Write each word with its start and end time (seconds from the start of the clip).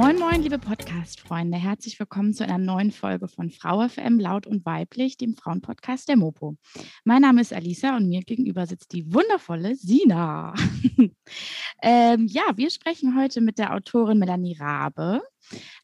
Moin, 0.00 0.18
moin, 0.18 0.40
liebe 0.40 0.58
Podcast-Freunde. 0.58 1.58
Herzlich 1.58 2.00
willkommen 2.00 2.32
zu 2.32 2.42
einer 2.42 2.56
neuen 2.56 2.90
Folge 2.90 3.28
von 3.28 3.50
Frau 3.50 3.86
FM 3.86 4.18
Laut 4.18 4.46
und 4.46 4.64
Weiblich, 4.64 5.18
dem 5.18 5.36
Frauenpodcast 5.36 6.08
der 6.08 6.16
Mopo. 6.16 6.56
Mein 7.04 7.20
Name 7.20 7.42
ist 7.42 7.52
Alisa 7.52 7.98
und 7.98 8.08
mir 8.08 8.22
gegenüber 8.22 8.66
sitzt 8.66 8.94
die 8.94 9.12
wundervolle 9.12 9.76
Sina. 9.76 10.54
ähm, 11.82 12.26
ja, 12.26 12.44
wir 12.56 12.70
sprechen 12.70 13.14
heute 13.14 13.42
mit 13.42 13.58
der 13.58 13.74
Autorin 13.74 14.18
Melanie 14.18 14.56
Rabe 14.58 15.20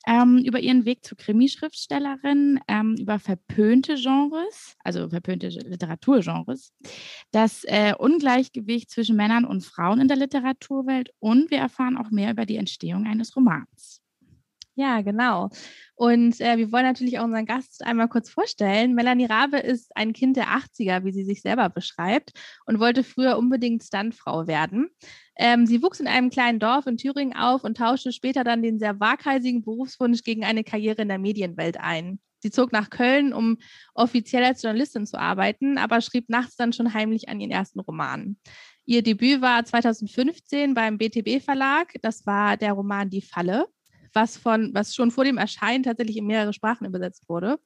ähm, 0.07 0.38
über 0.38 0.60
ihren 0.60 0.87
Weg 0.87 1.05
zur 1.05 1.19
Krimischriftstellerin, 1.19 2.59
ähm, 2.69 2.96
über 2.98 3.19
verpönte 3.19 3.96
Genres, 3.96 4.77
also 4.83 5.10
verpönte 5.10 5.48
Literaturgenres, 5.48 6.73
das 7.33 7.65
äh, 7.65 7.93
Ungleichgewicht 7.98 8.91
zwischen 8.91 9.16
Männern 9.16 9.45
und 9.45 9.62
Frauen 9.62 10.01
in 10.01 10.09
der 10.09 10.16
Literaturwelt 10.16 11.10
und 11.19 11.51
wir 11.51 11.59
erfahren 11.59 11.98
auch 11.98 12.10
mehr 12.10 12.30
über 12.30 12.46
die 12.46 12.57
Entstehung 12.57 13.07
eines 13.07 13.37
Romans. 13.37 14.01
Ja, 14.79 15.01
genau. 15.01 15.48
Und 15.95 16.39
äh, 16.43 16.59
wir 16.59 16.71
wollen 16.71 16.85
natürlich 16.85 17.19
auch 17.19 17.25
unseren 17.25 17.47
Gast 17.47 17.83
einmal 17.83 18.09
kurz 18.09 18.29
vorstellen. 18.29 18.95
Melanie 18.95 19.25
Rabe 19.25 19.57
ist 19.57 19.91
ein 19.96 20.13
Kind 20.13 20.37
der 20.37 20.49
80er, 20.49 21.02
wie 21.02 21.13
sie 21.13 21.24
sich 21.24 21.41
selber 21.41 21.71
beschreibt, 21.71 22.33
und 22.66 22.79
wollte 22.79 23.02
früher 23.02 23.38
unbedingt 23.38 23.83
Stuntfrau 23.83 24.46
werden. 24.46 24.91
Ähm, 25.38 25.66
sie 25.66 25.83
wuchs 25.83 25.99
in 25.99 26.07
einem 26.07 26.29
kleinen 26.29 26.59
Dorf 26.59 26.87
in 26.87 26.99
Thüringen 26.99 27.35
auf 27.35 27.65
und 27.65 27.79
tauschte 27.79 28.13
später 28.13 28.45
dann 28.45 28.63
den 28.63 28.79
sehr 28.79 29.01
waghalsigen 29.01 29.65
Berufswunsch 29.65 30.23
gegen 30.23 30.45
eine 30.45 30.63
Karriere 30.63 31.01
in 31.01 31.09
der 31.09 31.18
Medienwelt 31.18 31.80
ein. 31.80 32.21
Sie 32.40 32.51
zog 32.51 32.71
nach 32.71 32.90
Köln, 32.90 33.33
um 33.33 33.57
offiziell 33.95 34.45
als 34.45 34.63
Journalistin 34.63 35.07
zu 35.07 35.18
arbeiten, 35.18 35.79
aber 35.79 36.02
schrieb 36.02 36.29
nachts 36.29 36.57
dann 36.57 36.74
schon 36.74 36.93
heimlich 36.93 37.30
an 37.30 37.40
ihren 37.40 37.51
ersten 37.51 37.80
Roman. 37.80 38.37
Ihr 38.85 39.02
Debüt 39.02 39.40
war 39.40 39.65
2015 39.65 40.74
beim 40.74 40.99
BTB 40.99 41.43
Verlag. 41.43 41.95
Das 42.02 42.27
war 42.27 42.59
der 42.59 42.74
Roman 42.74 43.09
Die 43.09 43.23
Falle 43.23 43.66
was, 44.16 44.36
von, 44.36 44.74
was 44.74 44.96
schon 44.96 45.12
vor 45.12 45.24
dem 45.24 45.38
Erscheinen 45.38 45.84
tatsächlich 45.84 46.16
in 46.16 46.26
mehrere 46.26 46.52
Sprachen 46.52 46.86
übersetzt 46.86 47.22
wurde. 47.28 47.59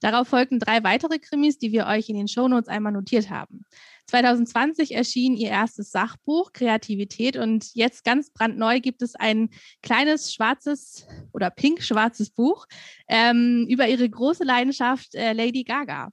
Darauf 0.00 0.28
folgten 0.28 0.58
drei 0.58 0.82
weitere 0.82 1.18
Krimis, 1.18 1.58
die 1.58 1.72
wir 1.72 1.86
euch 1.86 2.08
in 2.08 2.16
den 2.16 2.26
Shownotes 2.26 2.68
einmal 2.68 2.92
notiert 2.92 3.30
haben. 3.30 3.66
2020 4.06 4.92
erschien 4.94 5.36
ihr 5.36 5.50
erstes 5.50 5.90
Sachbuch 5.90 6.52
Kreativität 6.52 7.36
und 7.36 7.74
jetzt 7.74 8.02
ganz 8.02 8.30
brandneu 8.32 8.80
gibt 8.80 9.02
es 9.02 9.14
ein 9.14 9.50
kleines 9.82 10.34
schwarzes 10.34 11.06
oder 11.32 11.50
pink-schwarzes 11.50 12.30
Buch 12.30 12.66
ähm, 13.08 13.66
über 13.68 13.86
ihre 13.86 14.08
große 14.08 14.42
Leidenschaft 14.42 15.14
äh, 15.14 15.32
Lady 15.32 15.62
Gaga. 15.62 16.10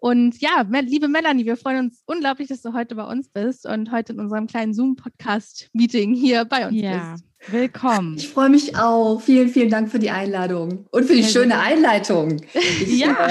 Und 0.00 0.40
ja, 0.40 0.64
liebe 0.82 1.08
Melanie, 1.08 1.44
wir 1.44 1.56
freuen 1.56 1.86
uns 1.86 2.02
unglaublich, 2.06 2.48
dass 2.48 2.62
du 2.62 2.72
heute 2.72 2.94
bei 2.94 3.04
uns 3.04 3.28
bist 3.28 3.66
und 3.66 3.90
heute 3.90 4.12
in 4.12 4.20
unserem 4.20 4.46
kleinen 4.46 4.74
Zoom-Podcast-Meeting 4.74 6.14
hier 6.14 6.44
bei 6.44 6.68
uns 6.68 6.80
ja. 6.80 7.12
bist. 7.12 7.27
Willkommen. 7.46 8.16
Ich 8.16 8.28
freue 8.28 8.50
mich 8.50 8.76
auch. 8.76 9.20
Vielen, 9.20 9.48
vielen 9.48 9.70
Dank 9.70 9.90
für 9.90 9.98
die 9.98 10.10
Einladung 10.10 10.86
und 10.90 11.04
für 11.04 11.14
die 11.14 11.20
ja, 11.22 11.28
schöne 11.28 11.58
Einleitung. 11.58 12.42
Ich, 12.52 12.98
ja. 12.98 13.28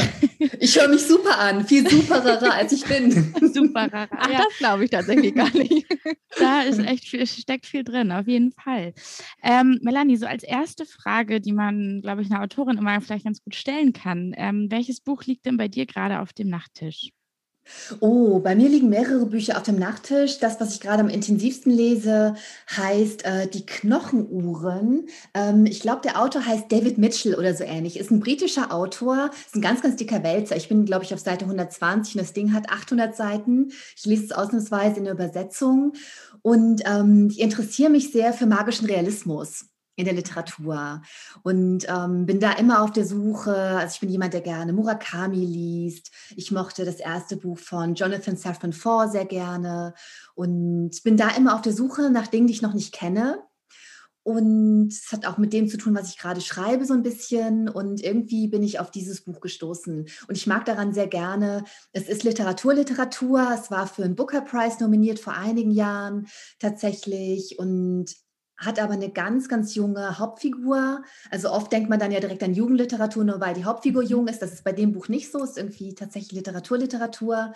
Ich 0.60 0.80
höre 0.80 0.88
mich 0.88 1.06
super 1.06 1.38
an, 1.38 1.68
viel 1.68 1.88
superer 1.88 2.54
als 2.54 2.72
ich 2.72 2.84
bin. 2.86 3.12
Superer. 3.54 4.08
Ach, 4.10 4.30
ja. 4.30 4.38
das 4.38 4.58
glaube 4.58 4.86
ich 4.86 4.92
tatsächlich 4.92 5.36
gar 5.36 5.52
nicht. 5.52 5.86
Da 6.40 6.62
ist 6.62 6.80
echt 6.80 7.06
viel, 7.06 7.26
steckt 7.26 7.66
viel 7.66 7.84
drin, 7.84 8.12
auf 8.12 8.28
jeden 8.28 8.52
Fall. 8.52 8.94
Ähm, 9.42 9.80
Melanie, 9.82 10.18
so 10.18 10.28
als 10.28 10.44
erste 10.44 10.86
Frage, 10.86 11.42
die 11.42 11.52
man, 11.52 12.02
glaube 12.02 12.22
ich, 12.22 12.30
einer 12.30 12.44
Autorin 12.44 12.78
immer 12.78 13.02
vielleicht 13.02 13.26
ganz 13.26 13.42
gut 13.42 13.56
stellen 13.56 13.92
kann. 13.92 14.34
Ähm, 14.38 14.68
welches 14.70 15.02
Buch 15.02 15.24
liegt 15.24 15.48
denn 15.48 15.58
bei 15.58 15.68
dir 15.68 15.88
gerade 15.88 16.20
auf 16.20 16.34
dem 16.34 16.50
Nachttisch? 16.50 17.10
Oh, 18.00 18.40
bei 18.40 18.56
mir 18.56 18.70
liegen 18.70 18.90
mehrere 18.90 19.26
Bücher 19.26 19.58
auf 19.58 19.64
dem 19.64 19.78
Nachttisch. 19.78 20.40
Das, 20.40 20.60
was 20.60 20.74
ich 20.74 20.80
gerade 20.80 21.02
am 21.02 21.10
intensivsten 21.10 21.72
lese, 21.72 22.36
heißt 22.76 23.26
äh, 23.26 23.48
Die 23.48 23.66
Knochenuhren. 23.66 25.08
Ähm, 25.34 25.66
ich 25.66 25.80
glaube, 25.80 26.02
der 26.02 26.22
Autor 26.22 26.46
heißt 26.46 26.72
David 26.72 26.98
Mitchell 26.98 27.36
oder 27.36 27.54
so 27.54 27.64
ähnlich. 27.64 28.00
Ist 28.00 28.12
ein 28.12 28.20
britischer 28.20 28.74
Autor, 28.74 29.32
ist 29.46 29.56
ein 29.56 29.62
ganz, 29.62 29.82
ganz 29.82 29.96
dicker 29.96 30.24
Wälzer. 30.24 30.56
Ich 30.56 30.70
bin, 30.70 30.86
glaube 30.86 31.04
ich, 31.04 31.14
auf 31.14 31.20
Seite 31.20 31.46
120 31.46 32.16
und 32.16 32.22
das 32.22 32.34
Ding 32.34 32.54
hat 32.54 32.70
800 32.70 33.16
Seiten. 33.16 33.70
Ich 33.96 34.06
lese 34.06 34.26
es 34.26 34.32
ausnahmsweise 34.32 34.98
in 34.98 35.06
der 35.06 35.14
Übersetzung 35.14 35.94
und 36.42 36.82
ähm, 36.86 37.30
ich 37.32 37.40
interessiere 37.40 37.90
mich 37.90 38.12
sehr 38.12 38.34
für 38.34 38.46
magischen 38.46 38.88
Realismus 38.88 39.66
in 39.98 40.06
der 40.06 40.14
Literatur 40.14 41.02
und 41.42 41.86
ähm, 41.90 42.26
bin 42.28 42.40
da 42.40 42.54
immer 42.54 42.84
auf 42.84 42.92
der 42.92 43.06
Suche. 43.06 43.56
Also 43.56 43.96
ich 43.96 44.00
bin 44.00 44.10
jemand, 44.10 44.34
der 44.34 44.42
gerne 44.42 44.72
Murakami 44.72 45.44
liest. 45.44 46.12
Ich 46.36 46.52
mochte 46.52 46.86
das 46.86 46.98
erste 46.98 47.36
Buch 47.36 47.58
von 47.58 47.96
Jonathan 47.96 48.38
Safran 48.38 48.74
Foer 48.74 49.10
sehr 49.10 49.26
gerne 49.26 49.96
und 50.36 50.92
bin 51.04 51.18
da 51.18 51.30
immer 51.32 51.56
auf 51.56 51.64
der 51.64 51.74
Suche 51.74 52.12
nach 52.12 52.28
Dingen, 52.28 52.46
die 52.46 52.54
ich 52.54 52.62
noch 52.62 52.76
nicht 52.76 52.94
kenne. 52.94 53.44
Und 54.22 54.90
es 54.90 55.14
hat 55.14 55.26
auch 55.26 55.38
mit 55.38 55.54
dem 55.54 55.70
zu 55.70 55.78
tun, 55.78 55.96
was 55.96 56.10
ich 56.10 56.18
gerade 56.18 56.42
schreibe, 56.42 56.86
so 56.86 56.94
ein 56.94 57.02
bisschen. 57.02 57.70
Und 57.70 58.04
irgendwie 58.04 58.50
bin 58.50 58.62
ich 58.62 58.78
auf 58.80 58.92
dieses 58.92 59.22
Buch 59.22 59.40
gestoßen. 59.40 60.06
Und 60.28 60.38
ich 60.38 60.46
mag 60.46 60.66
daran 60.66 60.94
sehr 60.94 61.08
gerne. 61.08 61.64
Es 61.94 62.10
ist 62.10 62.24
Literaturliteratur. 62.24 63.50
Es 63.56 63.72
war 63.72 63.88
für 63.88 64.04
einen 64.04 64.18
Booker 64.18 64.42
Prize 64.42 64.78
nominiert 64.82 65.20
vor 65.20 65.34
einigen 65.34 65.72
Jahren 65.72 66.28
tatsächlich. 66.60 67.58
Und 67.58 68.14
hat 68.58 68.80
aber 68.80 68.94
eine 68.94 69.10
ganz, 69.10 69.48
ganz 69.48 69.76
junge 69.76 70.18
Hauptfigur. 70.18 71.04
Also 71.30 71.52
oft 71.52 71.72
denkt 71.72 71.90
man 71.90 72.00
dann 72.00 72.12
ja 72.12 72.20
direkt 72.20 72.44
an 72.44 72.54
Jugendliteratur, 72.54 73.24
nur 73.24 73.40
weil 73.40 73.54
die 73.54 73.66
Hauptfigur 73.66 74.04
mhm. 74.04 74.10
jung 74.10 74.28
ist. 74.28 74.42
Das 74.42 74.54
ist 74.54 74.64
bei 74.64 74.72
dem 74.72 74.94
Buch 74.94 75.08
nicht 75.08 75.32
so, 75.32 75.44
ist 75.44 75.58
irgendwie 75.58 75.94
tatsächlich 75.94 76.32
Literaturliteratur 76.34 77.54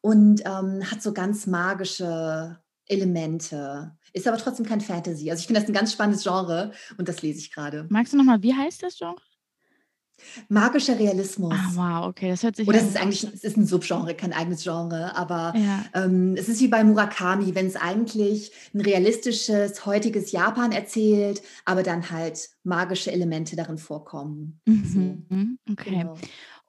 und 0.00 0.42
ähm, 0.44 0.90
hat 0.90 1.02
so 1.02 1.12
ganz 1.12 1.46
magische 1.46 2.58
Elemente. 2.86 3.92
Ist 4.12 4.26
aber 4.26 4.38
trotzdem 4.38 4.64
kein 4.64 4.80
Fantasy. 4.80 5.30
Also 5.30 5.40
ich 5.40 5.46
finde 5.46 5.60
das 5.60 5.68
ein 5.68 5.74
ganz 5.74 5.92
spannendes 5.92 6.22
Genre 6.22 6.72
und 6.96 7.08
das 7.08 7.22
lese 7.22 7.40
ich 7.40 7.52
gerade. 7.52 7.86
Magst 7.90 8.12
du 8.12 8.16
nochmal, 8.16 8.42
wie 8.42 8.54
heißt 8.54 8.82
das 8.82 8.96
Genre? 8.96 9.20
Magischer 10.48 10.98
Realismus. 10.98 11.54
Ah, 11.54 11.70
wow, 11.74 12.08
okay, 12.08 12.28
das 12.28 12.42
hört 12.42 12.56
sich 12.56 12.66
Oder 12.68 12.78
es 12.78 12.88
ist 12.88 12.96
eigentlich, 12.96 13.24
es 13.24 13.44
ist 13.44 13.56
ein 13.56 13.66
Subgenre, 13.66 14.14
kein 14.14 14.32
eigenes 14.32 14.62
Genre, 14.62 15.16
aber 15.16 15.54
ja. 15.56 15.84
ähm, 15.94 16.34
es 16.36 16.48
ist 16.48 16.60
wie 16.60 16.68
bei 16.68 16.82
Murakami, 16.84 17.54
wenn 17.54 17.66
es 17.66 17.76
eigentlich 17.76 18.52
ein 18.74 18.80
realistisches, 18.80 19.86
heutiges 19.86 20.32
Japan 20.32 20.72
erzählt, 20.72 21.42
aber 21.64 21.82
dann 21.82 22.10
halt 22.10 22.50
magische 22.64 23.12
Elemente 23.12 23.56
darin 23.56 23.78
vorkommen. 23.78 24.60
Mhm. 24.66 25.26
So. 25.66 25.72
Okay. 25.72 25.90
Genau. 25.90 26.16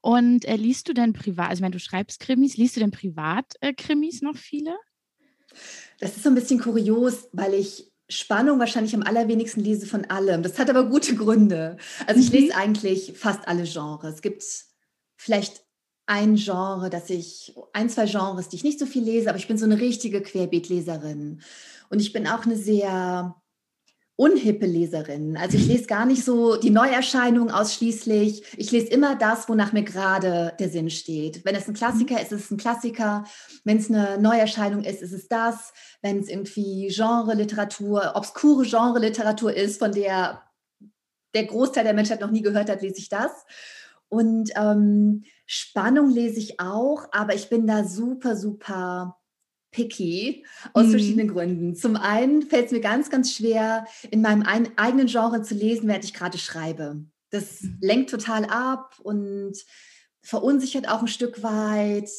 Und 0.01 0.45
äh, 0.45 0.55
liest 0.55 0.87
du 0.87 0.93
denn 0.93 1.13
privat, 1.13 1.49
also 1.49 1.63
wenn 1.63 1.71
du 1.71 1.79
schreibst 1.79 2.19
Krimis, 2.21 2.57
liest 2.57 2.75
du 2.75 2.79
denn 2.79 2.91
privat 2.91 3.55
äh, 3.59 3.73
Krimis 3.73 4.21
noch 4.21 4.37
viele? 4.37 4.77
Das 5.99 6.15
ist 6.15 6.23
so 6.23 6.29
ein 6.29 6.35
bisschen 6.35 6.59
kurios, 6.59 7.27
weil 7.33 7.53
ich 7.53 7.88
Spannung 8.09 8.59
wahrscheinlich 8.59 8.95
am 8.95 9.03
allerwenigsten 9.03 9.61
lese 9.63 9.85
von 9.85 10.05
allem. 10.05 10.41
Das 10.43 10.57
hat 10.57 10.69
aber 10.69 10.85
gute 10.89 11.15
Gründe. 11.15 11.77
Also 12.07 12.19
ich 12.19 12.31
lese 12.31 12.53
mhm. 12.53 12.59
eigentlich 12.59 13.13
fast 13.15 13.47
alle 13.47 13.63
Genres. 13.63 14.15
Es 14.15 14.21
gibt 14.21 14.43
vielleicht 15.15 15.63
ein 16.07 16.35
Genre, 16.35 16.89
dass 16.89 17.09
ich, 17.11 17.53
ein, 17.71 17.87
zwei 17.89 18.05
Genres, 18.05 18.49
die 18.49 18.55
ich 18.55 18.63
nicht 18.63 18.79
so 18.79 18.87
viel 18.87 19.03
lese, 19.03 19.29
aber 19.29 19.37
ich 19.37 19.47
bin 19.47 19.59
so 19.59 19.65
eine 19.65 19.79
richtige 19.79 20.21
Querbeetleserin. 20.21 21.41
Und 21.89 21.99
ich 22.01 22.11
bin 22.13 22.27
auch 22.27 22.45
eine 22.45 22.55
sehr 22.55 23.35
unhippe 24.19 24.65
Leserin. 24.65 25.37
Also 25.37 25.55
ich 25.55 25.65
lese 25.65 25.85
gar 25.85 26.05
nicht 26.05 26.25
so 26.25 26.57
die 26.57 26.71
Neuerscheinungen 26.71 27.51
ausschließlich. 27.51 28.43
Ich 28.57 28.69
lese 28.69 28.87
immer 28.87 29.15
das, 29.15 29.47
wonach 29.47 29.71
mir 29.71 29.83
gerade 29.83 30.53
der 30.59 30.67
Sinn 30.67 30.89
steht. 30.89 31.45
Wenn 31.45 31.55
es 31.55 31.69
ein 31.69 31.73
Klassiker 31.73 32.15
mhm. 32.15 32.21
ist, 32.21 32.31
ist 32.33 32.43
es 32.43 32.51
ein 32.51 32.57
Klassiker. 32.57 33.23
Wenn 33.63 33.77
es 33.77 33.89
eine 33.89 34.17
Neuerscheinung 34.17 34.83
ist, 34.83 35.01
ist 35.01 35.13
es 35.13 35.29
das. 35.29 35.71
Wenn 36.01 36.19
es 36.19 36.27
irgendwie 36.27 36.89
Genre-Literatur, 36.93 38.11
obskure 38.15 38.65
Genre-Literatur 38.65 39.55
ist, 39.55 39.79
von 39.79 39.93
der 39.93 40.43
der 41.33 41.45
Großteil 41.45 41.85
der 41.85 41.93
Menschheit 41.93 42.19
noch 42.19 42.31
nie 42.31 42.41
gehört 42.41 42.69
hat, 42.69 42.81
lese 42.81 42.97
ich 42.97 43.07
das. 43.07 43.31
Und 44.09 44.49
ähm, 44.57 45.23
Spannung 45.45 46.09
lese 46.09 46.39
ich 46.39 46.59
auch, 46.59 47.07
aber 47.11 47.35
ich 47.35 47.47
bin 47.49 47.67
da 47.67 47.85
super, 47.85 48.35
super 48.35 49.18
picky 49.71 50.45
aus 50.73 50.87
mhm. 50.87 50.91
verschiedenen 50.91 51.27
Gründen. 51.27 51.75
Zum 51.75 51.95
einen 51.95 52.43
fällt 52.43 52.67
es 52.67 52.71
mir 52.71 52.81
ganz, 52.81 53.09
ganz 53.09 53.33
schwer, 53.33 53.85
in 54.11 54.21
meinem 54.21 54.43
ein, 54.43 54.77
eigenen 54.77 55.07
Genre 55.07 55.41
zu 55.41 55.53
lesen, 55.53 55.87
während 55.87 56.05
ich 56.05 56.13
gerade 56.13 56.37
schreibe. 56.37 57.03
Das 57.29 57.61
mhm. 57.61 57.77
lenkt 57.81 58.09
total 58.09 58.45
ab 58.45 58.95
und 59.03 59.53
verunsichert 60.21 60.89
auch 60.89 61.01
ein 61.01 61.07
Stück 61.07 61.43
weit. 61.43 62.09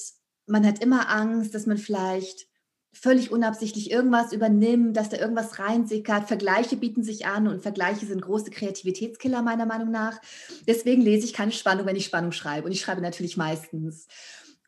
Man 0.47 0.67
hat 0.67 0.83
immer 0.83 1.09
Angst, 1.11 1.55
dass 1.55 1.67
man 1.67 1.79
vielleicht 1.79 2.49
völlig 2.93 3.31
unabsichtlich 3.31 3.91
irgendwas 3.91 4.33
übernimmt, 4.33 4.97
dass 4.97 5.09
da 5.09 5.17
irgendwas 5.17 5.59
reinsickert. 5.59 6.27
Vergleiche 6.27 6.77
bieten 6.77 7.05
sich 7.05 7.27
an 7.27 7.47
und 7.47 7.63
Vergleiche 7.63 8.05
sind 8.05 8.21
große 8.21 8.51
Kreativitätskiller 8.51 9.43
meiner 9.43 9.67
Meinung 9.67 9.91
nach. 9.91 10.21
Deswegen 10.67 11.03
lese 11.03 11.25
ich 11.25 11.33
keine 11.33 11.53
Spannung, 11.53 11.87
wenn 11.87 11.97
ich 11.97 12.05
Spannung 12.05 12.33
schreibe. 12.33 12.67
Und 12.67 12.73
ich 12.73 12.81
schreibe 12.81 13.01
natürlich 13.01 13.37
meistens. 13.37 14.09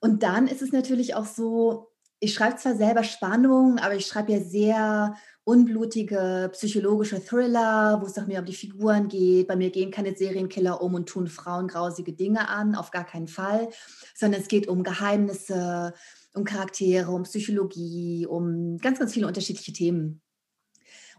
Und 0.01 0.23
dann 0.23 0.47
ist 0.47 0.63
es 0.63 0.73
natürlich 0.73 1.15
auch 1.15 1.27
so, 1.27 1.92
ich 2.23 2.35
schreibe 2.35 2.57
zwar 2.57 2.77
selber 2.77 3.03
Spannung, 3.03 3.79
aber 3.79 3.97
ich 3.97 4.07
schreibe 4.07 4.33
ja 4.33 4.41
sehr 4.41 5.17
unblutige 5.43 6.51
psychologische 6.53 7.23
Thriller, 7.23 8.01
wo 8.01 8.07
es 8.07 8.17
auch 8.17 8.29
mehr 8.29 8.39
um 8.39 8.47
die 8.47 8.55
Figuren 8.55 9.09
geht. 9.09 9.49
Bei 9.49 9.57
mir 9.57 9.71
gehen 9.71 9.91
keine 9.91 10.15
Serienkiller 10.17 10.81
um 10.81 10.95
und 10.95 11.09
tun 11.09 11.27
Frauen 11.27 11.67
grausige 11.67 12.13
Dinge 12.13 12.49
an, 12.49 12.77
auf 12.77 12.93
gar 12.93 13.05
keinen 13.05 13.27
Fall, 13.27 13.71
sondern 14.15 14.41
es 14.41 14.47
geht 14.47 14.69
um 14.69 14.85
Geheimnisse, 14.85 15.95
um 16.33 16.45
Charaktere, 16.45 17.11
um 17.11 17.25
Psychologie, 17.25 18.25
um 18.25 18.79
ganz, 18.79 19.01
ganz 19.01 19.13
viele 19.13 19.27
unterschiedliche 19.27 19.73
Themen. 19.73 20.23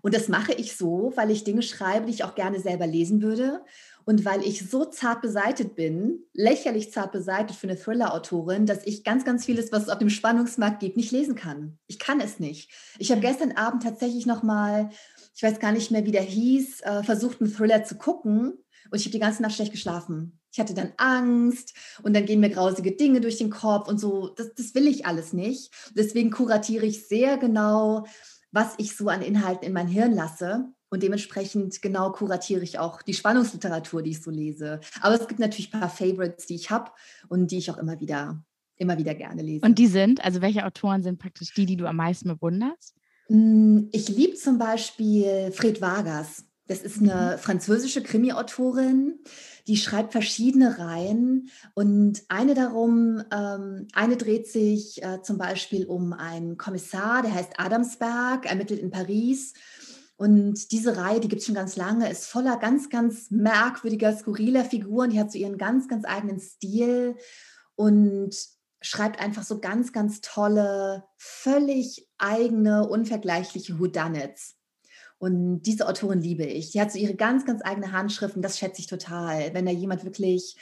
Und 0.01 0.15
das 0.15 0.29
mache 0.29 0.53
ich 0.53 0.77
so, 0.77 1.11
weil 1.15 1.31
ich 1.31 1.43
Dinge 1.43 1.63
schreibe, 1.63 2.05
die 2.05 2.13
ich 2.13 2.23
auch 2.23 2.35
gerne 2.35 2.61
selber 2.61 2.87
lesen 2.87 3.21
würde 3.21 3.61
und 4.05 4.25
weil 4.25 4.43
ich 4.43 4.69
so 4.69 4.85
zart 4.85 5.21
beseitet 5.21 5.75
bin, 5.75 6.23
lächerlich 6.33 6.91
zart 6.91 7.11
beseitet 7.11 7.55
für 7.55 7.67
eine 7.67 7.77
Thriller-Autorin, 7.77 8.65
dass 8.65 8.85
ich 8.85 9.03
ganz, 9.03 9.25
ganz 9.25 9.45
vieles, 9.45 9.71
was 9.71 9.83
es 9.83 9.89
auf 9.89 9.99
dem 9.99 10.09
Spannungsmarkt 10.09 10.79
gibt, 10.79 10.97
nicht 10.97 11.11
lesen 11.11 11.35
kann. 11.35 11.77
Ich 11.87 11.99
kann 11.99 12.19
es 12.19 12.39
nicht. 12.39 12.71
Ich 12.99 13.11
habe 13.11 13.21
gestern 13.21 13.53
Abend 13.53 13.83
tatsächlich 13.83 14.25
nochmal, 14.25 14.89
ich 15.35 15.43
weiß 15.43 15.59
gar 15.59 15.71
nicht 15.71 15.91
mehr, 15.91 16.05
wie 16.05 16.11
der 16.11 16.23
hieß, 16.23 16.81
äh, 16.81 17.03
versucht, 17.03 17.41
einen 17.41 17.53
Thriller 17.53 17.83
zu 17.83 17.95
gucken. 17.95 18.53
Und 18.91 18.99
ich 18.99 19.05
habe 19.05 19.13
die 19.13 19.19
ganze 19.19 19.41
Nacht 19.41 19.55
schlecht 19.55 19.71
geschlafen. 19.71 20.39
Ich 20.51 20.59
hatte 20.59 20.75
dann 20.75 20.93
Angst 20.97 21.73
und 22.03 22.15
dann 22.15 22.25
gehen 22.25 22.39
mir 22.39 22.51
grausige 22.51 22.91
Dinge 22.91 23.21
durch 23.21 23.37
den 23.37 23.49
Kopf 23.49 23.87
und 23.87 23.99
so. 23.99 24.29
Das, 24.35 24.53
das 24.53 24.75
will 24.75 24.87
ich 24.87 25.05
alles 25.05 25.33
nicht. 25.33 25.71
Deswegen 25.95 26.29
kuratiere 26.29 26.85
ich 26.85 27.07
sehr 27.07 27.37
genau, 27.37 28.05
was 28.51 28.75
ich 28.77 28.95
so 28.95 29.07
an 29.07 29.23
Inhalten 29.23 29.65
in 29.65 29.73
mein 29.73 29.87
Hirn 29.87 30.13
lasse. 30.13 30.71
Und 30.93 31.01
dementsprechend 31.01 31.81
genau 31.81 32.11
kuratiere 32.11 32.61
ich 32.61 32.77
auch 32.77 33.01
die 33.01 33.15
Spannungsliteratur, 33.15 34.03
die 34.03 34.11
ich 34.11 34.21
so 34.21 34.29
lese. 34.29 34.79
Aber 35.01 35.19
es 35.19 35.27
gibt 35.27 35.39
natürlich 35.39 35.73
ein 35.73 35.79
paar 35.79 35.89
Favorites, 35.89 36.45
die 36.45 36.53
ich 36.53 36.69
habe 36.69 36.91
und 37.29 37.49
die 37.49 37.57
ich 37.57 37.71
auch 37.71 37.79
immer 37.79 37.99
wieder, 37.99 38.43
immer 38.75 38.95
wieder 38.99 39.15
gerne 39.15 39.41
lese. 39.41 39.65
Und 39.65 39.79
die 39.79 39.87
sind, 39.87 40.23
also 40.23 40.39
welche 40.41 40.63
Autoren 40.63 41.01
sind 41.01 41.17
praktisch 41.17 41.51
die, 41.55 41.65
die 41.65 41.77
du 41.77 41.87
am 41.87 41.95
meisten 41.95 42.27
bewunderst? 42.27 42.93
Hm, 43.25 43.89
ich 43.91 44.07
liebe 44.07 44.35
zum 44.35 44.59
Beispiel 44.59 45.51
Fred 45.51 45.81
Vargas. 45.81 46.45
Das 46.67 46.83
ist 46.83 46.99
eine 46.99 47.33
mhm. 47.33 47.39
französische 47.39 48.03
Krimi-Autorin, 48.03 49.19
die 49.67 49.77
schreibt 49.77 50.11
verschiedene 50.11 50.77
Reihen 50.77 51.49
und 51.73 52.21
eine 52.29 52.53
darum, 52.53 53.21
ähm, 53.33 53.87
eine 53.93 54.15
dreht 54.15 54.47
sich 54.47 55.03
äh, 55.03 55.21
zum 55.23 55.37
Beispiel 55.37 55.85
um 55.85 56.13
einen 56.13 56.57
Kommissar, 56.57 57.21
der 57.23 57.33
heißt 57.33 57.59
Adamsberg, 57.59 58.45
ermittelt 58.45 58.79
in 58.79 58.91
Paris 58.91 59.53
und 60.15 60.71
diese 60.71 60.95
Reihe, 60.95 61.19
die 61.19 61.27
gibt 61.27 61.41
es 61.41 61.45
schon 61.47 61.55
ganz 61.55 61.75
lange, 61.75 62.09
ist 62.09 62.27
voller 62.27 62.57
ganz, 62.57 62.89
ganz 62.89 63.31
merkwürdiger, 63.31 64.15
skurriler 64.15 64.63
Figuren. 64.63 65.09
Die 65.09 65.19
hat 65.19 65.31
so 65.31 65.37
ihren 65.37 65.57
ganz, 65.57 65.87
ganz 65.87 66.05
eigenen 66.05 66.39
Stil 66.39 67.15
und 67.75 68.35
schreibt 68.81 69.19
einfach 69.19 69.43
so 69.43 69.59
ganz, 69.59 69.91
ganz 69.91 70.21
tolle, 70.21 71.03
völlig 71.17 72.07
eigene, 72.17 72.87
unvergleichliche 72.87 73.79
Whodunits. 73.79 74.55
Und 75.17 75.61
diese 75.61 75.87
Autorin 75.87 76.21
liebe 76.21 76.43
ich. 76.43 76.71
Die 76.71 76.81
hat 76.81 76.91
so 76.91 76.99
ihre 76.99 77.15
ganz, 77.15 77.45
ganz 77.45 77.61
eigene 77.63 77.91
Handschrift 77.91 78.35
und 78.35 78.41
das 78.41 78.59
schätze 78.59 78.81
ich 78.81 78.87
total, 78.87 79.53
wenn 79.53 79.65
da 79.65 79.71
jemand 79.71 80.03
wirklich 80.03 80.57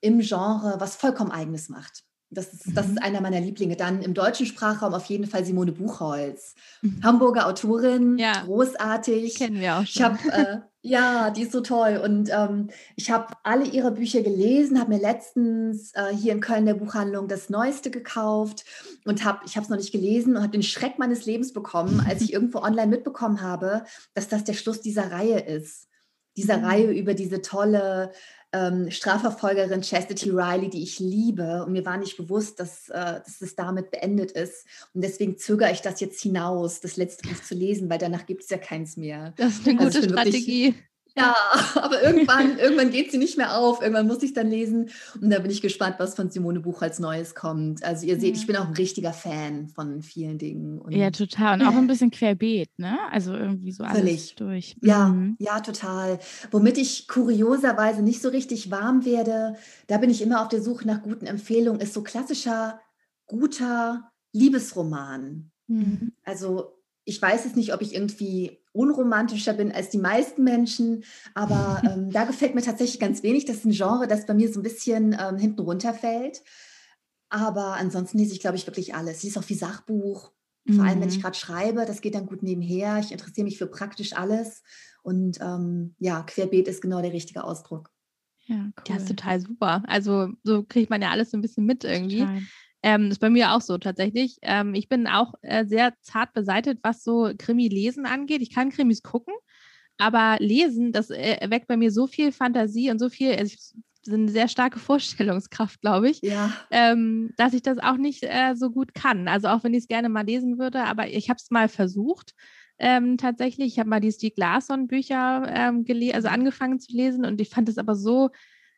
im 0.00 0.18
Genre 0.20 0.76
was 0.78 0.96
vollkommen 0.96 1.30
eigenes 1.30 1.68
macht. 1.68 2.04
Das 2.30 2.52
ist, 2.52 2.64
das 2.74 2.86
ist 2.86 2.92
mhm. 2.92 3.02
einer 3.02 3.20
meiner 3.20 3.40
Lieblinge. 3.40 3.76
Dann 3.76 4.02
im 4.02 4.14
deutschen 4.14 4.46
Sprachraum 4.46 4.94
auf 4.94 5.06
jeden 5.06 5.26
Fall 5.26 5.44
Simone 5.44 5.72
Buchholz. 5.72 6.54
Mhm. 6.82 7.00
Hamburger 7.02 7.46
Autorin, 7.46 8.18
ja. 8.18 8.42
großartig. 8.44 9.36
Kennen 9.36 9.60
wir 9.60 9.76
auch 9.76 9.86
schon. 9.86 10.04
Habe, 10.04 10.32
äh, 10.32 10.58
ja, 10.86 11.30
die 11.30 11.42
ist 11.42 11.52
so 11.52 11.60
toll. 11.60 12.00
Und 12.02 12.30
ähm, 12.30 12.68
ich 12.96 13.10
habe 13.10 13.34
alle 13.42 13.64
ihre 13.64 13.92
Bücher 13.92 14.22
gelesen, 14.22 14.78
habe 14.78 14.90
mir 14.90 15.00
letztens 15.00 15.92
äh, 15.94 16.14
hier 16.14 16.32
in 16.32 16.40
Köln 16.40 16.66
der 16.66 16.74
Buchhandlung 16.74 17.28
das 17.28 17.48
Neueste 17.48 17.90
gekauft 17.90 18.64
und 19.04 19.24
habe, 19.24 19.40
ich 19.46 19.56
habe 19.56 19.64
es 19.64 19.70
noch 19.70 19.78
nicht 19.78 19.92
gelesen 19.92 20.36
und 20.36 20.42
habe 20.42 20.52
den 20.52 20.62
Schreck 20.62 20.98
meines 20.98 21.24
Lebens 21.24 21.52
bekommen, 21.52 22.04
als 22.06 22.20
ich 22.20 22.32
irgendwo 22.34 22.58
online 22.58 22.88
mitbekommen 22.88 23.40
habe, 23.40 23.84
dass 24.12 24.28
das 24.28 24.44
der 24.44 24.54
Schluss 24.54 24.80
dieser 24.80 25.10
Reihe 25.10 25.40
ist. 25.40 25.88
Dieser 26.36 26.58
mhm. 26.58 26.64
Reihe 26.64 26.90
über 26.90 27.14
diese 27.14 27.40
tolle 27.40 28.10
ähm, 28.54 28.90
Strafverfolgerin 28.90 29.82
Chastity 29.82 30.30
Riley, 30.30 30.70
die 30.70 30.82
ich 30.82 31.00
liebe. 31.00 31.64
Und 31.64 31.72
mir 31.72 31.84
war 31.84 31.96
nicht 31.96 32.16
bewusst, 32.16 32.60
dass, 32.60 32.88
äh, 32.88 33.20
dass 33.24 33.40
es 33.40 33.56
damit 33.56 33.90
beendet 33.90 34.30
ist. 34.32 34.66
Und 34.94 35.02
deswegen 35.02 35.36
zögere 35.36 35.72
ich 35.72 35.82
das 35.82 36.00
jetzt 36.00 36.22
hinaus, 36.22 36.80
das 36.80 36.96
letzte 36.96 37.28
Buch 37.28 37.42
zu 37.42 37.54
lesen, 37.54 37.90
weil 37.90 37.98
danach 37.98 38.26
gibt 38.26 38.44
es 38.44 38.50
ja 38.50 38.58
keins 38.58 38.96
mehr. 38.96 39.34
Das 39.36 39.54
ist 39.54 39.68
eine 39.68 39.80
also 39.80 39.98
gute 39.98 40.10
Strategie. 40.10 40.66
Wirklich, 40.66 40.84
ja, 41.16 41.34
aber 41.76 42.02
irgendwann, 42.02 42.58
irgendwann 42.58 42.90
geht 42.90 43.12
sie 43.12 43.18
nicht 43.18 43.36
mehr 43.36 43.56
auf. 43.56 43.80
Irgendwann 43.80 44.06
muss 44.06 44.22
ich 44.22 44.32
dann 44.32 44.48
lesen. 44.48 44.90
Und 45.20 45.30
da 45.30 45.38
bin 45.38 45.50
ich 45.50 45.62
gespannt, 45.62 45.96
was 45.98 46.14
von 46.14 46.30
Simone 46.30 46.60
Buch 46.60 46.82
als 46.82 46.98
Neues 46.98 47.34
kommt. 47.34 47.84
Also 47.84 48.06
ihr 48.06 48.18
seht, 48.18 48.36
ich 48.36 48.46
bin 48.46 48.56
auch 48.56 48.66
ein 48.66 48.74
richtiger 48.74 49.12
Fan 49.12 49.68
von 49.68 50.02
vielen 50.02 50.38
Dingen. 50.38 50.80
Und 50.80 50.92
ja, 50.92 51.10
total. 51.10 51.60
Und 51.60 51.66
auch 51.66 51.76
ein 51.76 51.86
bisschen 51.86 52.10
querbeet, 52.10 52.70
ne? 52.78 52.98
Also 53.10 53.34
irgendwie 53.34 53.72
so 53.72 53.84
alles 53.84 53.98
Völlig. 53.98 54.34
durch. 54.36 54.76
Ja, 54.82 55.08
mhm. 55.08 55.36
ja, 55.38 55.60
total. 55.60 56.18
Womit 56.50 56.78
ich 56.78 57.06
kurioserweise 57.06 58.02
nicht 58.02 58.20
so 58.20 58.28
richtig 58.28 58.70
warm 58.70 59.04
werde, 59.04 59.54
da 59.86 59.98
bin 59.98 60.10
ich 60.10 60.20
immer 60.20 60.42
auf 60.42 60.48
der 60.48 60.62
Suche 60.62 60.86
nach 60.86 61.02
guten 61.02 61.26
Empfehlungen, 61.26 61.80
ist 61.80 61.94
so 61.94 62.02
klassischer, 62.02 62.80
guter 63.26 64.10
Liebesroman. 64.32 65.50
Mhm. 65.68 66.12
Also 66.24 66.74
ich 67.04 67.20
weiß 67.20 67.44
es 67.44 67.54
nicht, 67.54 67.74
ob 67.74 67.82
ich 67.82 67.94
irgendwie 67.94 68.58
unromantischer 68.72 69.52
bin 69.52 69.72
als 69.72 69.90
die 69.90 69.98
meisten 69.98 70.42
Menschen, 70.42 71.04
aber 71.34 71.82
ähm, 71.90 72.10
da 72.10 72.24
gefällt 72.24 72.54
mir 72.54 72.62
tatsächlich 72.62 73.00
ganz 73.00 73.22
wenig. 73.22 73.44
Das 73.44 73.56
ist 73.56 73.64
ein 73.64 73.72
Genre, 73.72 74.06
das 74.06 74.26
bei 74.26 74.34
mir 74.34 74.52
so 74.52 74.60
ein 74.60 74.64
bisschen 74.64 75.16
ähm, 75.18 75.36
hinten 75.36 75.60
runterfällt. 75.60 76.42
Aber 77.28 77.74
ansonsten 77.74 78.18
lese 78.18 78.32
ich, 78.32 78.40
glaube 78.40 78.56
ich, 78.56 78.66
wirklich 78.66 78.94
alles. 78.94 79.18
Ich 79.18 79.24
lese 79.24 79.40
auch 79.40 79.48
wie 79.48 79.54
Sachbuch. 79.54 80.32
Mhm. 80.64 80.74
Vor 80.74 80.84
allem, 80.84 81.00
wenn 81.00 81.08
ich 81.08 81.18
mhm. 81.18 81.22
gerade 81.22 81.36
schreibe, 81.36 81.84
das 81.84 82.00
geht 82.00 82.14
dann 82.14 82.26
gut 82.26 82.42
nebenher. 82.42 82.98
Ich 83.00 83.12
interessiere 83.12 83.44
mich 83.44 83.58
für 83.58 83.66
praktisch 83.66 84.14
alles. 84.14 84.62
Und 85.02 85.38
ähm, 85.40 85.94
ja, 85.98 86.22
querbeet 86.22 86.68
ist 86.68 86.80
genau 86.80 87.02
der 87.02 87.12
richtige 87.12 87.44
Ausdruck. 87.44 87.90
Ja, 88.46 88.56
cool. 88.56 88.72
Ja, 88.88 88.96
ist 88.96 89.08
total 89.08 89.40
super. 89.40 89.82
Also 89.86 90.28
so 90.42 90.62
kriegt 90.62 90.90
man 90.90 91.02
ja 91.02 91.10
alles 91.10 91.30
so 91.30 91.36
ein 91.36 91.42
bisschen 91.42 91.66
mit 91.66 91.84
irgendwie. 91.84 92.20
Total. 92.20 92.42
Ähm, 92.84 93.10
ist 93.10 93.18
bei 93.18 93.30
mir 93.30 93.52
auch 93.52 93.62
so 93.62 93.78
tatsächlich. 93.78 94.36
Ähm, 94.42 94.74
ich 94.74 94.90
bin 94.90 95.06
auch 95.06 95.32
äh, 95.40 95.64
sehr 95.64 95.94
zart 96.02 96.34
beseitet, 96.34 96.80
was 96.82 97.02
so 97.02 97.30
Krimi-Lesen 97.38 98.04
angeht. 98.04 98.42
Ich 98.42 98.54
kann 98.54 98.68
Krimis 98.68 99.02
gucken, 99.02 99.32
aber 99.96 100.36
lesen, 100.38 100.92
das 100.92 101.08
äh, 101.08 101.38
erweckt 101.40 101.66
bei 101.66 101.78
mir 101.78 101.90
so 101.90 102.06
viel 102.06 102.30
Fantasie 102.30 102.90
und 102.90 102.98
so 102.98 103.08
viel, 103.08 103.32
also 103.32 103.54
ich, 103.54 103.72
eine 104.06 104.28
sehr 104.28 104.48
starke 104.48 104.78
Vorstellungskraft, 104.80 105.80
glaube 105.80 106.10
ich, 106.10 106.20
ja. 106.20 106.52
ähm, 106.70 107.32
dass 107.38 107.54
ich 107.54 107.62
das 107.62 107.78
auch 107.78 107.96
nicht 107.96 108.22
äh, 108.22 108.54
so 108.54 108.68
gut 108.68 108.92
kann. 108.92 109.28
Also 109.28 109.48
auch 109.48 109.64
wenn 109.64 109.72
ich 109.72 109.84
es 109.84 109.88
gerne 109.88 110.10
mal 110.10 110.26
lesen 110.26 110.58
würde, 110.58 110.84
aber 110.84 111.08
ich 111.08 111.30
habe 111.30 111.38
es 111.42 111.50
mal 111.50 111.70
versucht. 111.70 112.34
Ähm, 112.78 113.16
tatsächlich, 113.16 113.68
ich 113.68 113.78
habe 113.78 113.88
mal 113.88 114.00
die 114.00 114.12
Stieg 114.12 114.36
Larsson-Bücher 114.36 115.46
ähm, 115.48 115.86
also 116.12 116.28
angefangen 116.28 116.80
zu 116.80 116.92
lesen 116.94 117.24
und 117.24 117.40
ich 117.40 117.48
fand 117.48 117.70
es 117.70 117.78
aber 117.78 117.94
so 117.94 118.28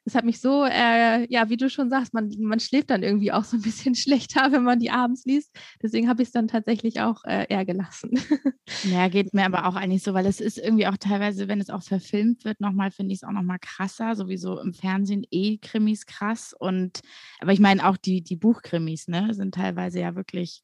es 0.07 0.15
hat 0.15 0.25
mich 0.25 0.41
so, 0.41 0.65
äh, 0.65 1.27
ja, 1.29 1.51
wie 1.51 1.57
du 1.57 1.69
schon 1.69 1.91
sagst, 1.91 2.15
man, 2.15 2.33
man 2.39 2.61
schläft 2.61 2.91
dann 2.91 3.03
irgendwie 3.03 3.33
auch 3.33 3.43
so 3.43 3.57
ein 3.57 3.63
bisschen 3.63 3.95
schlechter, 3.97 4.53
wenn 4.53 4.63
man 4.63 4.79
die 4.79 4.91
abends 4.91 5.25
liest. 5.25 5.55
Deswegen 5.83 6.09
habe 6.09 6.23
ich 6.23 6.29
es 6.29 6.33
dann 6.33 6.47
tatsächlich 6.47 7.01
auch 7.01 7.25
äh, 7.25 7.47
eher 7.49 7.65
gelassen. 7.65 8.13
Ja, 8.83 9.09
geht 9.09 9.33
mir 9.33 9.45
aber 9.45 9.67
auch 9.67 9.77
eigentlich 9.77 10.03
so, 10.03 10.13
weil 10.13 10.27
es 10.27 10.41
ist 10.41 10.59
irgendwie 10.59 10.89
auch 10.89 10.97
teilweise, 10.97 11.47
wenn 11.47 11.61
es 11.61 11.71
auch 11.71 11.83
verfilmt 11.83 12.45
wird, 12.45 12.61
nochmal, 12.61 12.91
finde 12.91 13.13
ich 13.13 13.21
es 13.21 13.25
auch 13.25 13.33
nochmal 13.33 13.59
krasser. 13.61 14.17
Sowieso 14.17 14.59
im 14.61 14.75
Fernsehen 14.75 15.25
eh 15.31 15.59
Krimis 15.59 16.05
krass. 16.07 16.53
Und, 16.59 17.01
aber 17.39 17.53
ich 17.53 17.61
meine 17.61 17.89
auch 17.89 17.97
die, 17.97 18.23
die 18.23 18.37
Buchkrimis, 18.37 19.07
ne, 19.07 19.35
sind 19.35 19.55
teilweise 19.55 20.01
ja 20.01 20.17
wirklich 20.17 20.63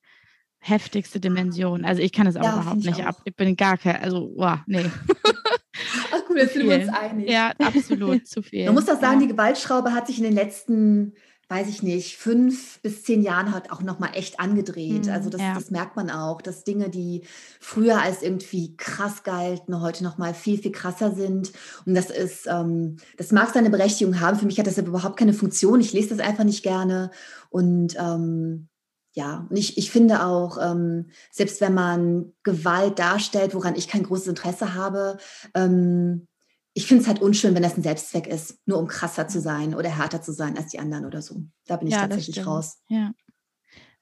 heftigste 0.58 1.20
Dimensionen. 1.20 1.84
Also 1.84 2.02
ich 2.02 2.12
kann 2.12 2.26
es 2.26 2.36
auch 2.36 2.42
ja, 2.42 2.54
überhaupt 2.54 2.84
nicht 2.84 3.02
auch. 3.02 3.06
ab. 3.06 3.22
Ich 3.24 3.36
bin 3.36 3.56
gar 3.56 3.78
kein, 3.78 4.02
also, 4.02 4.32
boah, 4.36 4.64
nee. 4.66 4.84
Ach 6.12 6.22
cool, 6.28 6.38
jetzt 6.38 6.54
sind 6.54 6.68
wir 6.68 6.76
uns 6.76 6.88
einig. 6.88 7.30
Ja, 7.30 7.52
absolut, 7.58 8.26
zu 8.26 8.42
viel. 8.42 8.66
Man 8.66 8.74
muss 8.74 8.88
auch 8.88 9.00
sagen, 9.00 9.20
ja. 9.20 9.26
die 9.26 9.32
Gewaltschraube 9.32 9.92
hat 9.92 10.06
sich 10.06 10.18
in 10.18 10.24
den 10.24 10.34
letzten, 10.34 11.14
weiß 11.48 11.68
ich 11.68 11.82
nicht, 11.82 12.16
fünf 12.16 12.80
bis 12.80 13.02
zehn 13.02 13.22
Jahren 13.22 13.52
halt 13.52 13.70
auch 13.70 13.82
nochmal 13.82 14.10
echt 14.14 14.40
angedreht. 14.40 15.06
Mhm, 15.06 15.12
also 15.12 15.30
das, 15.30 15.40
ja. 15.40 15.54
das, 15.54 15.70
merkt 15.70 15.96
man 15.96 16.10
auch, 16.10 16.40
dass 16.40 16.64
Dinge, 16.64 16.88
die 16.88 17.22
früher 17.60 18.00
als 18.00 18.22
irgendwie 18.22 18.76
krass 18.76 19.22
galten, 19.22 19.80
heute 19.80 20.04
nochmal 20.04 20.34
viel, 20.34 20.58
viel 20.58 20.72
krasser 20.72 21.12
sind. 21.12 21.52
Und 21.84 21.94
das 21.94 22.10
ist, 22.10 22.46
ähm, 22.46 22.96
das 23.16 23.32
mag 23.32 23.52
seine 23.52 23.70
Berechtigung 23.70 24.20
haben. 24.20 24.38
Für 24.38 24.46
mich 24.46 24.58
hat 24.58 24.66
das 24.66 24.78
aber 24.78 24.88
überhaupt 24.88 25.18
keine 25.18 25.34
Funktion. 25.34 25.80
Ich 25.80 25.92
lese 25.92 26.10
das 26.10 26.20
einfach 26.20 26.44
nicht 26.44 26.62
gerne. 26.62 27.10
Und 27.50 27.96
ähm, 27.98 28.68
ja, 29.12 29.46
und 29.48 29.56
ich, 29.56 29.76
ich 29.76 29.90
finde 29.90 30.24
auch, 30.24 30.58
ähm, 30.60 31.10
selbst 31.30 31.60
wenn 31.60 31.74
man 31.74 32.32
Gewalt 32.42 32.98
darstellt, 32.98 33.54
woran 33.54 33.74
ich 33.76 33.88
kein 33.88 34.04
großes 34.04 34.28
Interesse 34.28 34.74
habe, 34.74 35.18
ähm, 35.54 36.26
ich 36.74 36.86
finde 36.86 37.02
es 37.02 37.08
halt 37.08 37.20
unschön, 37.20 37.54
wenn 37.54 37.62
das 37.62 37.76
ein 37.76 37.82
Selbstzweck 37.82 38.26
ist, 38.26 38.58
nur 38.64 38.78
um 38.78 38.86
krasser 38.86 39.28
zu 39.28 39.40
sein 39.40 39.74
oder 39.74 39.90
härter 39.90 40.22
zu 40.22 40.32
sein 40.32 40.56
als 40.56 40.70
die 40.70 40.78
anderen 40.78 41.04
oder 41.04 41.20
so. 41.20 41.42
Da 41.66 41.76
bin 41.76 41.88
ich 41.88 41.94
ja, 41.94 42.00
tatsächlich 42.00 42.46
raus. 42.46 42.78
Ja. 42.88 43.12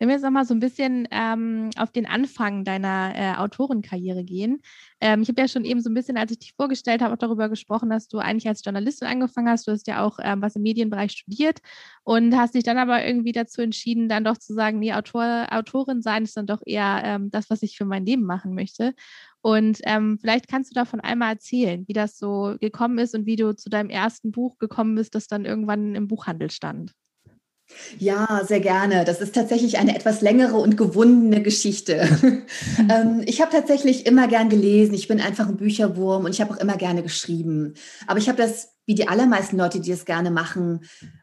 Wenn 0.01 0.09
wir 0.09 0.15
jetzt 0.15 0.25
nochmal 0.25 0.47
so 0.47 0.55
ein 0.55 0.61
bisschen 0.61 1.07
ähm, 1.11 1.69
auf 1.77 1.93
den 1.93 2.07
Anfang 2.07 2.65
deiner 2.65 3.13
äh, 3.15 3.37
Autorenkarriere 3.37 4.25
gehen. 4.25 4.63
Ähm, 5.03 5.21
ich 5.21 5.29
habe 5.29 5.43
ja 5.43 5.47
schon 5.47 5.67
eben 5.67 5.83
so 5.83 5.91
ein 5.91 5.95
bisschen, 5.95 6.17
als 6.17 6.33
ich 6.33 6.39
dich 6.39 6.55
vorgestellt 6.55 7.03
habe, 7.03 7.13
auch 7.13 7.19
darüber 7.19 7.51
gesprochen, 7.51 7.91
dass 7.91 8.09
du 8.09 8.19
eigentlich 8.19 8.49
als 8.49 8.65
Journalistin 8.65 9.09
angefangen 9.09 9.51
hast. 9.51 9.69
Du 9.69 9.73
hast 9.73 9.87
ja 9.87 10.03
auch 10.03 10.19
ähm, 10.23 10.41
was 10.41 10.57
im 10.57 10.63
Medienbereich 10.63 11.13
studiert 11.13 11.59
und 12.03 12.35
hast 12.35 12.55
dich 12.55 12.65
dann 12.65 12.79
aber 12.79 13.05
irgendwie 13.05 13.33
dazu 13.33 13.61
entschieden, 13.61 14.09
dann 14.09 14.25
doch 14.25 14.39
zu 14.39 14.55
sagen, 14.55 14.79
nee, 14.79 14.95
Autor, 14.95 15.49
Autorin 15.51 16.01
sein 16.01 16.25
ist 16.25 16.37
dann 16.37 16.47
doch 16.47 16.63
eher 16.65 17.03
ähm, 17.05 17.31
das, 17.31 17.51
was 17.51 17.63
ich 17.63 17.77
für 17.77 17.85
mein 17.85 18.07
Leben 18.07 18.25
machen 18.25 18.55
möchte. 18.55 18.95
Und 19.43 19.81
ähm, 19.85 20.19
vielleicht 20.19 20.49
kannst 20.49 20.71
du 20.71 20.75
davon 20.75 21.01
einmal 21.01 21.35
erzählen, 21.35 21.87
wie 21.87 21.93
das 21.93 22.19
so 22.19 22.57
gekommen 22.59 22.99
ist 22.99 23.15
und 23.15 23.27
wie 23.27 23.37
du 23.37 23.55
zu 23.55 23.69
deinem 23.69 23.91
ersten 23.91 24.33
Buch 24.33 24.57
gekommen 24.59 24.95
bist, 24.95 25.15
das 25.15 25.27
dann 25.27 25.45
irgendwann 25.45 25.95
im 25.95 26.09
Buchhandel 26.09 26.51
stand. 26.51 26.95
Ja, 27.99 28.43
sehr 28.47 28.61
gerne. 28.61 29.05
Das 29.05 29.21
ist 29.21 29.35
tatsächlich 29.35 29.79
eine 29.79 29.95
etwas 29.95 30.21
längere 30.21 30.57
und 30.57 30.77
gewundene 30.77 31.43
Geschichte. 31.43 32.09
ähm, 32.79 33.23
ich 33.27 33.41
habe 33.41 33.51
tatsächlich 33.51 34.07
immer 34.07 34.29
gern 34.29 34.49
gelesen. 34.49 34.95
Ich 34.95 35.09
bin 35.09 35.21
einfach 35.21 35.49
ein 35.49 35.57
Bücherwurm 35.57 36.25
und 36.25 36.33
ich 36.33 36.41
habe 36.41 36.55
auch 36.55 36.59
immer 36.59 36.77
gerne 36.77 37.03
geschrieben. 37.03 37.75
Aber 38.07 38.19
ich 38.19 38.29
habe 38.29 38.39
das, 38.39 38.75
wie 38.87 38.95
die 38.95 39.09
allermeisten 39.09 39.57
Leute, 39.57 39.81
die 39.81 39.93
es 39.93 40.05
gerne 40.05 40.31
machen, 40.31 40.81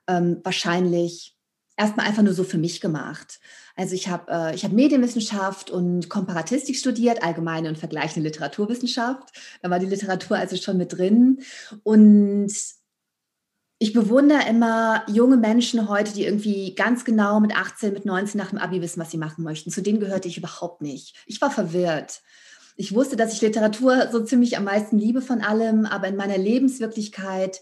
ähm, 0.07 0.39
wahrscheinlich 0.43 1.37
erstmal 1.77 2.07
einfach 2.07 2.23
nur 2.23 2.33
so 2.33 2.43
für 2.43 2.57
mich 2.57 2.81
gemacht. 2.81 3.39
Also 3.75 3.93
ich 3.93 4.09
habe 4.09 4.31
äh, 4.31 4.55
ich 4.55 4.65
hab 4.65 4.71
Medienwissenschaft 4.71 5.69
und 5.69 6.09
Komparatistik 6.09 6.75
studiert, 6.75 7.23
allgemeine 7.23 7.69
und 7.69 7.77
vergleichende 7.77 8.27
Literaturwissenschaft. 8.27 9.29
Da 9.61 9.69
war 9.69 9.79
die 9.79 9.85
Literatur 9.85 10.37
also 10.37 10.57
schon 10.57 10.77
mit 10.77 10.97
drin. 10.97 11.41
Und 11.83 12.51
ich 13.79 13.93
bewundere 13.93 14.47
immer 14.49 15.03
junge 15.07 15.37
Menschen 15.37 15.87
heute, 15.87 16.11
die 16.13 16.25
irgendwie 16.25 16.73
ganz 16.73 17.05
genau 17.05 17.39
mit 17.39 17.55
18, 17.55 17.93
mit 17.93 18.05
19 18.05 18.37
nach 18.37 18.49
dem 18.49 18.57
Abi 18.57 18.81
wissen, 18.81 18.99
was 18.99 19.11
sie 19.11 19.17
machen 19.17 19.43
möchten. 19.43 19.69
Zu 19.69 19.81
denen 19.81 19.99
gehörte 19.99 20.27
ich 20.27 20.37
überhaupt 20.37 20.81
nicht. 20.81 21.15
Ich 21.27 21.39
war 21.41 21.51
verwirrt. 21.51 22.21
Ich 22.75 22.93
wusste, 22.93 23.15
dass 23.15 23.33
ich 23.33 23.41
Literatur 23.41 24.09
so 24.11 24.23
ziemlich 24.23 24.57
am 24.57 24.63
meisten 24.63 24.97
liebe 24.97 25.21
von 25.21 25.41
allem, 25.41 25.85
aber 25.85 26.07
in 26.07 26.15
meiner 26.15 26.37
Lebenswirklichkeit 26.37 27.61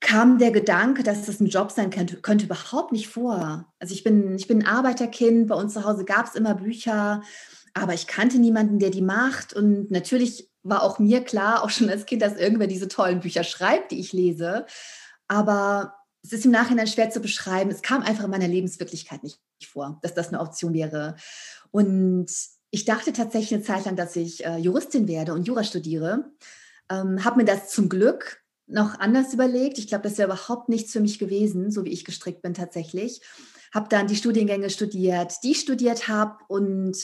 kam 0.00 0.38
der 0.38 0.50
Gedanke, 0.50 1.02
dass 1.02 1.26
das 1.26 1.40
ein 1.40 1.48
Job 1.48 1.70
sein 1.70 1.90
könnte, 1.90 2.16
könnte 2.16 2.46
überhaupt 2.46 2.92
nicht 2.92 3.08
vor. 3.08 3.70
Also 3.78 3.94
ich 3.94 4.02
bin, 4.02 4.34
ich 4.36 4.48
bin 4.48 4.62
ein 4.62 4.68
Arbeiterkind, 4.68 5.48
bei 5.48 5.54
uns 5.54 5.74
zu 5.74 5.84
Hause 5.84 6.04
gab 6.04 6.26
es 6.26 6.34
immer 6.34 6.54
Bücher, 6.54 7.22
aber 7.74 7.94
ich 7.94 8.06
kannte 8.06 8.38
niemanden, 8.38 8.78
der 8.78 8.90
die 8.90 9.02
macht. 9.02 9.52
Und 9.52 9.90
natürlich 9.90 10.49
war 10.62 10.82
auch 10.82 10.98
mir 10.98 11.22
klar, 11.24 11.62
auch 11.62 11.70
schon 11.70 11.88
als 11.88 12.06
Kind, 12.06 12.22
dass 12.22 12.36
irgendwer 12.36 12.66
diese 12.66 12.88
tollen 12.88 13.20
Bücher 13.20 13.44
schreibt, 13.44 13.92
die 13.92 14.00
ich 14.00 14.12
lese. 14.12 14.66
Aber 15.28 15.94
es 16.22 16.32
ist 16.32 16.44
im 16.44 16.50
Nachhinein 16.50 16.86
schwer 16.86 17.10
zu 17.10 17.20
beschreiben. 17.20 17.70
Es 17.70 17.82
kam 17.82 18.02
einfach 18.02 18.24
in 18.24 18.30
meiner 18.30 18.48
Lebenswirklichkeit 18.48 19.22
nicht 19.22 19.40
vor, 19.64 19.98
dass 20.02 20.14
das 20.14 20.28
eine 20.28 20.40
Option 20.40 20.74
wäre. 20.74 21.16
Und 21.70 22.30
ich 22.70 22.84
dachte 22.84 23.12
tatsächlich 23.12 23.54
eine 23.54 23.62
Zeit 23.62 23.84
lang, 23.84 23.96
dass 23.96 24.16
ich 24.16 24.44
äh, 24.44 24.58
Juristin 24.58 25.08
werde 25.08 25.32
und 25.34 25.46
Jura 25.46 25.64
studiere. 25.64 26.30
Ähm, 26.90 27.24
habe 27.24 27.38
mir 27.38 27.44
das 27.44 27.68
zum 27.70 27.88
Glück 27.88 28.42
noch 28.66 28.98
anders 28.98 29.34
überlegt. 29.34 29.78
Ich 29.78 29.88
glaube, 29.88 30.04
das 30.04 30.18
wäre 30.18 30.28
überhaupt 30.28 30.68
nichts 30.68 30.92
für 30.92 31.00
mich 31.00 31.18
gewesen, 31.18 31.70
so 31.70 31.84
wie 31.84 31.90
ich 31.90 32.04
gestrickt 32.04 32.42
bin 32.42 32.54
tatsächlich. 32.54 33.20
Habe 33.72 33.88
dann 33.88 34.06
die 34.06 34.16
Studiengänge 34.16 34.70
studiert, 34.70 35.34
die 35.42 35.52
ich 35.52 35.60
studiert 35.60 36.08
habe 36.08 36.38
und 36.48 36.96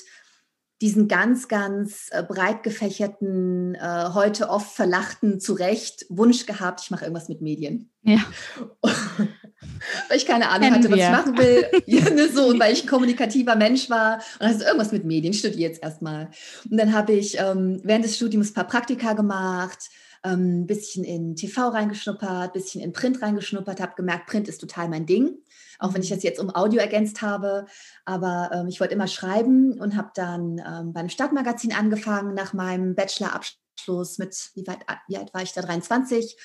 diesen 0.82 1.08
ganz, 1.08 1.48
ganz 1.48 2.08
äh, 2.10 2.22
breit 2.22 2.62
gefächerten, 2.62 3.74
äh, 3.74 4.10
heute 4.12 4.50
oft 4.50 4.74
verlachten, 4.74 5.40
zu 5.40 5.54
Recht 5.54 6.04
Wunsch 6.10 6.44
gehabt, 6.44 6.82
ich 6.82 6.90
mache 6.90 7.04
irgendwas 7.04 7.28
mit 7.28 7.40
Medien. 7.40 7.90
Ja. 8.02 8.18
weil 8.82 10.16
ich 10.16 10.26
keine 10.26 10.48
Ahnung 10.50 10.70
Kennen 10.70 10.74
hatte, 10.76 10.90
was 10.90 10.98
wir. 10.98 11.04
ich 11.04 11.10
machen 11.10 11.38
will. 11.38 11.64
ja, 11.86 12.10
ne, 12.10 12.28
so, 12.28 12.48
und 12.48 12.60
weil 12.60 12.74
ich 12.74 12.84
ein 12.84 12.88
kommunikativer 12.88 13.56
Mensch 13.56 13.88
war. 13.88 14.20
Und 14.38 14.46
also 14.46 14.64
irgendwas 14.64 14.92
mit 14.92 15.04
Medien, 15.04 15.32
ich 15.32 15.38
studiere 15.38 15.70
jetzt 15.70 15.82
erstmal. 15.82 16.28
Und 16.70 16.76
dann 16.76 16.92
habe 16.92 17.12
ich 17.12 17.38
ähm, 17.38 17.80
während 17.82 18.04
des 18.04 18.16
Studiums 18.16 18.50
ein 18.50 18.54
paar 18.54 18.66
Praktika 18.66 19.14
gemacht, 19.14 19.88
ein 20.22 20.40
ähm, 20.40 20.66
bisschen 20.66 21.04
in 21.04 21.36
TV 21.36 21.68
reingeschnuppert, 21.68 22.48
ein 22.48 22.52
bisschen 22.52 22.82
in 22.82 22.92
Print 22.92 23.22
reingeschnuppert, 23.22 23.80
habe 23.80 23.94
gemerkt, 23.96 24.26
Print 24.26 24.48
ist 24.48 24.60
total 24.60 24.88
mein 24.88 25.06
Ding 25.06 25.38
auch 25.78 25.94
wenn 25.94 26.02
ich 26.02 26.08
das 26.08 26.22
jetzt 26.22 26.40
um 26.40 26.54
Audio 26.54 26.80
ergänzt 26.80 27.22
habe. 27.22 27.66
Aber 28.04 28.50
ähm, 28.52 28.68
ich 28.68 28.80
wollte 28.80 28.94
immer 28.94 29.08
schreiben 29.08 29.78
und 29.80 29.96
habe 29.96 30.10
dann 30.14 30.58
ähm, 30.58 30.92
beim 30.92 31.08
Stadtmagazin 31.08 31.72
angefangen 31.72 32.34
nach 32.34 32.52
meinem 32.52 32.94
Bachelorabschluss 32.94 34.18
mit, 34.18 34.50
wie, 34.54 34.66
weit, 34.66 34.80
wie 35.08 35.16
alt 35.16 35.32
war 35.34 35.42
ich 35.42 35.52
da, 35.52 35.62
23 35.62 36.36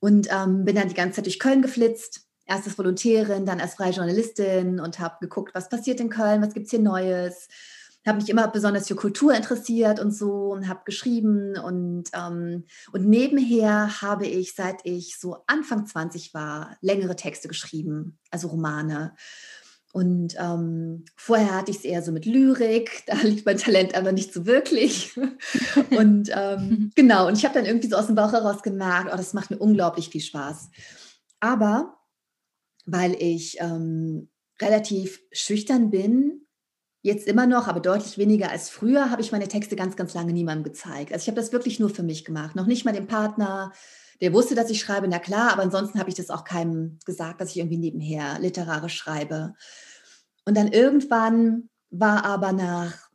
und 0.00 0.28
ähm, 0.32 0.64
bin 0.64 0.76
dann 0.76 0.88
die 0.88 0.94
ganze 0.94 1.16
Zeit 1.16 1.26
durch 1.26 1.38
Köln 1.38 1.62
geflitzt. 1.62 2.22
Erst 2.46 2.66
als 2.66 2.78
Volontärin, 2.78 3.46
dann 3.46 3.60
als 3.60 3.74
freie 3.74 3.92
Journalistin 3.92 4.80
und 4.80 4.98
habe 4.98 5.18
geguckt, 5.20 5.54
was 5.54 5.68
passiert 5.68 6.00
in 6.00 6.10
Köln, 6.10 6.42
was 6.42 6.52
gibt 6.52 6.66
es 6.66 6.70
hier 6.70 6.80
Neues 6.80 7.46
habe 8.06 8.18
mich 8.18 8.28
immer 8.28 8.48
besonders 8.48 8.88
für 8.88 8.94
Kultur 8.94 9.34
interessiert 9.34 10.00
und 10.00 10.12
so 10.12 10.52
und 10.52 10.68
habe 10.68 10.80
geschrieben 10.84 11.58
und, 11.58 12.04
ähm, 12.14 12.64
und 12.92 13.06
nebenher 13.06 14.00
habe 14.00 14.26
ich, 14.26 14.54
seit 14.54 14.84
ich 14.84 15.18
so 15.18 15.38
Anfang 15.46 15.86
20 15.86 16.32
war, 16.32 16.76
längere 16.80 17.16
Texte 17.16 17.48
geschrieben, 17.48 18.18
also 18.30 18.48
Romane. 18.48 19.14
Und 19.92 20.36
ähm, 20.38 21.04
vorher 21.16 21.56
hatte 21.56 21.72
ich 21.72 21.78
es 21.78 21.84
eher 21.84 22.02
so 22.02 22.12
mit 22.12 22.24
Lyrik, 22.24 23.02
da 23.06 23.16
liegt 23.16 23.44
mein 23.44 23.58
Talent 23.58 23.94
aber 23.94 24.12
nicht 24.12 24.32
so 24.32 24.46
wirklich. 24.46 25.18
und 25.90 26.30
ähm, 26.32 26.92
genau, 26.94 27.26
und 27.26 27.36
ich 27.36 27.44
habe 27.44 27.54
dann 27.54 27.66
irgendwie 27.66 27.88
so 27.88 27.96
aus 27.96 28.06
dem 28.06 28.14
Bauch 28.14 28.32
heraus 28.32 28.62
gemerkt, 28.62 29.10
oh, 29.12 29.16
das 29.16 29.34
macht 29.34 29.50
mir 29.50 29.58
unglaublich 29.58 30.08
viel 30.08 30.20
Spaß. 30.20 30.70
Aber 31.40 31.98
weil 32.86 33.14
ich 33.20 33.60
ähm, 33.60 34.30
relativ 34.60 35.20
schüchtern 35.32 35.90
bin, 35.90 36.46
Jetzt 37.02 37.26
immer 37.26 37.46
noch, 37.46 37.66
aber 37.66 37.80
deutlich 37.80 38.18
weniger 38.18 38.50
als 38.50 38.68
früher, 38.68 39.10
habe 39.10 39.22
ich 39.22 39.32
meine 39.32 39.48
Texte 39.48 39.74
ganz, 39.74 39.96
ganz 39.96 40.12
lange 40.12 40.34
niemandem 40.34 40.64
gezeigt. 40.64 41.12
Also 41.12 41.22
ich 41.22 41.28
habe 41.28 41.40
das 41.40 41.52
wirklich 41.52 41.80
nur 41.80 41.88
für 41.88 42.02
mich 42.02 42.24
gemacht. 42.26 42.56
Noch 42.56 42.66
nicht 42.66 42.84
mal 42.84 42.92
dem 42.92 43.06
Partner, 43.06 43.72
der 44.20 44.34
wusste, 44.34 44.54
dass 44.54 44.68
ich 44.68 44.80
schreibe, 44.80 45.08
na 45.08 45.18
klar, 45.18 45.52
aber 45.52 45.62
ansonsten 45.62 45.98
habe 45.98 46.10
ich 46.10 46.14
das 46.14 46.28
auch 46.28 46.44
keinem 46.44 46.98
gesagt, 47.06 47.40
dass 47.40 47.50
ich 47.50 47.58
irgendwie 47.58 47.78
nebenher 47.78 48.38
literarisch 48.38 48.96
schreibe. 48.96 49.54
Und 50.44 50.56
dann 50.56 50.68
irgendwann 50.68 51.70
war 51.90 52.26
aber 52.26 52.52
nach, 52.52 53.08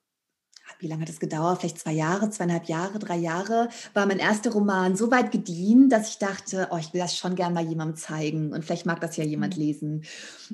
wie 0.80 0.88
lange 0.88 1.04
hat 1.04 1.10
das 1.10 1.20
gedauert? 1.20 1.60
Vielleicht 1.60 1.80
zwei 1.80 1.94
Jahre, 1.94 2.30
zweieinhalb 2.32 2.66
Jahre, 2.66 2.98
drei 2.98 3.18
Jahre, 3.18 3.70
war 3.94 4.06
mein 4.08 4.20
erster 4.20 4.52
Roman 4.52 4.96
so 4.96 5.12
weit 5.12 5.32
gediehen, 5.32 5.90
dass 5.90 6.10
ich 6.10 6.18
dachte, 6.18 6.70
oh, 6.72 6.78
ich 6.78 6.92
will 6.94 7.02
das 7.02 7.16
schon 7.16 7.36
gern 7.36 7.54
mal 7.54 7.66
jemandem 7.66 7.98
zeigen 7.98 8.52
und 8.52 8.66
vielleicht 8.66 8.86
mag 8.86 9.00
das 9.00 9.16
ja 9.16 9.24
jemand 9.24 9.58
mhm. 9.58 9.64
lesen. 9.64 10.06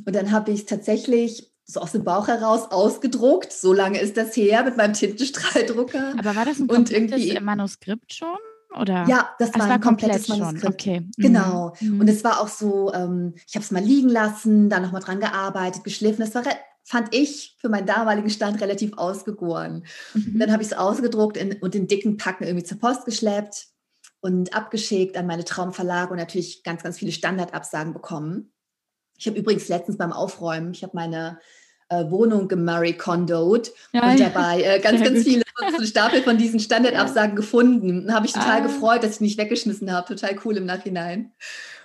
Und 0.05 0.15
dann 0.15 0.31
habe 0.31 0.51
ich 0.51 0.61
es 0.61 0.65
tatsächlich 0.65 1.50
so 1.65 1.79
aus 1.79 1.91
dem 1.91 2.03
Bauch 2.03 2.27
heraus 2.27 2.71
ausgedruckt. 2.71 3.51
So 3.51 3.73
lange 3.73 3.99
ist 3.99 4.17
das 4.17 4.35
her 4.35 4.63
mit 4.63 4.77
meinem 4.77 4.93
Tintenstrahldrucker. 4.93 6.15
Aber 6.17 6.35
war 6.35 6.45
das 6.45 6.59
ein 6.59 6.67
komplettes 6.67 7.39
Manuskript 7.41 8.13
schon? 8.13 8.37
Oder? 8.79 9.05
Ja, 9.07 9.29
das 9.37 9.53
war, 9.53 9.67
war 9.67 9.71
ein 9.71 9.81
komplettes 9.81 10.27
komplett 10.27 10.39
Manuskript. 10.39 10.73
Okay. 10.73 10.99
Mhm. 11.01 11.11
Genau. 11.17 11.73
Mhm. 11.79 11.99
Und 11.99 12.09
es 12.09 12.23
war 12.23 12.39
auch 12.39 12.47
so, 12.47 12.93
ähm, 12.93 13.33
ich 13.47 13.55
habe 13.55 13.63
es 13.63 13.71
mal 13.71 13.83
liegen 13.83 14.09
lassen, 14.09 14.69
dann 14.69 14.83
nochmal 14.83 15.01
dran 15.01 15.19
gearbeitet, 15.19 15.83
geschliffen. 15.83 16.21
Das 16.21 16.33
war, 16.35 16.43
fand 16.83 17.13
ich, 17.13 17.57
für 17.59 17.69
meinen 17.69 17.85
damaligen 17.85 18.29
Stand 18.29 18.61
relativ 18.61 18.97
ausgegoren. 18.97 19.85
Mhm. 20.13 20.39
Dann 20.39 20.51
habe 20.51 20.63
ich 20.63 20.69
es 20.69 20.77
ausgedruckt 20.77 21.37
in, 21.37 21.53
und 21.61 21.75
in 21.75 21.87
dicken 21.87 22.17
Packen 22.17 22.45
irgendwie 22.45 22.65
zur 22.65 22.79
Post 22.79 23.05
geschleppt 23.05 23.67
und 24.21 24.53
abgeschickt 24.53 25.17
an 25.17 25.27
meine 25.27 25.43
Traumverlage 25.43 26.11
und 26.11 26.17
natürlich 26.17 26.63
ganz, 26.63 26.83
ganz 26.83 26.97
viele 26.97 27.11
Standardabsagen 27.11 27.93
bekommen. 27.93 28.50
Ich 29.21 29.27
habe 29.27 29.37
übrigens 29.37 29.67
letztens 29.69 29.97
beim 29.97 30.11
Aufräumen, 30.11 30.73
ich 30.73 30.81
habe 30.81 30.93
meine 30.95 31.37
äh, 31.89 32.09
Wohnung 32.09 32.47
gemurray 32.47 32.93
condoed 32.93 33.71
ja, 33.93 34.09
und 34.09 34.19
dabei 34.19 34.63
äh, 34.63 34.79
ganz, 34.83 35.03
ganz 35.03 35.23
viele 35.23 35.43
so 35.77 35.85
Stapel 35.85 36.23
von 36.23 36.39
diesen 36.39 36.59
Standardabsagen 36.59 37.31
ja. 37.31 37.35
gefunden. 37.35 38.07
Da 38.07 38.15
habe 38.15 38.25
ich 38.25 38.33
total 38.33 38.61
ah. 38.61 38.63
gefreut, 38.63 39.03
dass 39.03 39.15
ich 39.15 39.21
nicht 39.21 39.37
weggeschmissen 39.37 39.91
habe. 39.91 40.07
Total 40.07 40.35
cool 40.43 40.57
im 40.57 40.65
Nachhinein. 40.65 41.33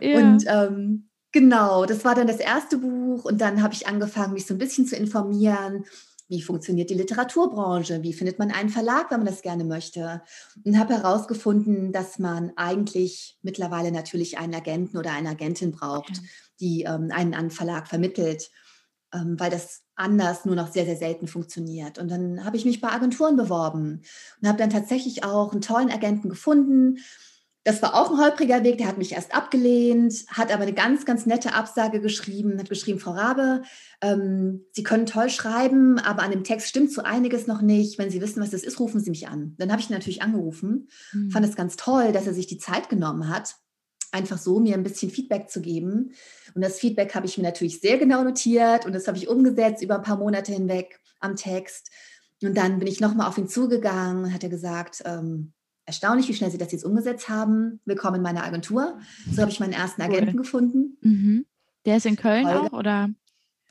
Ja. 0.00 0.18
Und 0.18 0.44
ähm, 0.48 1.08
genau, 1.30 1.84
das 1.84 2.06
war 2.06 2.14
dann 2.14 2.26
das 2.26 2.38
erste 2.38 2.78
Buch 2.78 3.26
und 3.26 3.38
dann 3.38 3.62
habe 3.62 3.74
ich 3.74 3.86
angefangen, 3.86 4.32
mich 4.32 4.46
so 4.46 4.54
ein 4.54 4.58
bisschen 4.58 4.86
zu 4.86 4.96
informieren. 4.96 5.84
Wie 6.28 6.40
funktioniert 6.40 6.88
die 6.88 6.94
Literaturbranche? 6.94 8.02
Wie 8.02 8.14
findet 8.14 8.38
man 8.38 8.50
einen 8.50 8.70
Verlag, 8.70 9.10
wenn 9.10 9.18
man 9.18 9.26
das 9.26 9.42
gerne 9.42 9.62
möchte? 9.62 10.22
Und 10.64 10.78
habe 10.78 10.94
herausgefunden, 10.94 11.92
dass 11.92 12.18
man 12.18 12.52
eigentlich 12.56 13.36
mittlerweile 13.42 13.92
natürlich 13.92 14.38
einen 14.38 14.54
Agenten 14.54 14.96
oder 14.96 15.12
eine 15.12 15.28
Agentin 15.28 15.70
braucht, 15.70 16.22
die 16.60 16.82
ähm, 16.82 17.10
einen 17.12 17.34
an 17.34 17.50
Verlag 17.50 17.88
vermittelt 17.88 18.50
ähm, 19.16 19.38
weil 19.38 19.50
das 19.50 19.82
anders 19.94 20.44
nur 20.44 20.56
noch 20.56 20.72
sehr, 20.72 20.84
sehr 20.84 20.96
selten 20.96 21.26
funktioniert. 21.26 21.98
Und 21.98 22.10
dann 22.10 22.44
habe 22.44 22.56
ich 22.56 22.64
mich 22.64 22.80
bei 22.80 22.88
Agenturen 22.88 23.36
beworben 23.36 24.02
und 24.40 24.48
habe 24.48 24.58
dann 24.58 24.70
tatsächlich 24.70 25.24
auch 25.24 25.52
einen 25.52 25.60
tollen 25.60 25.90
Agenten 25.90 26.28
gefunden. 26.28 26.98
Das 27.64 27.82
war 27.82 27.94
auch 27.94 28.12
ein 28.12 28.18
holpriger 28.18 28.62
Weg, 28.62 28.78
der 28.78 28.86
hat 28.86 28.98
mich 28.98 29.12
erst 29.12 29.34
abgelehnt, 29.34 30.24
hat 30.28 30.52
aber 30.52 30.62
eine 30.62 30.72
ganz, 30.72 31.04
ganz 31.04 31.26
nette 31.26 31.52
Absage 31.52 32.00
geschrieben, 32.00 32.58
hat 32.60 32.68
geschrieben, 32.68 33.00
Frau 33.00 33.12
Rabe, 33.12 33.62
ähm, 34.00 34.64
Sie 34.70 34.84
können 34.84 35.06
toll 35.06 35.30
schreiben, 35.30 35.98
aber 35.98 36.22
an 36.22 36.30
dem 36.30 36.44
Text 36.44 36.68
stimmt 36.68 36.92
so 36.92 37.02
einiges 37.02 37.48
noch 37.48 37.62
nicht. 37.62 37.98
Wenn 37.98 38.10
Sie 38.10 38.20
wissen, 38.20 38.40
was 38.40 38.50
das 38.50 38.62
ist, 38.62 38.78
rufen 38.78 39.00
Sie 39.00 39.10
mich 39.10 39.26
an. 39.26 39.56
Dann 39.58 39.72
habe 39.72 39.80
ich 39.80 39.90
ihn 39.90 39.94
natürlich 39.94 40.22
angerufen, 40.22 40.88
mhm. 41.12 41.30
fand 41.30 41.44
es 41.44 41.56
ganz 41.56 41.74
toll, 41.74 42.12
dass 42.12 42.26
er 42.28 42.34
sich 42.34 42.46
die 42.46 42.58
Zeit 42.58 42.88
genommen 42.88 43.28
hat 43.28 43.56
einfach 44.16 44.38
so, 44.38 44.58
mir 44.58 44.74
ein 44.74 44.82
bisschen 44.82 45.10
Feedback 45.10 45.48
zu 45.50 45.60
geben. 45.60 46.12
Und 46.54 46.62
das 46.62 46.78
Feedback 46.78 47.14
habe 47.14 47.26
ich 47.26 47.36
mir 47.38 47.44
natürlich 47.44 47.80
sehr 47.80 47.98
genau 47.98 48.24
notiert 48.24 48.86
und 48.86 48.94
das 48.94 49.06
habe 49.06 49.18
ich 49.18 49.28
umgesetzt 49.28 49.82
über 49.82 49.96
ein 49.96 50.02
paar 50.02 50.16
Monate 50.16 50.52
hinweg 50.52 50.98
am 51.20 51.36
Text. 51.36 51.90
Und 52.42 52.56
dann 52.56 52.78
bin 52.78 52.88
ich 52.88 53.00
nochmal 53.00 53.28
auf 53.28 53.38
ihn 53.38 53.48
zugegangen 53.48 54.24
und 54.24 54.34
hat 54.34 54.42
er 54.42 54.48
gesagt, 54.48 55.02
ähm, 55.06 55.52
erstaunlich, 55.86 56.28
wie 56.28 56.34
schnell 56.34 56.50
Sie 56.50 56.58
das 56.58 56.72
jetzt 56.72 56.84
umgesetzt 56.84 57.28
haben. 57.28 57.80
Willkommen 57.84 58.16
in 58.16 58.22
meiner 58.22 58.44
Agentur. 58.44 58.98
So 59.30 59.40
habe 59.40 59.50
ich 59.50 59.60
meinen 59.60 59.72
ersten 59.72 60.02
Agenten 60.02 60.34
cool. 60.34 60.42
gefunden. 60.42 60.98
Mhm. 61.00 61.46
Der 61.86 61.98
ist 61.98 62.06
in 62.06 62.16
Köln 62.16 62.46
Holger. 62.46 62.62
auch, 62.62 62.72
oder? 62.72 63.10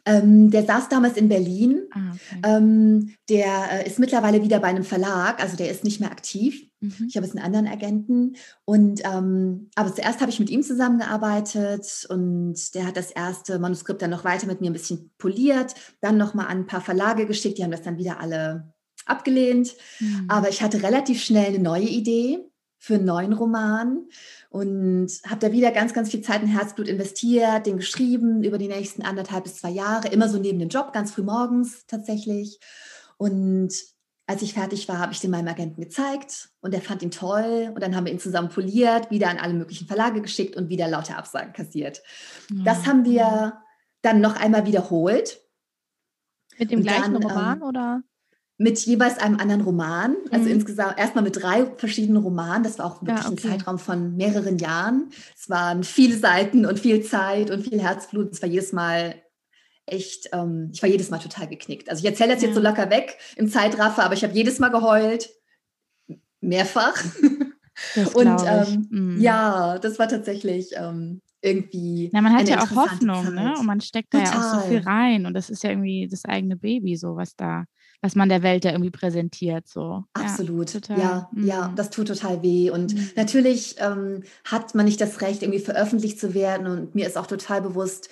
Ähm, 0.05 0.51
der 0.51 0.63
saß 0.63 0.87
damals 0.89 1.17
in 1.17 1.29
Berlin. 1.29 1.81
Ah, 1.91 2.11
okay. 2.13 2.41
ähm, 2.43 3.15
der 3.27 3.71
äh, 3.71 3.87
ist 3.87 3.99
mittlerweile 3.99 4.43
wieder 4.43 4.59
bei 4.59 4.67
einem 4.67 4.83
Verlag, 4.83 5.41
also 5.41 5.57
der 5.57 5.71
ist 5.71 5.83
nicht 5.83 5.99
mehr 5.99 6.11
aktiv. 6.11 6.67
Mhm. 6.86 7.08
Ich 7.08 7.15
habe 7.15 7.25
jetzt 7.25 7.36
einen 7.36 7.46
anderen 7.46 7.68
Agenten. 7.68 8.36
Und 8.65 9.01
ähm, 9.04 9.70
aber 9.75 9.94
zuerst 9.94 10.22
habe 10.22 10.32
ich 10.32 10.39
mit 10.39 10.50
ihm 10.50 10.63
zusammengearbeitet 10.63 12.08
und 12.10 12.74
der 12.75 12.88
hat 12.88 12.98
das 12.98 13.12
erste 13.12 13.60
Manuskript 13.60 14.01
dann 14.01 14.12
noch 14.12 14.24
weiter 14.24 14.48
mit 14.48 14.62
mir 14.62 14.70
ein 14.70 14.74
bisschen 14.74 15.12
poliert, 15.18 15.75
dann 16.01 16.18
nochmal 16.18 16.48
an 16.48 16.60
ein 16.60 16.68
paar 16.68 16.82
Verlage 16.82 17.25
geschickt, 17.25 17.58
die 17.58 17.63
haben 17.63 17.72
das 17.72 17.84
dann 17.84 17.98
wieder 17.98 18.20
alle 18.20 18.74
abgelehnt. 19.06 19.75
Mhm. 20.00 20.25
Aber 20.27 20.50
ich 20.50 20.62
hatte 20.62 20.84
relativ 20.84 21.24
schnell 21.24 21.48
eine 21.48 21.60
neue 21.60 21.88
Idee 21.88 22.39
für 22.77 22.96
einen 22.96 23.06
neuen 23.06 23.34
Roman 23.34 24.08
und 24.50 25.10
habe 25.25 25.39
da 25.39 25.51
wieder 25.51 25.72
ganz, 25.72 25.94
ganz 25.94 26.12
viel 26.12 26.22
Zeit 26.22 26.44
und 26.44 26.50
Herzblut 26.50 26.88
investiert, 26.88 27.65
den 27.65 27.77
geschrieben 27.77 28.44
über 28.44 28.58
die 28.58 28.68
nächsten 28.68 29.01
anderthalb 29.01 29.46
bis 29.46 29.56
zwei 29.56 29.72
Jahre, 29.72 30.10
immer 30.10 30.30
so 30.30 30.38
neben 30.38 30.60
dem 30.60 30.70
Job, 30.70 30.94
ganz 30.94 31.12
früh 31.12 31.24
morgens 31.24 31.86
tatsächlich. 31.88 32.60
Und 33.18 33.74
als 34.27 34.41
ich 34.41 34.53
fertig 34.53 34.88
war, 34.88 35.00
habe 35.00 35.13
ich 35.13 35.20
den 35.20 35.32
meinem 35.32 35.48
Agenten 35.48 35.82
gezeigt 35.82 36.50
und 36.62 36.74
er 36.74 36.82
fand 36.82 37.03
ihn 37.03 37.12
toll 37.12 37.72
und 37.74 37.82
dann 37.82 37.96
haben 37.96 38.05
wir 38.05 38.12
ihn 38.12 38.20
zusammen 38.20 38.50
poliert, 38.50 39.12
wieder 39.12 39.29
an 39.29 39.38
alle 39.38 39.53
möglichen 39.53 39.88
Verlage 39.88 40.22
geschickt 40.22 40.55
und 40.55 40.70
wieder 40.70 40.88
lauter 40.88 41.17
Absagen 41.17 41.53
kassiert. 41.53 42.01
Mhm. 42.50 42.63
Das 42.63 42.88
haben 42.88 43.05
wir 43.05 43.62
dann 44.01 44.22
noch 44.22 44.36
einmal 44.36 44.65
wiederholt. 44.65 45.41
Mit 46.58 46.72
dem 46.72 46.79
und 46.79 46.84
gleichen 46.86 47.13
dann, 47.13 47.24
Roman 47.24 47.58
ähm, 47.58 47.63
oder? 47.63 48.03
mit 48.58 48.79
jeweils 48.79 49.17
einem 49.17 49.39
anderen 49.39 49.62
Roman. 49.62 50.15
Also 50.32 50.46
mhm. 50.46 50.51
insgesamt 50.51 50.98
erstmal 50.98 51.24
mit 51.24 51.41
drei 51.41 51.65
verschiedenen 51.65 52.24
Romanen. 52.24 52.63
Das 52.63 52.79
war 52.79 52.86
auch 52.86 53.01
wirklich 53.01 53.25
ja, 53.25 53.32
okay. 53.32 53.48
ein 53.48 53.51
Zeitraum 53.51 53.79
von 53.79 54.15
mehreren 54.15 54.58
Jahren. 54.58 55.10
Es 55.38 55.50
waren 55.50 55.84
viele 55.84 56.17
Seiten 56.17 56.65
und 56.65 56.79
viel 56.79 57.03
Zeit 57.03 57.51
und 57.51 57.67
viel 57.67 57.82
Herzblut. 57.82 58.32
Es 58.32 58.41
war 58.41 58.50
jedes 58.50 58.72
Mal 58.72 59.15
echt, 59.86 60.30
ähm, 60.34 60.70
ich 60.74 60.82
war 60.82 60.89
jedes 60.89 61.10
Mal 61.10 61.20
total 61.20 61.48
geknickt. 61.48 61.89
Also 61.89 62.04
ich 62.04 62.10
erzähle 62.10 62.34
das 62.34 62.42
ja. 62.42 62.48
jetzt 62.48 62.56
so 62.56 62.62
locker 62.62 62.89
weg 62.89 63.18
im 63.36 63.50
Zeitraffer, 63.50 64.04
aber 64.04 64.13
ich 64.13 64.24
habe 64.24 64.34
jedes 64.34 64.60
Mal 64.60 64.70
geheult. 64.70 65.30
Mehrfach. 66.42 67.04
und 68.13 68.44
ähm, 68.46 68.88
mhm. 68.89 69.22
ja, 69.22 69.80
das 69.80 69.98
war 70.00 70.08
tatsächlich 70.08 70.72
ähm, 70.75 71.22
irgendwie. 71.42 72.10
Na, 72.13 72.22
man 72.22 72.34
hat 72.34 72.48
ja 72.48 72.62
auch 72.62 72.72
Hoffnung, 72.75 73.34
ne? 73.34 73.56
Und 73.58 73.65
man 73.65 73.82
steckt 73.82 74.13
da 74.13 74.20
ja 74.20 74.32
auch 74.32 74.62
so 74.62 74.68
viel 74.68 74.80
rein. 74.80 75.25
Und 75.25 75.34
das 75.34 75.50
ist 75.50 75.63
ja 75.63 75.72
irgendwie 75.72 76.08
das 76.10 76.25
eigene 76.25 76.56
Baby, 76.56 76.96
so 76.96 77.15
was 77.15 77.36
da 77.36 77.65
was 78.06 78.15
man 78.15 78.30
der 78.30 78.44
Welt 78.44 78.63
ja 78.63 78.72
irgendwie 78.72 78.92
präsentiert. 78.92 79.68
So. 79.68 80.04
Absolut, 80.13 80.74
ja, 80.89 80.98
ja, 80.98 81.30
mhm. 81.32 81.48
ja, 81.48 81.74
das 81.75 81.89
tut 81.89 82.08
total 82.08 82.44
weh. 82.44 82.70
Und 82.70 82.94
mhm. 82.94 83.10
natürlich 83.15 83.75
ähm, 83.80 84.24
hat 84.44 84.75
man 84.75 84.86
nicht 84.86 85.01
das 85.01 85.22
Recht, 85.22 85.42
irgendwie 85.42 85.60
veröffentlicht 85.60 86.20
zu 86.20 86.36
werden. 86.36 86.68
Und 86.68 86.94
mir 86.94 87.08
ist 87.08 87.18
auch 87.18 87.27
total 87.27 87.63
bewusst, 87.63 88.10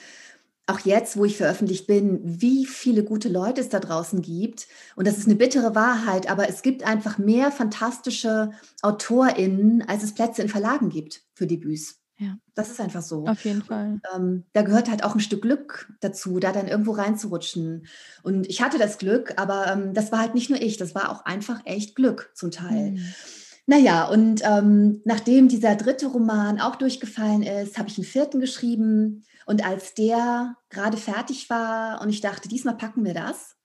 auch 0.66 0.80
jetzt, 0.80 1.18
wo 1.18 1.26
ich 1.26 1.38
veröffentlicht 1.38 1.88
bin, 1.88 2.22
wie 2.24 2.66
viele 2.66 3.04
gute 3.04 3.28
Leute 3.28 3.60
es 3.60 3.70
da 3.70 3.80
draußen 3.80 4.22
gibt. 4.22 4.68
Und 4.96 5.08
das 5.08 5.18
ist 5.18 5.26
eine 5.26 5.36
bittere 5.36 5.76
Wahrheit, 5.76 6.30
aber 6.30 6.48
es 6.48 6.62
gibt 6.62 6.84
einfach 6.84 7.18
mehr 7.18 7.52
fantastische 7.52 8.52
AutorInnen, 8.82 9.84
als 9.88 10.04
es 10.04 10.14
Plätze 10.14 10.42
in 10.42 10.50
Verlagen 10.50 10.90
gibt 10.90 11.24
für 11.34 11.48
Debüts. 11.48 12.00
Ja. 12.18 12.38
Das 12.56 12.70
ist 12.70 12.80
einfach 12.80 13.02
so. 13.02 13.26
Auf 13.26 13.44
jeden 13.44 13.64
Fall. 13.64 14.00
Ähm, 14.16 14.46
da 14.54 14.62
gehört 14.62 14.90
halt 14.90 15.04
auch 15.04 15.16
ein 15.16 15.20
Stück 15.20 15.42
Glück 15.42 15.92
dazu, 16.00 16.40
da 16.40 16.54
dann 16.54 16.68
irgendwo 16.68 16.92
reinzurutschen. 16.92 17.88
Und 18.22 18.48
ich 18.48 18.62
hatte 18.62 18.78
das 18.78 18.98
Glück, 18.98 19.34
aber 19.38 19.68
ähm, 19.68 19.94
das 19.94 20.12
war 20.12 20.20
halt 20.20 20.36
nicht 20.36 20.50
nur 20.50 20.62
ich, 20.62 20.78
das 20.78 20.96
war 20.96 21.12
auch 21.12 21.26
einfach 21.26 21.62
echt 21.66 21.96
Glück 21.96 22.32
zum 22.36 22.52
Teil. 22.52 22.92
Mhm. 22.92 23.14
Naja, 23.66 24.08
und 24.08 24.42
ähm, 24.44 25.02
nachdem 25.06 25.48
dieser 25.48 25.76
dritte 25.76 26.08
Roman 26.08 26.60
auch 26.60 26.76
durchgefallen 26.76 27.44
ist, 27.44 27.78
habe 27.78 27.90
ich 27.90 27.98
einen 27.98 28.06
vierten 28.06 28.40
geschrieben. 28.40 29.24
Und 29.46 29.66
als 29.66 29.94
der 29.94 30.56
gerade 30.70 30.98
fertig 30.98 31.50
war 31.50 32.02
und 32.02 32.10
ich 32.10 32.22
dachte, 32.22 32.48
diesmal 32.48 32.78
packen 32.78 33.04
wir 33.04 33.14
das, 33.14 33.56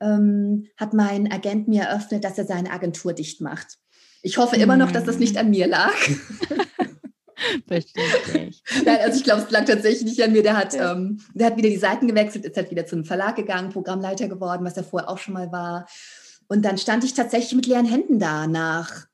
ähm, 0.00 0.66
hat 0.76 0.92
mein 0.92 1.30
Agent 1.30 1.68
mir 1.68 1.84
eröffnet, 1.84 2.24
dass 2.24 2.38
er 2.38 2.44
seine 2.44 2.70
Agentur 2.70 3.12
dicht 3.12 3.40
macht. 3.40 3.78
Ich 4.22 4.38
hoffe 4.38 4.56
immer 4.56 4.76
noch, 4.76 4.92
dass 4.92 5.04
das 5.04 5.18
nicht 5.18 5.36
an 5.36 5.50
mir 5.50 5.66
lag. 5.66 5.94
Verstehe 7.68 8.04
Nein, 8.84 8.98
also 9.02 9.18
ich 9.18 9.24
glaube, 9.24 9.42
es 9.42 9.50
lag 9.50 9.64
tatsächlich 9.64 10.04
nicht 10.04 10.22
an 10.22 10.32
mir. 10.32 10.42
Der 10.42 10.56
hat, 10.56 10.74
ja. 10.74 10.92
ähm, 10.92 11.20
der 11.34 11.48
hat 11.48 11.56
wieder 11.56 11.68
die 11.68 11.76
Seiten 11.76 12.08
gewechselt, 12.08 12.44
ist 12.44 12.56
halt 12.56 12.70
wieder 12.70 12.86
zum 12.86 13.04
Verlag 13.04 13.36
gegangen, 13.36 13.70
Programmleiter 13.70 14.28
geworden, 14.28 14.64
was 14.64 14.76
er 14.76 14.84
vorher 14.84 15.08
auch 15.08 15.18
schon 15.18 15.34
mal 15.34 15.52
war. 15.52 15.86
Und 16.48 16.64
dann 16.64 16.78
stand 16.78 17.04
ich 17.04 17.14
tatsächlich 17.14 17.54
mit 17.54 17.66
leeren 17.66 17.86
Händen 17.86 18.18
da 18.18 18.46
nach, 18.46 19.06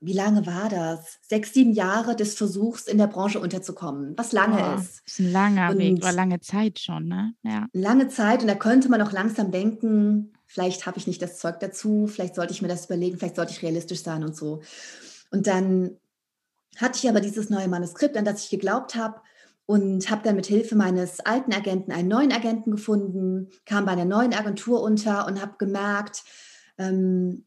wie 0.00 0.12
lange 0.12 0.46
war 0.46 0.68
das? 0.68 1.18
Sechs, 1.22 1.52
sieben 1.52 1.72
Jahre 1.72 2.14
des 2.14 2.34
Versuchs, 2.34 2.86
in 2.86 2.98
der 2.98 3.08
Branche 3.08 3.40
unterzukommen, 3.40 4.14
was 4.16 4.32
lange 4.32 4.56
oh, 4.56 4.78
ist. 4.78 5.02
Das 5.04 5.12
ist 5.12 5.20
ein 5.20 5.32
langer 5.32 5.70
und 5.70 5.78
Weg, 5.78 6.02
war 6.02 6.12
lange 6.12 6.40
Zeit 6.40 6.78
schon, 6.78 7.08
ne? 7.08 7.34
Ja. 7.42 7.66
Lange 7.72 8.08
Zeit 8.08 8.42
und 8.42 8.48
da 8.48 8.54
könnte 8.54 8.88
man 8.88 9.02
auch 9.02 9.12
langsam 9.12 9.50
denken, 9.50 10.32
vielleicht 10.46 10.86
habe 10.86 10.98
ich 10.98 11.06
nicht 11.06 11.20
das 11.20 11.38
Zeug 11.38 11.58
dazu, 11.60 12.06
vielleicht 12.06 12.36
sollte 12.36 12.52
ich 12.52 12.62
mir 12.62 12.68
das 12.68 12.86
überlegen, 12.86 13.18
vielleicht 13.18 13.36
sollte 13.36 13.52
ich 13.52 13.62
realistisch 13.62 14.02
sein 14.02 14.22
und 14.22 14.36
so. 14.36 14.62
Und 15.30 15.46
dann 15.46 15.96
hatte 16.76 16.98
ich 17.02 17.08
aber 17.08 17.20
dieses 17.20 17.50
neue 17.50 17.68
Manuskript, 17.68 18.16
an 18.16 18.24
das 18.24 18.44
ich 18.44 18.50
geglaubt 18.50 18.94
habe 18.94 19.20
und 19.66 20.10
habe 20.10 20.22
dann 20.22 20.36
mit 20.36 20.46
Hilfe 20.46 20.76
meines 20.76 21.20
alten 21.20 21.52
Agenten 21.52 21.92
einen 21.92 22.08
neuen 22.08 22.32
Agenten 22.32 22.70
gefunden, 22.70 23.50
kam 23.66 23.84
bei 23.84 23.92
einer 23.92 24.04
neuen 24.04 24.32
Agentur 24.32 24.80
unter 24.80 25.26
und 25.26 25.42
habe 25.42 25.56
gemerkt, 25.58 26.22
ähm, 26.78 27.44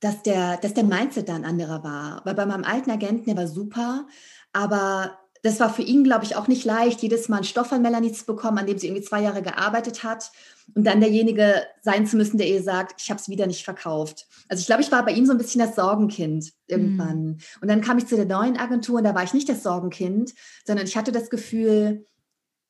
dass 0.00 0.22
der, 0.22 0.56
dass 0.58 0.74
der 0.74 0.84
Mindset 0.84 1.28
da 1.28 1.34
ein 1.34 1.44
anderer 1.44 1.82
war. 1.82 2.22
Weil 2.24 2.34
bei 2.34 2.46
meinem 2.46 2.64
alten 2.64 2.90
Agenten, 2.90 3.26
der 3.26 3.36
war 3.36 3.46
super, 3.46 4.06
aber 4.52 5.18
das 5.42 5.60
war 5.60 5.72
für 5.72 5.82
ihn, 5.82 6.02
glaube 6.02 6.24
ich, 6.24 6.34
auch 6.34 6.48
nicht 6.48 6.64
leicht, 6.64 7.02
jedes 7.02 7.28
Mal 7.28 7.36
einen 7.36 7.44
Stoff 7.44 7.68
von 7.68 7.80
Melanie 7.80 8.12
zu 8.12 8.24
bekommen, 8.26 8.58
an 8.58 8.66
dem 8.66 8.78
sie 8.78 8.88
irgendwie 8.88 9.04
zwei 9.04 9.22
Jahre 9.22 9.42
gearbeitet 9.42 10.02
hat 10.02 10.32
und 10.74 10.84
dann 10.84 11.00
derjenige 11.00 11.62
sein 11.82 12.06
zu 12.06 12.16
müssen, 12.16 12.38
der 12.38 12.48
ihr 12.48 12.62
sagt, 12.62 13.00
ich 13.00 13.10
habe 13.10 13.20
es 13.20 13.28
wieder 13.28 13.46
nicht 13.46 13.64
verkauft. 13.64 14.26
Also 14.48 14.60
ich 14.60 14.66
glaube, 14.66 14.82
ich 14.82 14.90
war 14.90 15.04
bei 15.04 15.12
ihm 15.12 15.24
so 15.24 15.32
ein 15.32 15.38
bisschen 15.38 15.60
das 15.60 15.76
Sorgenkind 15.76 16.52
irgendwann. 16.66 17.24
Mhm. 17.24 17.38
Und 17.60 17.68
dann 17.68 17.80
kam 17.80 17.98
ich 17.98 18.06
zu 18.06 18.16
der 18.16 18.24
neuen 18.24 18.56
Agentur 18.56 18.98
und 18.98 19.04
da 19.04 19.14
war 19.14 19.22
ich 19.22 19.34
nicht 19.34 19.48
das 19.48 19.62
Sorgenkind, 19.62 20.34
sondern 20.64 20.86
ich 20.86 20.96
hatte 20.96 21.12
das 21.12 21.30
Gefühl, 21.30 22.06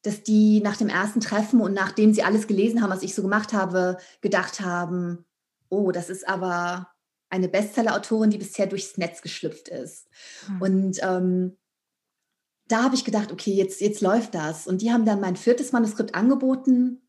dass 0.02 0.22
die 0.22 0.60
nach 0.60 0.76
dem 0.76 0.88
ersten 0.88 1.20
Treffen 1.20 1.60
und 1.60 1.72
nachdem 1.72 2.12
sie 2.12 2.22
alles 2.22 2.46
gelesen 2.46 2.82
haben, 2.82 2.90
was 2.90 3.02
ich 3.02 3.14
so 3.14 3.22
gemacht 3.22 3.52
habe, 3.52 3.96
gedacht 4.20 4.60
haben, 4.60 5.24
oh, 5.68 5.90
das 5.90 6.10
ist 6.10 6.28
aber 6.28 6.88
eine 7.36 7.48
Bestseller-Autorin, 7.48 8.30
die 8.30 8.38
bisher 8.38 8.66
durchs 8.66 8.96
Netz 8.96 9.22
geschlüpft 9.22 9.68
ist. 9.68 10.08
Mhm. 10.48 10.62
Und 10.62 10.98
ähm, 11.02 11.56
da 12.68 12.82
habe 12.82 12.94
ich 12.94 13.04
gedacht, 13.04 13.32
okay, 13.32 13.52
jetzt, 13.52 13.80
jetzt 13.80 14.00
läuft 14.00 14.34
das. 14.34 14.66
Und 14.66 14.82
die 14.82 14.92
haben 14.92 15.04
dann 15.04 15.20
mein 15.20 15.36
viertes 15.36 15.72
Manuskript 15.72 16.14
angeboten. 16.14 17.02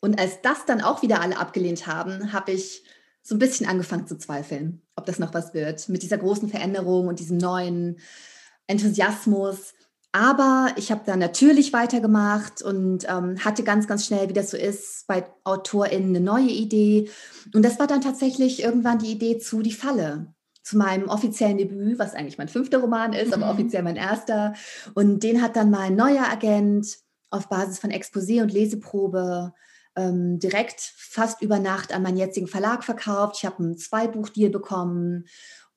Und 0.00 0.18
als 0.18 0.42
das 0.42 0.66
dann 0.66 0.80
auch 0.80 1.02
wieder 1.02 1.20
alle 1.20 1.38
abgelehnt 1.38 1.86
haben, 1.86 2.32
habe 2.32 2.52
ich 2.52 2.84
so 3.22 3.34
ein 3.34 3.38
bisschen 3.38 3.66
angefangen 3.66 4.06
zu 4.06 4.18
zweifeln, 4.18 4.82
ob 4.94 5.06
das 5.06 5.18
noch 5.18 5.34
was 5.34 5.54
wird 5.54 5.88
mit 5.88 6.02
dieser 6.02 6.18
großen 6.18 6.48
Veränderung 6.48 7.08
und 7.08 7.18
diesem 7.18 7.38
neuen 7.38 7.98
Enthusiasmus. 8.66 9.74
Aber 10.16 10.68
ich 10.76 10.90
habe 10.90 11.02
dann 11.04 11.18
natürlich 11.18 11.74
weitergemacht 11.74 12.62
und 12.62 13.04
ähm, 13.06 13.44
hatte 13.44 13.62
ganz, 13.64 13.86
ganz 13.86 14.06
schnell, 14.06 14.30
wie 14.30 14.32
das 14.32 14.50
so 14.50 14.56
ist, 14.56 15.06
bei 15.06 15.26
AutorInnen 15.44 16.16
eine 16.16 16.24
neue 16.24 16.48
Idee. 16.48 17.10
Und 17.52 17.62
das 17.62 17.78
war 17.78 17.86
dann 17.86 18.00
tatsächlich 18.00 18.62
irgendwann 18.62 18.98
die 18.98 19.12
Idee 19.12 19.36
zu 19.36 19.60
Die 19.60 19.74
Falle 19.74 20.32
zu 20.62 20.78
meinem 20.78 21.10
offiziellen 21.10 21.58
Debüt, 21.58 21.98
was 21.98 22.14
eigentlich 22.14 22.38
mein 22.38 22.48
fünfter 22.48 22.78
Roman 22.78 23.12
ist, 23.12 23.36
mhm. 23.36 23.42
aber 23.42 23.52
offiziell 23.52 23.82
mein 23.82 23.96
erster. 23.96 24.54
Und 24.94 25.22
den 25.22 25.42
hat 25.42 25.54
dann 25.54 25.68
mein 25.68 25.96
neuer 25.96 26.24
Agent 26.32 26.96
auf 27.28 27.50
Basis 27.50 27.78
von 27.78 27.90
Exposé 27.90 28.40
und 28.40 28.54
Leseprobe 28.54 29.52
ähm, 29.96 30.38
direkt 30.38 30.80
fast 30.96 31.42
über 31.42 31.58
Nacht 31.58 31.92
an 31.92 32.02
meinen 32.02 32.16
jetzigen 32.16 32.46
Verlag 32.46 32.84
verkauft. 32.84 33.36
Ich 33.38 33.44
habe 33.44 33.62
einen 33.62 33.76
Zweibuchdeal 33.76 34.48
bekommen 34.48 35.26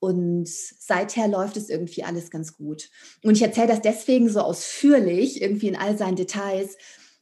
und 0.00 0.48
seither 0.48 1.28
läuft 1.28 1.56
es 1.56 1.68
irgendwie 1.68 2.02
alles 2.02 2.30
ganz 2.30 2.56
gut. 2.56 2.88
Und 3.22 3.36
ich 3.36 3.42
erzähle 3.42 3.68
das 3.68 3.82
deswegen 3.82 4.28
so 4.28 4.40
ausführlich, 4.40 5.40
irgendwie 5.42 5.68
in 5.68 5.76
all 5.76 5.96
seinen 5.96 6.16
Details, 6.16 6.76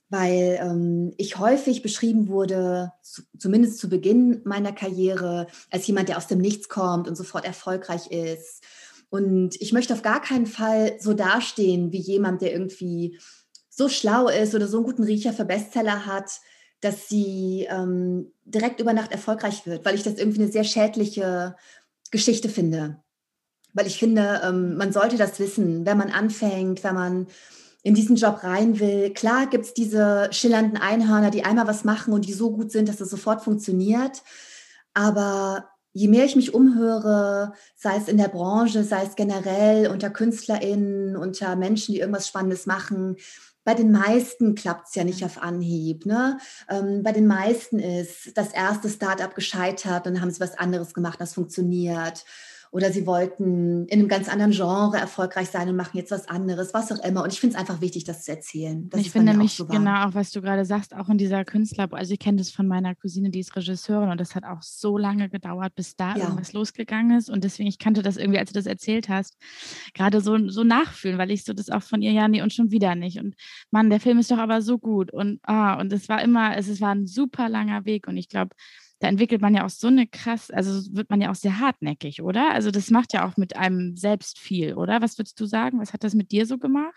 weil 0.08 0.58
ähm, 0.62 1.12
ich 1.18 1.38
häufig 1.38 1.82
beschrieben 1.82 2.28
wurde, 2.28 2.92
zu, 3.02 3.22
zumindest 3.36 3.78
zu 3.78 3.88
Beginn 3.88 4.40
meiner 4.44 4.72
Karriere, 4.72 5.48
als 5.70 5.86
jemand, 5.86 6.08
der 6.08 6.16
aus 6.16 6.28
dem 6.28 6.38
Nichts 6.38 6.68
kommt 6.68 7.08
und 7.08 7.16
sofort 7.16 7.44
erfolgreich 7.44 8.10
ist. 8.10 8.62
Und 9.10 9.60
ich 9.60 9.72
möchte 9.72 9.92
auf 9.92 10.02
gar 10.02 10.22
keinen 10.22 10.46
Fall 10.46 10.96
so 11.00 11.14
dastehen 11.14 11.92
wie 11.92 12.00
jemand, 12.00 12.42
der 12.42 12.52
irgendwie 12.52 13.18
so 13.68 13.88
schlau 13.88 14.28
ist 14.28 14.54
oder 14.54 14.68
so 14.68 14.78
einen 14.78 14.86
guten 14.86 15.04
Riecher 15.04 15.32
für 15.32 15.44
Bestseller 15.44 16.06
hat, 16.06 16.40
dass 16.80 17.08
sie 17.08 17.66
ähm, 17.68 18.32
direkt 18.44 18.80
über 18.80 18.92
Nacht 18.92 19.10
erfolgreich 19.10 19.66
wird, 19.66 19.84
weil 19.84 19.96
ich 19.96 20.04
das 20.04 20.14
irgendwie 20.14 20.42
eine 20.42 20.52
sehr 20.52 20.64
schädliche 20.64 21.56
Geschichte 22.10 22.48
finde 22.48 23.02
weil 23.78 23.86
ich 23.86 23.98
finde, 23.98 24.40
ähm, 24.44 24.76
man 24.76 24.92
sollte 24.92 25.16
das 25.16 25.38
wissen, 25.38 25.86
wenn 25.86 25.98
man 25.98 26.10
anfängt, 26.10 26.84
wenn 26.84 26.94
man 26.94 27.26
in 27.82 27.94
diesen 27.94 28.16
Job 28.16 28.42
rein 28.42 28.80
will. 28.80 29.12
Klar 29.14 29.46
gibt 29.46 29.66
es 29.66 29.74
diese 29.74 30.28
schillernden 30.32 30.76
Einhörner, 30.76 31.30
die 31.30 31.44
einmal 31.44 31.66
was 31.66 31.84
machen 31.84 32.12
und 32.12 32.26
die 32.26 32.32
so 32.32 32.50
gut 32.50 32.72
sind, 32.72 32.88
dass 32.88 33.00
es 33.00 33.10
sofort 33.10 33.42
funktioniert. 33.42 34.22
Aber 34.94 35.68
je 35.92 36.08
mehr 36.08 36.24
ich 36.24 36.34
mich 36.34 36.54
umhöre, 36.54 37.52
sei 37.76 37.96
es 37.96 38.08
in 38.08 38.18
der 38.18 38.28
Branche, 38.28 38.82
sei 38.82 39.04
es 39.04 39.14
generell 39.14 39.88
unter 39.88 40.10
KünstlerInnen, 40.10 41.16
unter 41.16 41.54
Menschen, 41.54 41.94
die 41.94 42.00
irgendwas 42.00 42.26
Spannendes 42.26 42.66
machen, 42.66 43.16
bei 43.68 43.74
den 43.74 43.92
meisten 43.92 44.54
klappt 44.54 44.88
es 44.88 44.94
ja 44.94 45.04
nicht 45.04 45.22
auf 45.26 45.42
Anhieb. 45.42 46.06
Ne? 46.06 46.38
Ähm, 46.70 47.02
bei 47.02 47.12
den 47.12 47.26
meisten 47.26 47.78
ist 47.78 48.34
das 48.34 48.54
erste 48.54 48.88
Startup 48.88 49.34
gescheitert 49.34 50.06
dann 50.06 50.22
haben 50.22 50.30
sie 50.30 50.40
was 50.40 50.56
anderes 50.56 50.94
gemacht, 50.94 51.20
das 51.20 51.34
funktioniert 51.34 52.24
oder 52.70 52.92
sie 52.92 53.06
wollten 53.06 53.86
in 53.86 53.98
einem 53.98 54.08
ganz 54.08 54.28
anderen 54.28 54.52
Genre 54.52 54.96
erfolgreich 54.96 55.48
sein 55.48 55.68
und 55.68 55.76
machen 55.76 55.96
jetzt 55.96 56.10
was 56.10 56.28
anderes, 56.28 56.74
was 56.74 56.92
auch 56.92 57.04
immer. 57.04 57.22
Und 57.22 57.32
ich 57.32 57.40
finde 57.40 57.54
es 57.54 57.60
einfach 57.60 57.80
wichtig, 57.80 58.04
das 58.04 58.24
zu 58.24 58.32
erzählen. 58.32 58.88
ich 58.96 59.10
finde 59.10 59.32
nämlich 59.32 59.52
so 59.52 59.66
genau, 59.66 60.06
auch 60.06 60.14
was 60.14 60.30
du 60.30 60.40
gerade 60.42 60.64
sagst, 60.64 60.94
auch 60.94 61.08
in 61.08 61.18
dieser 61.18 61.44
Künstler, 61.44 61.88
also 61.92 62.12
ich 62.12 62.18
kenne 62.18 62.38
das 62.38 62.50
von 62.50 62.66
meiner 62.66 62.94
Cousine, 62.94 63.30
die 63.30 63.40
ist 63.40 63.54
Regisseurin 63.56 64.10
und 64.10 64.20
das 64.20 64.34
hat 64.34 64.44
auch 64.44 64.62
so 64.62 64.98
lange 64.98 65.28
gedauert, 65.28 65.74
bis 65.74 65.96
da 65.96 66.16
ja. 66.16 66.24
irgendwas 66.24 66.52
losgegangen 66.52 67.16
ist. 67.16 67.30
Und 67.30 67.44
deswegen, 67.44 67.68
ich 67.68 67.78
kannte 67.78 68.02
das 68.02 68.16
irgendwie, 68.16 68.38
als 68.38 68.52
du 68.52 68.58
das 68.58 68.66
erzählt 68.66 69.08
hast, 69.08 69.36
gerade 69.94 70.20
so, 70.20 70.48
so 70.48 70.64
nachfühlen, 70.64 71.18
weil 71.18 71.30
ich 71.30 71.44
so 71.44 71.52
das 71.52 71.70
auch 71.70 71.82
von 71.82 72.02
ihr, 72.02 72.12
ja, 72.12 72.28
nee, 72.28 72.42
und 72.42 72.52
schon 72.52 72.70
wieder 72.70 72.94
nicht. 72.94 73.18
Und 73.18 73.34
Mann, 73.70 73.90
der 73.90 74.00
Film 74.00 74.18
ist 74.18 74.30
doch 74.30 74.38
aber 74.38 74.62
so 74.62 74.78
gut. 74.78 75.12
Und, 75.12 75.40
ah, 75.42 75.80
und 75.80 75.92
es 75.92 76.08
war 76.08 76.22
immer, 76.22 76.56
es, 76.56 76.68
es 76.68 76.80
war 76.80 76.94
ein 76.94 77.06
super 77.06 77.48
langer 77.48 77.84
Weg. 77.84 78.08
Und 78.08 78.16
ich 78.16 78.28
glaube, 78.28 78.54
da 79.00 79.08
entwickelt 79.08 79.40
man 79.40 79.54
ja 79.54 79.64
auch 79.64 79.70
so 79.70 79.86
eine 79.86 80.06
krass, 80.06 80.50
also 80.50 80.94
wird 80.94 81.10
man 81.10 81.20
ja 81.20 81.30
auch 81.30 81.36
sehr 81.36 81.60
hartnäckig, 81.60 82.22
oder? 82.22 82.50
Also 82.52 82.70
das 82.70 82.90
macht 82.90 83.12
ja 83.12 83.26
auch 83.26 83.36
mit 83.36 83.56
einem 83.56 83.96
selbst 83.96 84.38
viel, 84.38 84.74
oder? 84.74 85.00
Was 85.00 85.18
würdest 85.18 85.38
du 85.40 85.46
sagen? 85.46 85.80
Was 85.80 85.92
hat 85.92 86.04
das 86.04 86.14
mit 86.14 86.32
dir 86.32 86.46
so 86.46 86.58
gemacht? 86.58 86.94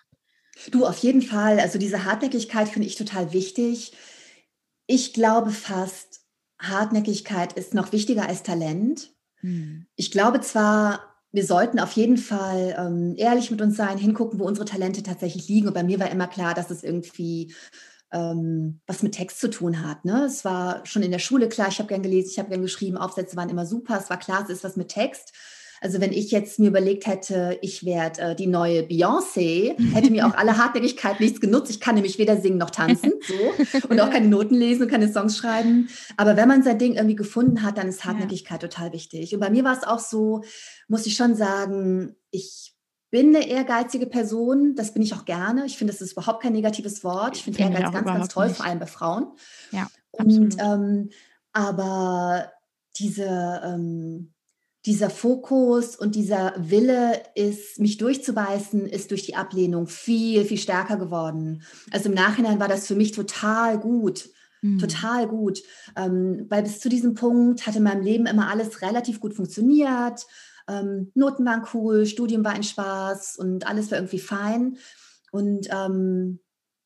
Du, 0.71 0.85
auf 0.85 0.97
jeden 0.97 1.21
Fall. 1.21 1.59
Also 1.59 1.77
diese 1.79 2.05
Hartnäckigkeit 2.05 2.69
finde 2.69 2.87
ich 2.87 2.95
total 2.95 3.33
wichtig. 3.33 3.93
Ich 4.87 5.13
glaube 5.13 5.51
fast, 5.51 6.21
Hartnäckigkeit 6.59 7.53
ist 7.53 7.73
noch 7.73 7.91
wichtiger 7.91 8.27
als 8.27 8.43
Talent. 8.43 9.11
Hm. 9.37 9.85
Ich 9.95 10.11
glaube 10.11 10.41
zwar, 10.41 11.01
wir 11.31 11.45
sollten 11.45 11.79
auf 11.79 11.93
jeden 11.93 12.17
Fall 12.17 12.75
ähm, 12.77 13.15
ehrlich 13.17 13.51
mit 13.51 13.61
uns 13.61 13.77
sein, 13.77 13.97
hingucken, 13.97 14.39
wo 14.39 14.45
unsere 14.45 14.65
Talente 14.65 15.03
tatsächlich 15.03 15.47
liegen. 15.47 15.67
Und 15.67 15.73
bei 15.73 15.83
mir 15.83 15.99
war 15.99 16.11
immer 16.11 16.27
klar, 16.27 16.53
dass 16.53 16.71
es 16.71 16.83
irgendwie 16.83 17.53
ähm, 18.11 18.81
was 18.87 19.03
mit 19.03 19.13
Text 19.13 19.39
zu 19.39 19.49
tun 19.49 19.85
hat. 19.85 20.05
Ne? 20.05 20.25
Es 20.25 20.43
war 20.45 20.85
schon 20.85 21.03
in 21.03 21.11
der 21.11 21.19
Schule 21.19 21.49
klar, 21.49 21.69
ich 21.69 21.79
habe 21.79 21.89
gern 21.89 22.03
gelesen, 22.03 22.29
ich 22.31 22.39
habe 22.39 22.49
gern 22.49 22.61
geschrieben, 22.61 22.97
Aufsätze 22.97 23.35
waren 23.35 23.49
immer 23.49 23.65
super, 23.65 23.97
es 24.01 24.09
war 24.09 24.19
klar, 24.19 24.43
es 24.43 24.49
ist 24.49 24.63
was 24.63 24.75
mit 24.75 24.89
Text. 24.89 25.33
Also 25.83 25.99
wenn 25.99 26.11
ich 26.13 26.29
jetzt 26.29 26.59
mir 26.59 26.67
überlegt 26.67 27.07
hätte, 27.07 27.57
ich 27.61 27.83
werde 27.83 28.21
äh, 28.21 28.35
die 28.35 28.45
neue 28.45 28.81
Beyoncé, 28.81 29.75
hätte 29.93 30.11
mir 30.11 30.27
auch 30.27 30.35
alle 30.35 30.57
Hartnäckigkeit 30.57 31.19
nichts 31.19 31.41
genutzt. 31.41 31.71
Ich 31.71 31.79
kann 31.79 31.95
nämlich 31.95 32.19
weder 32.19 32.37
singen 32.37 32.59
noch 32.59 32.69
tanzen 32.69 33.13
so, 33.27 33.87
und 33.89 33.99
auch 33.99 34.11
keine 34.11 34.27
Noten 34.27 34.53
lesen 34.53 34.83
und 34.83 34.91
keine 34.91 35.11
Songs 35.11 35.35
schreiben. 35.37 35.89
Aber 36.17 36.37
wenn 36.37 36.47
man 36.47 36.61
sein 36.61 36.77
Ding 36.77 36.93
irgendwie 36.93 37.15
gefunden 37.15 37.63
hat, 37.63 37.79
dann 37.79 37.87
ist 37.87 38.05
Hartnäckigkeit 38.05 38.61
ja. 38.61 38.67
total 38.67 38.93
wichtig. 38.93 39.33
Und 39.33 39.39
bei 39.39 39.49
mir 39.49 39.63
war 39.63 39.75
es 39.75 39.83
auch 39.83 39.99
so, 39.99 40.43
muss 40.87 41.07
ich 41.07 41.15
schon 41.15 41.33
sagen, 41.33 42.15
ich 42.29 42.70
bin 43.11 43.35
eine 43.35 43.47
ehrgeizige 43.47 44.07
Person, 44.07 44.73
das 44.75 44.93
bin 44.93 45.03
ich 45.03 45.13
auch 45.13 45.25
gerne. 45.25 45.65
Ich 45.65 45.77
finde, 45.77 45.93
das 45.93 46.01
ist 46.01 46.13
überhaupt 46.13 46.41
kein 46.41 46.53
negatives 46.53 47.03
Wort. 47.03 47.35
Ich 47.35 47.43
finde 47.43 47.57
find 47.57 47.73
Ehrgeiz 47.73 47.91
ganz, 47.91 48.05
ganz 48.05 48.27
toll, 48.29 48.47
nicht. 48.47 48.57
vor 48.57 48.65
allem 48.65 48.79
bei 48.79 48.87
Frauen. 48.87 49.27
Ja, 49.71 49.87
und 50.11 50.55
ähm, 50.59 51.09
aber 51.53 52.51
diese, 52.97 53.61
ähm, 53.63 54.33
dieser 54.85 55.09
Fokus 55.09 55.95
und 55.95 56.15
dieser 56.15 56.53
Wille, 56.57 57.21
ist, 57.35 57.79
mich 57.79 57.97
durchzubeißen, 57.97 58.87
ist 58.87 59.11
durch 59.11 59.25
die 59.25 59.35
Ablehnung 59.35 59.87
viel, 59.87 60.45
viel 60.45 60.57
stärker 60.57 60.97
geworden. 60.97 61.63
Also 61.91 62.09
im 62.09 62.15
Nachhinein 62.15 62.59
war 62.59 62.67
das 62.67 62.87
für 62.87 62.95
mich 62.95 63.11
total 63.11 63.77
gut. 63.79 64.29
Mhm. 64.61 64.79
Total 64.79 65.27
gut. 65.27 65.61
Ähm, 65.95 66.45
weil 66.49 66.63
bis 66.63 66.79
zu 66.79 66.89
diesem 66.89 67.13
Punkt 67.13 67.67
hatte 67.67 67.77
in 67.77 67.83
meinem 67.83 68.03
Leben 68.03 68.25
immer 68.25 68.49
alles 68.49 68.81
relativ 68.81 69.19
gut 69.19 69.33
funktioniert. 69.33 70.25
Ähm, 70.71 71.11
Noten 71.15 71.45
waren 71.45 71.67
cool, 71.73 72.05
Studium 72.05 72.45
war 72.45 72.53
ein 72.53 72.63
Spaß 72.63 73.37
und 73.37 73.67
alles 73.67 73.91
war 73.91 73.97
irgendwie 73.97 74.19
fein. 74.19 74.77
Und 75.31 75.67
ähm, 75.71 76.39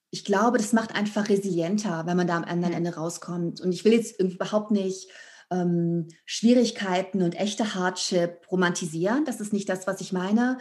ich 0.10 0.26
glaube, 0.26 0.58
das 0.58 0.74
macht 0.74 0.96
einfach 0.96 1.30
resilienter, 1.30 2.06
wenn 2.06 2.18
man 2.18 2.28
da 2.28 2.38
am 2.38 2.44
anderen 2.44 2.74
Ende 2.74 2.96
rauskommt. 2.96 3.62
Und 3.62 3.72
ich 3.72 3.86
will 3.86 3.94
jetzt 3.94 4.20
überhaupt 4.20 4.72
nicht 4.72 5.10
ähm, 5.52 6.08
Schwierigkeiten 6.26 7.22
und 7.22 7.36
echte 7.36 7.76
Hardship 7.76 8.50
romantisieren. 8.52 9.26
Das 9.26 9.42
ist 9.42 9.54
nicht 9.54 9.70
das, 9.70 9.88
was 9.88 10.02
ich 10.02 10.14
meine. 10.14 10.58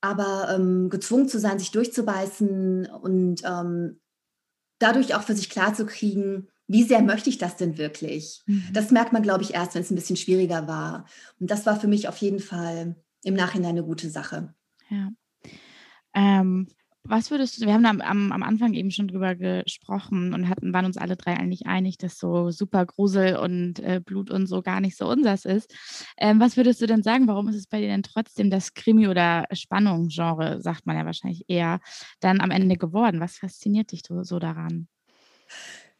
Aber 0.00 0.54
ähm, 0.54 0.90
gezwungen 0.90 1.28
zu 1.28 1.38
sein, 1.38 1.58
sich 1.58 1.72
durchzubeißen 1.72 2.86
und 2.86 3.42
ähm, 3.44 4.00
dadurch 4.78 5.14
auch 5.14 5.22
für 5.22 5.34
sich 5.34 5.50
klarzukriegen, 5.50 6.49
wie 6.70 6.84
sehr 6.84 7.02
möchte 7.02 7.28
ich 7.28 7.38
das 7.38 7.56
denn 7.56 7.78
wirklich? 7.78 8.42
Mhm. 8.46 8.68
Das 8.72 8.92
merkt 8.92 9.12
man, 9.12 9.24
glaube 9.24 9.42
ich, 9.42 9.54
erst, 9.54 9.74
wenn 9.74 9.82
es 9.82 9.90
ein 9.90 9.96
bisschen 9.96 10.16
schwieriger 10.16 10.68
war. 10.68 11.04
Und 11.40 11.50
das 11.50 11.66
war 11.66 11.78
für 11.78 11.88
mich 11.88 12.06
auf 12.06 12.16
jeden 12.18 12.38
Fall 12.38 12.94
im 13.24 13.34
Nachhinein 13.34 13.70
eine 13.70 13.82
gute 13.82 14.08
Sache. 14.08 14.54
Ja. 14.88 15.10
Ähm, 16.14 16.68
was 17.02 17.32
würdest 17.32 17.60
du, 17.60 17.66
wir 17.66 17.72
haben 17.72 17.86
am, 17.86 18.00
am, 18.00 18.42
Anfang 18.44 18.74
eben 18.74 18.92
schon 18.92 19.08
drüber 19.08 19.34
gesprochen 19.34 20.32
und 20.32 20.48
hatten, 20.48 20.72
waren 20.72 20.84
uns 20.84 20.96
alle 20.96 21.16
drei 21.16 21.36
eigentlich 21.36 21.66
einig, 21.66 21.98
dass 21.98 22.20
so 22.20 22.52
super 22.52 22.86
Grusel 22.86 23.36
und 23.36 23.80
äh, 23.80 24.00
Blut 24.04 24.30
und 24.30 24.46
so 24.46 24.62
gar 24.62 24.80
nicht 24.80 24.96
so 24.96 25.08
unsers 25.08 25.46
ist. 25.46 25.74
Ähm, 26.18 26.38
was 26.38 26.56
würdest 26.56 26.80
du 26.80 26.86
denn 26.86 27.02
sagen, 27.02 27.26
warum 27.26 27.48
ist 27.48 27.56
es 27.56 27.66
bei 27.66 27.80
dir 27.80 27.88
denn 27.88 28.04
trotzdem 28.04 28.48
das 28.48 28.74
Krimi- 28.74 29.08
oder 29.08 29.46
Spannungsgenre, 29.52 30.62
sagt 30.62 30.86
man 30.86 30.96
ja 30.96 31.04
wahrscheinlich 31.04 31.46
eher, 31.48 31.80
dann 32.20 32.40
am 32.40 32.52
Ende 32.52 32.76
geworden? 32.76 33.18
Was 33.18 33.38
fasziniert 33.38 33.90
dich 33.90 34.02
so, 34.06 34.22
so 34.22 34.38
daran? 34.38 34.86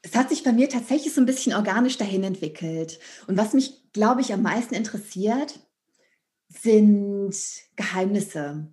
Es 0.02 0.14
hat 0.14 0.30
sich 0.30 0.42
bei 0.42 0.52
mir 0.52 0.68
tatsächlich 0.68 1.12
so 1.12 1.20
ein 1.20 1.26
bisschen 1.26 1.54
organisch 1.54 1.98
dahin 1.98 2.24
entwickelt. 2.24 2.98
Und 3.26 3.36
was 3.36 3.52
mich, 3.52 3.92
glaube 3.92 4.22
ich, 4.22 4.32
am 4.32 4.42
meisten 4.42 4.74
interessiert, 4.74 5.60
sind 6.48 7.34
Geheimnisse. 7.76 8.68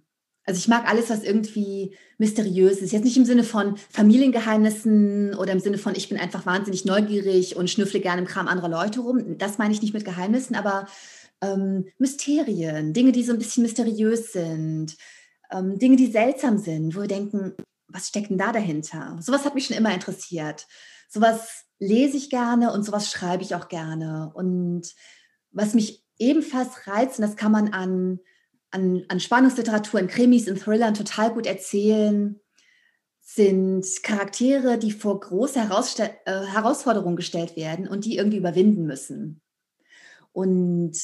Also 0.45 0.59
ich 0.59 0.69
mag 0.69 0.87
alles, 0.87 1.09
was 1.09 1.23
irgendwie 1.23 1.93
mysteriös 2.17 2.77
ist. 2.77 2.93
Jetzt 2.93 3.03
nicht 3.03 3.17
im 3.17 3.25
Sinne 3.25 3.43
von 3.43 3.75
Familiengeheimnissen 3.89 5.35
oder 5.35 5.51
im 5.51 5.59
Sinne 5.59 5.77
von, 5.77 5.93
ich 5.93 6.07
bin 6.07 6.17
einfach 6.17 6.45
wahnsinnig 6.45 6.85
neugierig 6.85 7.57
und 7.57 7.69
schnüffle 7.69 7.99
gerne 7.99 8.21
im 8.21 8.27
Kram 8.27 8.47
anderer 8.47 8.69
Leute 8.69 9.01
rum. 9.01 9.37
Das 9.37 9.57
meine 9.57 9.73
ich 9.73 9.81
nicht 9.81 9.93
mit 9.93 10.05
Geheimnissen, 10.05 10.55
aber 10.55 10.87
ähm, 11.41 11.87
Mysterien, 11.97 12.93
Dinge, 12.93 13.11
die 13.11 13.23
so 13.23 13.33
ein 13.33 13.39
bisschen 13.39 13.63
mysteriös 13.63 14.31
sind, 14.31 14.95
ähm, 15.51 15.77
Dinge, 15.79 15.97
die 15.97 16.09
seltsam 16.09 16.57
sind, 16.57 16.95
wo 16.95 17.01
wir 17.01 17.07
denken, 17.09 17.53
was 17.89 18.07
steckt 18.07 18.29
denn 18.29 18.37
da 18.37 18.53
dahinter? 18.53 19.17
Sowas 19.19 19.43
hat 19.43 19.53
mich 19.53 19.65
schon 19.65 19.77
immer 19.77 19.93
interessiert 19.93 20.65
sowas 21.07 21.65
lese 21.79 22.17
ich 22.17 22.29
gerne 22.29 22.71
und 22.71 22.83
sowas 22.83 23.11
schreibe 23.11 23.43
ich 23.43 23.55
auch 23.55 23.67
gerne. 23.67 24.31
Und 24.33 24.93
was 25.51 25.73
mich 25.73 26.03
ebenfalls 26.17 26.87
reizt, 26.87 27.19
und 27.19 27.23
das 27.23 27.35
kann 27.35 27.51
man 27.51 27.69
an, 27.69 28.19
an, 28.71 29.03
an 29.07 29.19
Spannungsliteratur, 29.19 29.99
in 29.99 30.07
Krimis, 30.07 30.47
in 30.47 30.57
Thrillern 30.57 30.93
total 30.93 31.33
gut 31.33 31.45
erzählen, 31.45 32.39
sind 33.21 33.85
Charaktere, 34.03 34.77
die 34.77 34.91
vor 34.91 35.19
große 35.19 35.59
äh, 35.59 36.45
Herausforderungen 36.45 37.17
gestellt 37.17 37.55
werden 37.55 37.87
und 37.87 38.05
die 38.05 38.15
irgendwie 38.17 38.37
überwinden 38.37 38.85
müssen. 38.85 39.41
Und 40.31 40.97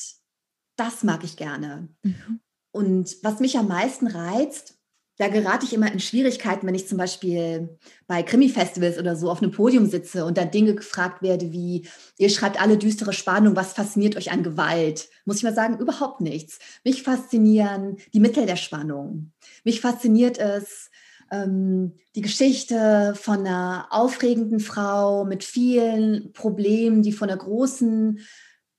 das 0.76 1.04
mag 1.04 1.24
ich 1.24 1.38
gerne. 1.38 1.90
Mhm. 2.04 2.40
Und 2.72 3.18
was 3.24 3.40
mich 3.40 3.58
am 3.58 3.68
meisten 3.68 4.08
reizt, 4.08 4.73
da 5.18 5.28
gerate 5.28 5.66
ich 5.66 5.74
immer 5.74 5.92
in 5.92 6.00
Schwierigkeiten, 6.00 6.66
wenn 6.66 6.76
ich 6.76 6.88
zum 6.88 6.98
Beispiel 6.98 7.78
bei 8.08 8.24
Krimi-Festivals 8.24 8.98
oder 8.98 9.16
so 9.16 9.30
auf 9.30 9.42
einem 9.42 9.52
Podium 9.52 9.86
sitze 9.86 10.26
und 10.26 10.38
dann 10.38 10.52
Dinge 10.52 10.74
gefragt 10.74 11.22
werde 11.22 11.52
wie, 11.52 11.88
ihr 12.18 12.30
schreibt 12.30 12.60
alle 12.60 12.78
düstere 12.78 13.14
Spannung, 13.14 13.56
was 13.56 13.74
fasziniert 13.74 14.18
euch 14.18 14.32
an 14.32 14.44
Gewalt? 14.44 15.10
Muss 15.26 15.38
ich 15.38 15.44
mal 15.44 15.54
sagen, 15.54 15.78
überhaupt 15.78 16.22
nichts. 16.22 16.60
Mich 16.84 17.04
faszinieren 17.04 17.98
die 18.14 18.20
Mittel 18.20 18.46
der 18.46 18.56
Spannung. 18.56 19.32
Mich 19.64 19.82
fasziniert 19.82 20.40
es, 20.40 20.90
ähm, 21.32 21.94
die 22.16 22.22
Geschichte 22.22 23.14
von 23.16 23.40
einer 23.40 23.88
aufregenden 23.92 24.60
Frau 24.60 25.26
mit 25.26 25.44
vielen 25.44 26.32
Problemen, 26.34 27.04
die 27.04 27.12
von 27.12 27.30
einer 27.30 27.38
großen 27.38 28.20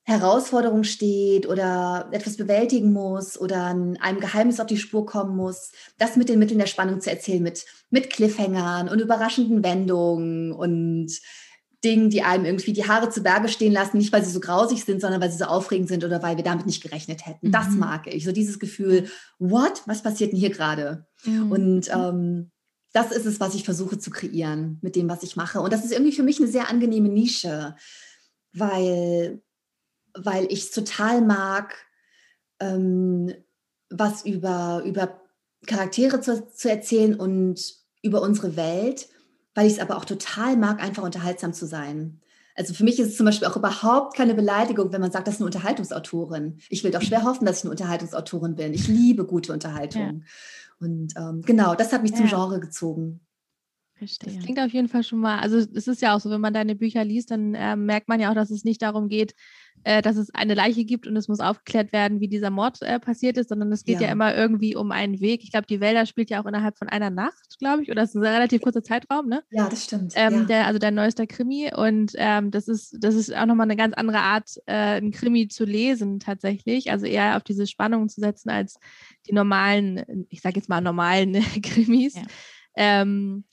Herausforderung 0.07 0.83
steht 0.83 1.47
oder 1.47 2.09
etwas 2.11 2.37
bewältigen 2.37 2.93
muss 2.93 3.39
oder 3.39 3.65
einem 3.65 4.19
Geheimnis 4.19 4.59
auf 4.59 4.67
die 4.67 4.77
Spur 4.77 5.05
kommen 5.05 5.35
muss, 5.35 5.71
das 5.97 6.15
mit 6.15 6.29
den 6.29 6.37
Mitteln 6.37 6.59
der 6.59 6.67
Spannung 6.67 7.01
zu 7.01 7.09
erzählen, 7.09 7.41
mit, 7.41 7.65
mit 7.89 8.11
Cliffhangern 8.11 8.87
und 8.87 8.99
überraschenden 8.99 9.63
Wendungen 9.63 10.51
und 10.51 11.11
Dingen, 11.83 12.09
die 12.11 12.21
einem 12.21 12.45
irgendwie 12.45 12.73
die 12.73 12.87
Haare 12.87 13.09
zu 13.09 13.21
Berge 13.21 13.49
stehen 13.49 13.73
lassen, 13.73 13.97
nicht 13.97 14.13
weil 14.13 14.23
sie 14.23 14.31
so 14.31 14.39
grausig 14.39 14.83
sind, 14.83 15.01
sondern 15.01 15.21
weil 15.21 15.31
sie 15.31 15.37
so 15.37 15.45
aufregend 15.45 15.87
sind 15.87 16.03
oder 16.03 16.21
weil 16.21 16.37
wir 16.37 16.43
damit 16.43 16.67
nicht 16.67 16.83
gerechnet 16.83 17.25
hätten. 17.25 17.47
Mhm. 17.47 17.51
Das 17.51 17.69
mag 17.71 18.07
ich. 18.07 18.25
So 18.25 18.31
dieses 18.31 18.59
Gefühl, 18.59 19.09
what? 19.39 19.81
Was 19.87 20.03
passiert 20.03 20.31
denn 20.31 20.39
hier 20.39 20.51
gerade? 20.51 21.07
Mhm. 21.25 21.51
Und 21.51 21.89
ähm, 21.91 22.51
das 22.93 23.11
ist 23.11 23.25
es, 23.25 23.39
was 23.39 23.55
ich 23.55 23.63
versuche 23.63 23.97
zu 23.97 24.09
kreieren 24.09 24.79
mit 24.81 24.95
dem, 24.95 25.09
was 25.09 25.23
ich 25.23 25.35
mache. 25.35 25.61
Und 25.61 25.73
das 25.73 25.83
ist 25.83 25.91
irgendwie 25.91 26.15
für 26.15 26.23
mich 26.23 26.39
eine 26.39 26.47
sehr 26.47 26.69
angenehme 26.69 27.09
Nische, 27.09 27.75
weil 28.53 29.41
weil 30.15 30.45
ich 30.45 30.59
es 30.59 30.71
total 30.71 31.21
mag, 31.21 31.75
ähm, 32.59 33.33
was 33.89 34.25
über, 34.25 34.83
über 34.85 35.21
Charaktere 35.65 36.21
zu, 36.21 36.47
zu 36.49 36.69
erzählen 36.69 37.15
und 37.15 37.75
über 38.01 38.21
unsere 38.21 38.55
Welt, 38.55 39.07
weil 39.53 39.67
ich 39.67 39.73
es 39.73 39.79
aber 39.79 39.97
auch 39.97 40.05
total 40.05 40.57
mag, 40.57 40.81
einfach 40.81 41.03
unterhaltsam 41.03 41.53
zu 41.53 41.65
sein. 41.65 42.21
Also 42.55 42.73
für 42.73 42.85
mich 42.85 42.99
ist 42.99 43.09
es 43.09 43.17
zum 43.17 43.25
Beispiel 43.25 43.47
auch 43.47 43.57
überhaupt 43.57 44.15
keine 44.15 44.33
Beleidigung, 44.33 44.91
wenn 44.93 45.01
man 45.01 45.11
sagt, 45.11 45.27
das 45.27 45.35
ist 45.35 45.41
eine 45.41 45.47
Unterhaltungsautorin. 45.47 46.59
Ich 46.69 46.83
will 46.83 46.91
doch 46.91 47.01
schwer 47.01 47.23
hoffen, 47.23 47.45
dass 47.45 47.59
ich 47.59 47.63
eine 47.65 47.71
Unterhaltungsautorin 47.71 48.55
bin. 48.55 48.73
Ich 48.73 48.87
liebe 48.87 49.25
gute 49.25 49.51
Unterhaltung. 49.51 50.01
Ja. 50.01 50.13
Und 50.79 51.13
ähm, 51.17 51.41
genau, 51.41 51.75
das 51.75 51.91
hat 51.91 52.01
mich 52.01 52.11
ja. 52.11 52.17
zum 52.17 52.27
Genre 52.27 52.59
gezogen. 52.59 53.24
Verstehe. 53.97 54.33
Das 54.33 54.43
klingt 54.43 54.59
auf 54.59 54.71
jeden 54.71 54.89
Fall 54.89 55.03
schon 55.03 55.19
mal, 55.19 55.39
also 55.39 55.57
es 55.57 55.87
ist 55.87 56.01
ja 56.01 56.15
auch 56.15 56.19
so, 56.19 56.29
wenn 56.29 56.41
man 56.41 56.53
deine 56.53 56.75
Bücher 56.75 57.05
liest, 57.05 57.31
dann 57.31 57.55
äh, 57.55 57.77
merkt 57.77 58.09
man 58.09 58.19
ja 58.19 58.29
auch, 58.29 58.35
dass 58.35 58.51
es 58.51 58.65
nicht 58.65 58.81
darum 58.81 59.07
geht, 59.07 59.33
äh, 59.85 60.01
dass 60.01 60.17
es 60.17 60.33
eine 60.33 60.53
Leiche 60.53 60.83
gibt 60.83 61.07
und 61.07 61.15
es 61.15 61.29
muss 61.29 61.39
aufgeklärt 61.39 61.93
werden, 61.93 62.19
wie 62.19 62.27
dieser 62.27 62.49
Mord 62.49 62.81
äh, 62.81 62.99
passiert 62.99 63.37
ist, 63.37 63.49
sondern 63.49 63.71
es 63.71 63.85
geht 63.85 64.01
ja. 64.01 64.07
ja. 64.07 64.11
immer 64.11 64.35
irgendwie 64.35 64.75
um 64.75 64.91
einen 64.91 65.21
Weg. 65.21 65.43
Ich 65.43 65.51
glaube, 65.51 65.67
die 65.67 65.79
Wälder 65.79 66.05
spielt 66.05 66.29
ja 66.29 66.41
auch 66.41 66.45
innerhalb 66.45 66.77
von 66.77 66.89
einer 66.89 67.09
Nacht, 67.09 67.57
glaube 67.57 67.83
ich, 67.83 67.91
oder 67.91 68.01
es 68.01 68.09
ist 68.09 68.15
ein 68.15 68.23
relativ 68.23 68.61
kurzer 68.61 68.83
Zeitraum, 68.83 69.27
ne? 69.27 69.43
Ja, 69.49 69.69
das 69.69 69.85
stimmt. 69.85 70.11
Ähm, 70.15 70.33
ja. 70.33 70.43
Der, 70.43 70.67
also 70.67 70.77
der 70.77 70.91
neueste 70.91 71.25
Krimi 71.25 71.71
und 71.73 72.11
ähm, 72.15 72.51
das 72.51 72.67
ist, 72.67 72.97
das 72.99 73.15
ist 73.15 73.33
auch 73.33 73.45
nochmal 73.45 73.67
eine 73.67 73.77
ganz 73.77 73.93
andere 73.95 74.19
Art, 74.19 74.49
äh, 74.65 74.73
einen 74.73 75.11
Krimi 75.11 75.47
zu 75.47 75.63
lesen 75.63 76.19
tatsächlich. 76.19 76.91
Also 76.91 77.05
eher 77.05 77.37
auf 77.37 77.43
diese 77.43 77.65
Spannung 77.65 78.09
zu 78.09 78.19
setzen 78.19 78.49
als 78.49 78.77
die 79.25 79.33
normalen, 79.33 80.25
ich 80.29 80.41
sage 80.41 80.55
jetzt 80.57 80.67
mal 80.67 80.81
normalen 80.81 81.33
Krimis. 81.61 82.15
Ja. 82.15 82.23
Ähm, 82.75 83.45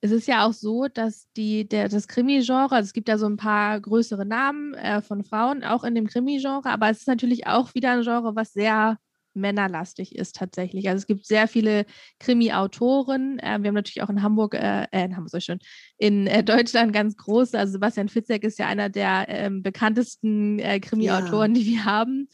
es 0.00 0.10
ist 0.10 0.26
ja 0.26 0.46
auch 0.46 0.52
so, 0.52 0.86
dass 0.88 1.28
die, 1.36 1.68
der, 1.68 1.88
das 1.88 2.08
Krimi-Genre, 2.08 2.74
also 2.74 2.86
es 2.86 2.92
gibt 2.92 3.08
ja 3.08 3.18
so 3.18 3.26
ein 3.26 3.36
paar 3.36 3.80
größere 3.80 4.24
Namen 4.24 4.74
äh, 4.74 5.02
von 5.02 5.24
Frauen, 5.24 5.62
auch 5.62 5.84
in 5.84 5.94
dem 5.94 6.06
Krimi-Genre, 6.06 6.70
aber 6.70 6.90
es 6.90 7.00
ist 7.00 7.08
natürlich 7.08 7.46
auch 7.46 7.74
wieder 7.74 7.92
ein 7.92 8.02
Genre, 8.02 8.34
was 8.34 8.52
sehr 8.52 8.98
männerlastig 9.34 10.16
ist 10.16 10.36
tatsächlich. 10.36 10.88
Also 10.88 11.02
es 11.02 11.06
gibt 11.06 11.26
sehr 11.26 11.46
viele 11.46 11.86
Krimi-Autoren. 12.18 13.38
Äh, 13.38 13.58
wir 13.60 13.68
haben 13.68 13.74
natürlich 13.74 14.02
auch 14.02 14.10
in 14.10 14.22
Hamburg, 14.22 14.54
äh, 14.54 14.86
äh 14.90 15.04
in 15.04 15.16
Hamburg 15.16 15.42
schon, 15.42 15.58
in 15.98 16.26
äh, 16.26 16.42
Deutschland 16.42 16.92
ganz 16.92 17.16
große. 17.16 17.58
Also 17.58 17.72
Sebastian 17.72 18.08
Fitzek 18.08 18.42
ist 18.42 18.58
ja 18.58 18.66
einer 18.66 18.88
der 18.88 19.26
ähm, 19.28 19.62
bekanntesten 19.62 20.58
äh, 20.58 20.80
Krimi-Autoren, 20.80 21.54
ja. 21.54 21.60
die 21.60 21.66
wir 21.66 21.84
haben. 21.84 22.28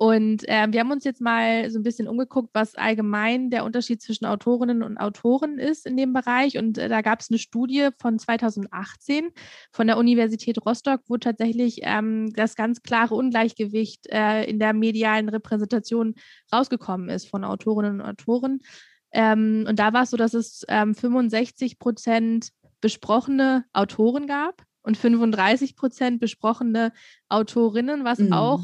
Und 0.00 0.48
äh, 0.48 0.68
wir 0.70 0.78
haben 0.78 0.92
uns 0.92 1.02
jetzt 1.02 1.20
mal 1.20 1.68
so 1.70 1.78
ein 1.80 1.82
bisschen 1.82 2.06
umgeguckt, 2.06 2.50
was 2.52 2.76
allgemein 2.76 3.50
der 3.50 3.64
Unterschied 3.64 4.00
zwischen 4.00 4.26
Autorinnen 4.26 4.84
und 4.84 4.96
Autoren 4.96 5.58
ist 5.58 5.86
in 5.86 5.96
dem 5.96 6.12
Bereich. 6.12 6.56
Und 6.56 6.78
äh, 6.78 6.88
da 6.88 7.02
gab 7.02 7.20
es 7.20 7.30
eine 7.30 7.38
Studie 7.38 7.88
von 7.98 8.16
2018 8.16 9.30
von 9.72 9.88
der 9.88 9.98
Universität 9.98 10.64
Rostock, 10.64 11.00
wo 11.08 11.16
tatsächlich 11.16 11.80
ähm, 11.82 12.32
das 12.32 12.54
ganz 12.54 12.82
klare 12.82 13.16
Ungleichgewicht 13.16 14.06
äh, 14.06 14.44
in 14.44 14.60
der 14.60 14.72
medialen 14.72 15.28
Repräsentation 15.28 16.14
rausgekommen 16.52 17.08
ist 17.08 17.28
von 17.28 17.42
Autorinnen 17.42 18.00
und 18.00 18.06
Autoren. 18.06 18.60
Ähm, 19.10 19.64
und 19.68 19.80
da 19.80 19.92
war 19.92 20.04
es 20.04 20.10
so, 20.10 20.16
dass 20.16 20.32
es 20.32 20.64
ähm, 20.68 20.94
65 20.94 21.80
Prozent 21.80 22.50
besprochene 22.80 23.64
Autoren 23.72 24.28
gab 24.28 24.62
und 24.82 24.96
35 24.96 25.74
Prozent 25.74 26.20
besprochene 26.20 26.92
Autorinnen, 27.28 28.04
was 28.04 28.20
mhm. 28.20 28.32
auch 28.32 28.62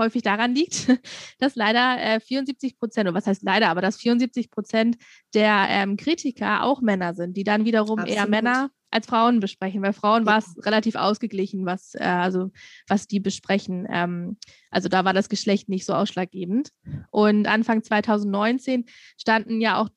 häufig 0.00 0.22
daran 0.22 0.54
liegt, 0.54 0.88
dass 1.38 1.54
leider 1.54 1.96
äh, 2.02 2.20
74 2.20 2.78
Prozent, 2.78 3.08
oder 3.08 3.16
was 3.16 3.26
heißt 3.26 3.42
leider, 3.42 3.68
aber 3.68 3.80
dass 3.80 3.98
74 3.98 4.50
Prozent 4.50 4.96
der 5.34 5.66
ähm, 5.68 5.96
Kritiker 5.96 6.64
auch 6.64 6.80
Männer 6.80 7.14
sind, 7.14 7.36
die 7.36 7.44
dann 7.44 7.64
wiederum 7.64 8.00
Absolut. 8.00 8.16
eher 8.16 8.28
Männer 8.28 8.70
als 8.90 9.06
Frauen 9.06 9.40
besprechen. 9.40 9.82
Bei 9.82 9.92
Frauen 9.92 10.26
war 10.26 10.38
es 10.38 10.56
relativ 10.66 10.96
ausgeglichen, 10.96 11.64
was, 11.64 11.94
äh, 11.94 12.02
also, 12.02 12.50
was 12.88 13.06
die 13.06 13.20
besprechen. 13.20 13.86
Ähm, 13.88 14.36
also 14.70 14.88
da 14.88 15.04
war 15.04 15.12
das 15.12 15.28
Geschlecht 15.28 15.68
nicht 15.68 15.86
so 15.86 15.94
ausschlaggebend. 15.94 16.70
Und 17.10 17.46
Anfang 17.46 17.82
2019 17.82 18.86
standen 19.16 19.60
ja 19.60 19.80
auch 19.80 19.90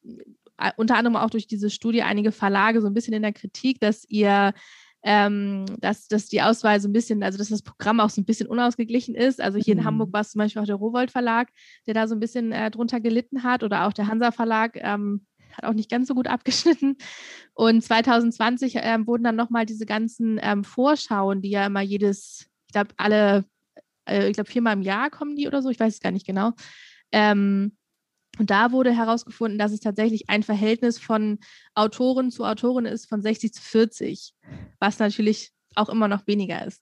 äh, 0.57 0.71
unter 0.77 0.95
anderem 0.95 1.15
auch 1.15 1.29
durch 1.29 1.47
diese 1.47 1.69
Studie 1.69 2.03
einige 2.03 2.31
Verlage 2.31 2.81
so 2.81 2.87
ein 2.87 2.93
bisschen 2.93 3.13
in 3.13 3.23
der 3.23 3.33
Kritik, 3.33 3.79
dass 3.79 4.05
ihr 4.07 4.53
ähm, 5.03 5.65
dass, 5.79 6.07
dass 6.07 6.27
die 6.27 6.41
Auswahl 6.41 6.79
so 6.79 6.87
ein 6.87 6.93
bisschen, 6.93 7.23
also 7.23 7.37
dass 7.37 7.49
das 7.49 7.61
Programm 7.61 7.99
auch 7.99 8.09
so 8.09 8.21
ein 8.21 8.25
bisschen 8.25 8.47
unausgeglichen 8.47 9.15
ist. 9.15 9.41
Also 9.41 9.59
hier 9.59 9.75
mhm. 9.75 9.81
in 9.81 9.85
Hamburg 9.85 10.13
war 10.13 10.21
es 10.21 10.31
zum 10.31 10.39
Beispiel 10.39 10.61
auch 10.61 10.65
der 10.65 10.75
Rowold 10.75 11.11
Verlag, 11.11 11.49
der 11.85 11.93
da 11.93 12.07
so 12.07 12.15
ein 12.15 12.19
bisschen 12.19 12.51
äh, 12.51 12.71
drunter 12.71 13.01
gelitten 13.01 13.43
hat 13.43 13.63
oder 13.63 13.85
auch 13.85 13.93
der 13.93 14.07
Hansa 14.07 14.31
Verlag. 14.31 14.77
Ähm, 14.77 15.25
hat 15.55 15.65
auch 15.65 15.73
nicht 15.73 15.91
ganz 15.91 16.07
so 16.07 16.15
gut 16.15 16.27
abgeschnitten. 16.27 16.97
Und 17.53 17.83
2020 17.83 18.77
ähm, 18.77 19.05
wurden 19.05 19.23
dann 19.23 19.35
nochmal 19.35 19.65
diese 19.65 19.85
ganzen 19.85 20.39
ähm, 20.41 20.63
Vorschauen, 20.63 21.41
die 21.41 21.51
ja 21.51 21.65
immer 21.65 21.81
jedes, 21.81 22.49
ich 22.67 22.73
glaube, 22.73 22.91
alle, 22.97 23.45
äh, 24.05 24.29
ich 24.29 24.33
glaube, 24.33 24.49
viermal 24.49 24.73
im 24.73 24.81
Jahr 24.81 25.09
kommen 25.09 25.35
die 25.35 25.47
oder 25.47 25.61
so, 25.61 25.69
ich 25.69 25.79
weiß 25.79 25.93
es 25.93 26.01
gar 26.01 26.11
nicht 26.11 26.25
genau. 26.25 26.53
Ähm, 27.11 27.77
und 28.39 28.49
da 28.49 28.71
wurde 28.71 28.91
herausgefunden, 28.95 29.59
dass 29.59 29.71
es 29.71 29.79
tatsächlich 29.79 30.29
ein 30.29 30.43
Verhältnis 30.43 30.99
von 30.99 31.39
Autoren 31.75 32.31
zu 32.31 32.45
Autorin 32.45 32.85
ist 32.85 33.07
von 33.07 33.21
60 33.21 33.53
zu 33.53 33.61
40, 33.61 34.33
was 34.79 34.99
natürlich 34.99 35.51
auch 35.75 35.89
immer 35.89 36.07
noch 36.07 36.27
weniger 36.27 36.65
ist. 36.65 36.81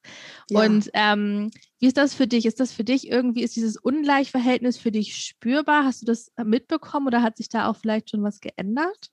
Ja. 0.50 0.62
Und 0.62 0.90
ähm, 0.94 1.52
wie 1.80 1.88
ist 1.88 1.98
das 1.98 2.14
für 2.14 2.28
dich? 2.28 2.46
Ist 2.46 2.60
das 2.60 2.72
für 2.72 2.84
dich 2.84 3.10
irgendwie, 3.10 3.44
ist 3.44 3.56
dieses 3.56 3.78
Ungleichverhältnis 3.78 4.78
für 4.78 4.92
dich 4.92 5.16
spürbar? 5.16 5.86
Hast 5.86 6.02
du 6.02 6.06
das 6.06 6.32
mitbekommen 6.44 7.08
oder 7.08 7.22
hat 7.22 7.38
sich 7.38 7.50
da 7.50 7.70
auch 7.70 7.76
vielleicht 7.76 8.10
schon 8.10 8.24
was 8.24 8.40
geändert? 8.40 9.12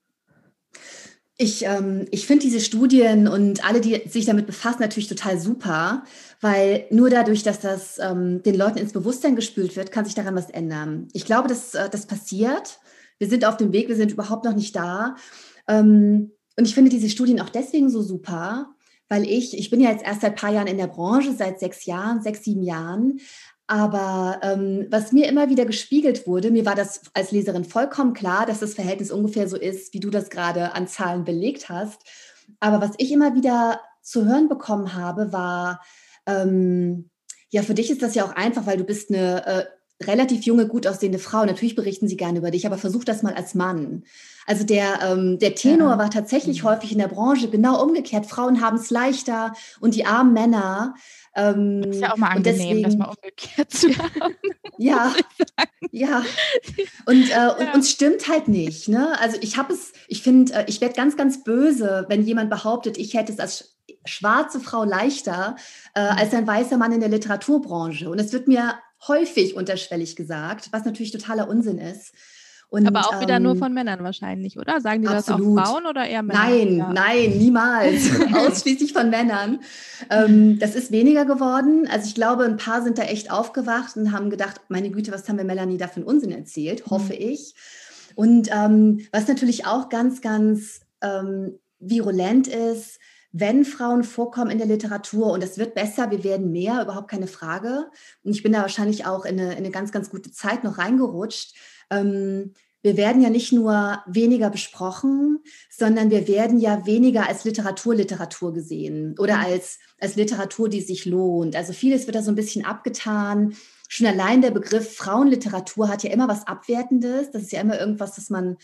Ich, 1.40 1.64
ähm, 1.64 2.06
ich 2.10 2.26
finde 2.26 2.42
diese 2.42 2.58
Studien 2.58 3.28
und 3.28 3.64
alle, 3.64 3.80
die 3.80 4.02
sich 4.08 4.24
damit 4.24 4.46
befassen, 4.46 4.80
natürlich 4.80 5.06
total 5.06 5.38
super, 5.38 6.02
weil 6.40 6.86
nur 6.90 7.10
dadurch, 7.10 7.44
dass 7.44 7.60
das 7.60 8.00
ähm, 8.00 8.42
den 8.42 8.56
Leuten 8.56 8.78
ins 8.78 8.92
Bewusstsein 8.92 9.36
gespült 9.36 9.76
wird, 9.76 9.92
kann 9.92 10.04
sich 10.04 10.16
daran 10.16 10.34
was 10.34 10.50
ändern. 10.50 11.06
Ich 11.12 11.24
glaube, 11.24 11.46
dass 11.46 11.74
äh, 11.74 11.88
das 11.88 12.06
passiert. 12.06 12.80
Wir 13.18 13.28
sind 13.28 13.44
auf 13.44 13.56
dem 13.56 13.72
Weg, 13.72 13.86
wir 13.88 13.94
sind 13.94 14.10
überhaupt 14.10 14.44
noch 14.44 14.54
nicht 14.54 14.74
da. 14.74 15.14
Ähm, 15.68 16.32
und 16.56 16.64
ich 16.64 16.74
finde 16.74 16.90
diese 16.90 17.08
Studien 17.08 17.40
auch 17.40 17.50
deswegen 17.50 17.88
so 17.88 18.02
super, 18.02 18.74
weil 19.08 19.22
ich, 19.22 19.56
ich 19.56 19.70
bin 19.70 19.80
ja 19.80 19.92
jetzt 19.92 20.04
erst 20.04 20.22
seit 20.22 20.32
ein 20.32 20.36
paar 20.36 20.52
Jahren 20.52 20.66
in 20.66 20.76
der 20.76 20.88
Branche, 20.88 21.32
seit 21.32 21.60
sechs 21.60 21.86
Jahren, 21.86 22.20
sechs, 22.20 22.42
sieben 22.42 22.64
Jahren, 22.64 23.20
aber 23.68 24.40
ähm, 24.42 24.86
was 24.90 25.12
mir 25.12 25.28
immer 25.28 25.50
wieder 25.50 25.66
gespiegelt 25.66 26.26
wurde, 26.26 26.50
mir 26.50 26.64
war 26.64 26.74
das 26.74 27.02
als 27.12 27.32
Leserin 27.32 27.64
vollkommen 27.64 28.14
klar, 28.14 28.46
dass 28.46 28.60
das 28.60 28.74
Verhältnis 28.74 29.10
ungefähr 29.10 29.46
so 29.46 29.58
ist, 29.58 29.92
wie 29.92 30.00
du 30.00 30.08
das 30.08 30.30
gerade 30.30 30.72
an 30.72 30.88
Zahlen 30.88 31.24
belegt 31.24 31.68
hast. 31.68 32.00
Aber 32.60 32.80
was 32.80 32.92
ich 32.96 33.12
immer 33.12 33.34
wieder 33.34 33.80
zu 34.00 34.24
hören 34.24 34.48
bekommen 34.48 34.94
habe, 34.94 35.34
war, 35.34 35.82
ähm, 36.26 37.10
ja, 37.50 37.62
für 37.62 37.74
dich 37.74 37.90
ist 37.90 38.02
das 38.02 38.14
ja 38.14 38.24
auch 38.24 38.34
einfach, 38.34 38.66
weil 38.66 38.78
du 38.78 38.84
bist 38.84 39.10
eine 39.10 39.46
äh, 39.46 39.64
relativ 40.02 40.44
junge, 40.44 40.66
gut 40.66 40.86
aussehende 40.86 41.18
Frau. 41.18 41.44
Natürlich 41.44 41.74
berichten 41.74 42.08
sie 42.08 42.16
gerne 42.16 42.38
über 42.38 42.50
dich, 42.50 42.66
aber 42.66 42.78
versuch 42.78 43.04
das 43.04 43.22
mal 43.22 43.34
als 43.34 43.54
Mann. 43.54 44.04
Also 44.46 44.64
der, 44.64 45.00
ähm, 45.02 45.38
der 45.38 45.54
Tenor 45.54 45.90
ja. 45.90 45.98
war 45.98 46.10
tatsächlich 46.10 46.62
mhm. 46.62 46.68
häufig 46.68 46.92
in 46.92 46.98
der 46.98 47.08
Branche 47.08 47.50
genau 47.50 47.82
umgekehrt. 47.82 48.26
Frauen 48.26 48.60
haben 48.60 48.76
es 48.76 48.90
leichter 48.90 49.52
und 49.80 49.94
die 49.94 50.06
armen 50.06 50.32
Männer 50.32 50.94
ähm, 51.34 51.82
ist 51.82 52.00
ja 52.00 52.12
auch 52.12 52.16
mal 52.16 52.28
angenehm, 52.28 52.58
deswegen, 52.58 52.82
das 52.82 52.96
mal 52.96 53.12
umgekehrt 53.14 53.70
zu 53.70 53.88
haben. 53.98 54.34
ja, 54.78 55.14
ja. 55.90 56.24
Und, 57.06 57.24
äh, 57.24 57.30
ja. 57.30 57.56
und 57.56 57.74
uns 57.74 57.90
stimmt 57.90 58.28
halt 58.28 58.48
nicht. 58.48 58.88
Ne? 58.88 59.18
Also 59.20 59.36
ich 59.40 59.56
habe 59.56 59.72
es, 59.72 59.92
ich 60.06 60.22
finde, 60.22 60.52
äh, 60.54 60.64
ich 60.66 60.80
werde 60.80 60.94
ganz, 60.94 61.16
ganz 61.16 61.44
böse, 61.44 62.06
wenn 62.08 62.22
jemand 62.22 62.50
behauptet, 62.50 62.98
ich 62.98 63.14
hätte 63.14 63.32
es 63.32 63.40
als 63.40 63.76
schwarze 64.04 64.60
Frau 64.60 64.84
leichter 64.84 65.56
äh, 65.94 66.12
mhm. 66.12 66.18
als 66.18 66.34
ein 66.34 66.46
weißer 66.46 66.78
Mann 66.78 66.92
in 66.92 67.00
der 67.00 67.08
Literaturbranche. 67.08 68.08
Und 68.08 68.18
es 68.18 68.32
wird 68.32 68.48
mir 68.48 68.74
häufig 69.06 69.54
unterschwellig 69.54 70.16
gesagt, 70.16 70.68
was 70.72 70.84
natürlich 70.84 71.12
totaler 71.12 71.48
Unsinn 71.48 71.78
ist. 71.78 72.12
Und, 72.70 72.86
Aber 72.86 73.00
auch 73.00 73.20
wieder 73.22 73.36
ähm, 73.36 73.44
nur 73.44 73.56
von 73.56 73.72
Männern 73.72 74.04
wahrscheinlich, 74.04 74.58
oder? 74.58 74.80
Sagen 74.82 75.00
die 75.00 75.08
absolut. 75.08 75.56
das 75.56 75.64
auch 75.64 75.72
Frauen 75.72 75.86
oder 75.86 76.06
eher 76.06 76.22
Männer? 76.22 76.38
Nein, 76.38 76.76
ja. 76.76 76.92
nein, 76.92 77.38
niemals. 77.38 78.10
Ausschließlich 78.34 78.92
von 78.92 79.08
Männern. 79.08 79.60
Ähm, 80.10 80.58
das 80.58 80.74
ist 80.74 80.92
weniger 80.92 81.24
geworden. 81.24 81.88
Also 81.90 82.08
ich 82.08 82.14
glaube, 82.14 82.44
ein 82.44 82.58
paar 82.58 82.82
sind 82.82 82.98
da 82.98 83.04
echt 83.04 83.30
aufgewacht 83.30 83.96
und 83.96 84.12
haben 84.12 84.28
gedacht, 84.28 84.60
meine 84.68 84.90
Güte, 84.90 85.12
was 85.12 85.26
haben 85.28 85.38
wir 85.38 85.44
Melanie 85.44 85.78
da 85.78 85.88
für 85.88 85.96
einen 85.96 86.04
Unsinn 86.04 86.30
erzählt, 86.30 86.84
mhm. 86.84 86.90
hoffe 86.90 87.14
ich. 87.14 87.54
Und 88.14 88.50
ähm, 88.52 89.00
was 89.12 89.28
natürlich 89.28 89.64
auch 89.64 89.88
ganz, 89.88 90.20
ganz 90.20 90.80
ähm, 91.00 91.58
virulent 91.78 92.48
ist, 92.48 92.97
wenn 93.32 93.64
Frauen 93.64 94.04
vorkommen 94.04 94.50
in 94.50 94.58
der 94.58 94.66
Literatur 94.66 95.32
und 95.32 95.42
es 95.42 95.58
wird 95.58 95.74
besser, 95.74 96.10
wir 96.10 96.24
werden 96.24 96.50
mehr, 96.50 96.82
überhaupt 96.82 97.10
keine 97.10 97.26
Frage. 97.26 97.90
Und 98.22 98.32
ich 98.32 98.42
bin 98.42 98.52
da 98.52 98.62
wahrscheinlich 98.62 99.06
auch 99.06 99.24
in 99.24 99.38
eine, 99.38 99.52
in 99.52 99.58
eine 99.58 99.70
ganz, 99.70 99.92
ganz 99.92 100.10
gute 100.10 100.30
Zeit 100.32 100.64
noch 100.64 100.78
reingerutscht 100.78 101.54
ähm, 101.90 102.52
wir 102.82 102.96
werden 102.96 103.20
ja 103.20 103.28
nicht 103.28 103.52
nur 103.52 104.02
weniger 104.06 104.50
besprochen, 104.50 105.40
sondern 105.68 106.10
wir 106.10 106.28
werden 106.28 106.60
ja 106.60 106.86
weniger 106.86 107.28
als 107.28 107.44
Literatur 107.44 107.94
Literatur 107.94 108.54
gesehen 108.54 109.16
oder 109.18 109.36
mhm. 109.36 109.44
als, 109.44 109.78
als 110.00 110.16
Literatur, 110.16 110.68
die 110.68 110.80
sich 110.80 111.04
lohnt. 111.04 111.56
Also 111.56 111.72
vieles 111.72 112.06
wird 112.06 112.14
da 112.14 112.22
so 112.22 112.30
ein 112.30 112.36
bisschen 112.36 112.64
abgetan. 112.64 113.56
Schon 113.88 114.06
allein 114.06 114.42
der 114.42 114.52
Begriff 114.52 114.96
Frauenliteratur 114.96 115.88
hat 115.88 116.04
ja 116.04 116.12
immer 116.12 116.28
was 116.28 116.46
Abwertendes. 116.46 117.30
Das 117.32 117.42
ist 117.42 117.52
ja 117.52 117.60
immer 117.60 117.80
irgendwas, 117.80 118.14
das 118.14 118.30
man 118.30 118.58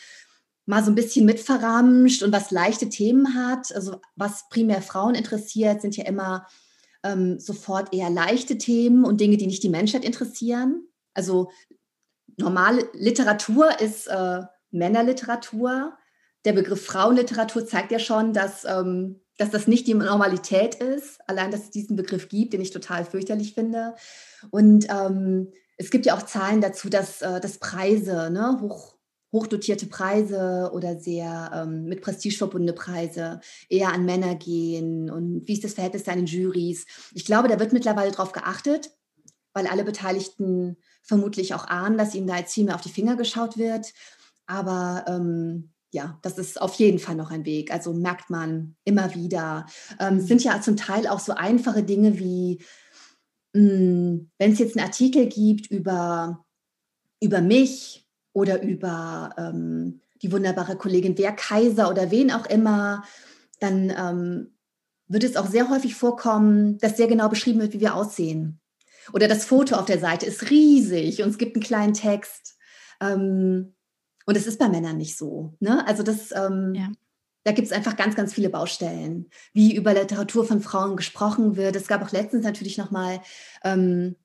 mal 0.66 0.82
so 0.82 0.90
ein 0.90 0.94
bisschen 0.94 1.26
mitverramscht 1.26 2.22
und 2.22 2.32
was 2.32 2.50
leichte 2.50 2.88
Themen 2.88 3.34
hat. 3.34 3.74
Also 3.74 4.00
was 4.16 4.48
primär 4.48 4.82
Frauen 4.82 5.14
interessiert, 5.14 5.82
sind 5.82 5.96
ja 5.96 6.04
immer 6.06 6.46
ähm, 7.02 7.38
sofort 7.38 7.92
eher 7.94 8.10
leichte 8.10 8.56
Themen 8.58 9.04
und 9.04 9.20
Dinge, 9.20 9.36
die 9.36 9.46
nicht 9.46 9.62
die 9.62 9.68
Menschheit 9.68 10.04
interessieren. 10.04 10.86
Also 11.12 11.50
normale 12.38 12.88
Literatur 12.94 13.80
ist 13.80 14.06
äh, 14.08 14.40
Männerliteratur. 14.70 15.96
Der 16.44 16.52
Begriff 16.52 16.84
Frauenliteratur 16.84 17.66
zeigt 17.66 17.92
ja 17.92 17.98
schon, 17.98 18.32
dass, 18.32 18.64
ähm, 18.64 19.20
dass 19.38 19.50
das 19.50 19.66
nicht 19.66 19.86
die 19.86 19.94
Normalität 19.94 20.76
ist. 20.76 21.20
Allein, 21.26 21.50
dass 21.50 21.64
es 21.64 21.70
diesen 21.70 21.96
Begriff 21.96 22.28
gibt, 22.28 22.52
den 22.54 22.60
ich 22.60 22.70
total 22.70 23.04
fürchterlich 23.04 23.54
finde. 23.54 23.94
Und 24.50 24.86
ähm, 24.88 25.52
es 25.76 25.90
gibt 25.90 26.06
ja 26.06 26.16
auch 26.16 26.22
Zahlen 26.22 26.60
dazu, 26.60 26.88
dass, 26.88 27.22
äh, 27.22 27.40
dass 27.40 27.58
Preise, 27.58 28.30
ne, 28.30 28.58
hoch, 28.60 28.93
hochdotierte 29.34 29.86
Preise 29.86 30.70
oder 30.72 30.98
sehr 30.98 31.50
ähm, 31.52 31.84
mit 31.86 32.00
Prestige 32.00 32.36
verbundene 32.36 32.72
Preise 32.72 33.40
eher 33.68 33.92
an 33.92 34.04
Männer 34.04 34.36
gehen 34.36 35.10
und 35.10 35.46
wie 35.46 35.54
ist 35.54 35.64
das 35.64 35.74
Verhältnis 35.74 36.04
da 36.04 36.12
in 36.12 36.20
den 36.20 36.26
Jurys. 36.26 36.86
Ich 37.12 37.24
glaube, 37.24 37.48
da 37.48 37.58
wird 37.58 37.72
mittlerweile 37.72 38.12
darauf 38.12 38.30
geachtet, 38.30 38.92
weil 39.52 39.66
alle 39.66 39.84
Beteiligten 39.84 40.76
vermutlich 41.02 41.52
auch 41.52 41.66
ahnen, 41.66 41.98
dass 41.98 42.14
ihnen 42.14 42.28
da 42.28 42.38
jetzt 42.38 42.54
viel 42.54 42.64
mehr 42.64 42.76
auf 42.76 42.80
die 42.80 42.90
Finger 42.90 43.16
geschaut 43.16 43.58
wird. 43.58 43.92
Aber 44.46 45.04
ähm, 45.08 45.72
ja, 45.90 46.18
das 46.22 46.38
ist 46.38 46.60
auf 46.60 46.74
jeden 46.74 47.00
Fall 47.00 47.16
noch 47.16 47.32
ein 47.32 47.44
Weg. 47.44 47.72
Also 47.72 47.92
merkt 47.92 48.30
man 48.30 48.76
immer 48.84 49.14
wieder. 49.14 49.66
Ähm, 49.98 50.18
es 50.18 50.28
sind 50.28 50.44
ja 50.44 50.60
zum 50.60 50.76
Teil 50.76 51.08
auch 51.08 51.20
so 51.20 51.34
einfache 51.34 51.82
Dinge 51.82 52.18
wie, 52.20 52.62
hm, 53.54 54.30
wenn 54.38 54.52
es 54.52 54.58
jetzt 54.60 54.76
einen 54.76 54.86
Artikel 54.86 55.26
gibt 55.26 55.70
über, 55.70 56.44
über 57.20 57.40
mich 57.40 58.03
oder 58.34 58.60
über 58.60 59.34
ähm, 59.38 60.02
die 60.20 60.30
wunderbare 60.30 60.76
Kollegin 60.76 61.16
Wer 61.16 61.32
Kaiser 61.32 61.88
oder 61.88 62.10
wen 62.10 62.30
auch 62.30 62.44
immer, 62.46 63.04
dann 63.60 63.90
ähm, 63.96 64.54
wird 65.08 65.24
es 65.24 65.36
auch 65.36 65.46
sehr 65.46 65.70
häufig 65.70 65.94
vorkommen, 65.94 66.76
dass 66.78 66.98
sehr 66.98 67.06
genau 67.06 67.30
beschrieben 67.30 67.60
wird, 67.60 67.72
wie 67.72 67.80
wir 67.80 67.94
aussehen. 67.94 68.60
Oder 69.12 69.28
das 69.28 69.44
Foto 69.44 69.76
auf 69.76 69.84
der 69.86 69.98
Seite 69.98 70.26
ist 70.26 70.50
riesig 70.50 71.22
und 71.22 71.30
es 71.30 71.38
gibt 71.38 71.56
einen 71.56 71.62
kleinen 71.62 71.94
Text. 71.94 72.56
Ähm, 73.00 73.74
und 74.26 74.36
es 74.36 74.46
ist 74.46 74.58
bei 74.58 74.68
Männern 74.68 74.96
nicht 74.96 75.16
so. 75.16 75.54
Ne? 75.60 75.86
Also 75.86 76.02
das, 76.02 76.32
ähm, 76.32 76.72
ja. 76.74 76.90
da 77.44 77.52
gibt 77.52 77.66
es 77.66 77.72
einfach 77.72 77.96
ganz, 77.96 78.16
ganz 78.16 78.32
viele 78.32 78.48
Baustellen, 78.48 79.28
wie 79.52 79.76
über 79.76 79.92
Literatur 79.92 80.46
von 80.46 80.62
Frauen 80.62 80.96
gesprochen 80.96 81.56
wird. 81.56 81.76
Es 81.76 81.86
gab 81.86 82.02
auch 82.02 82.12
letztens 82.12 82.44
natürlich 82.44 82.78
nochmal 82.78 83.20
ähm, 83.62 84.16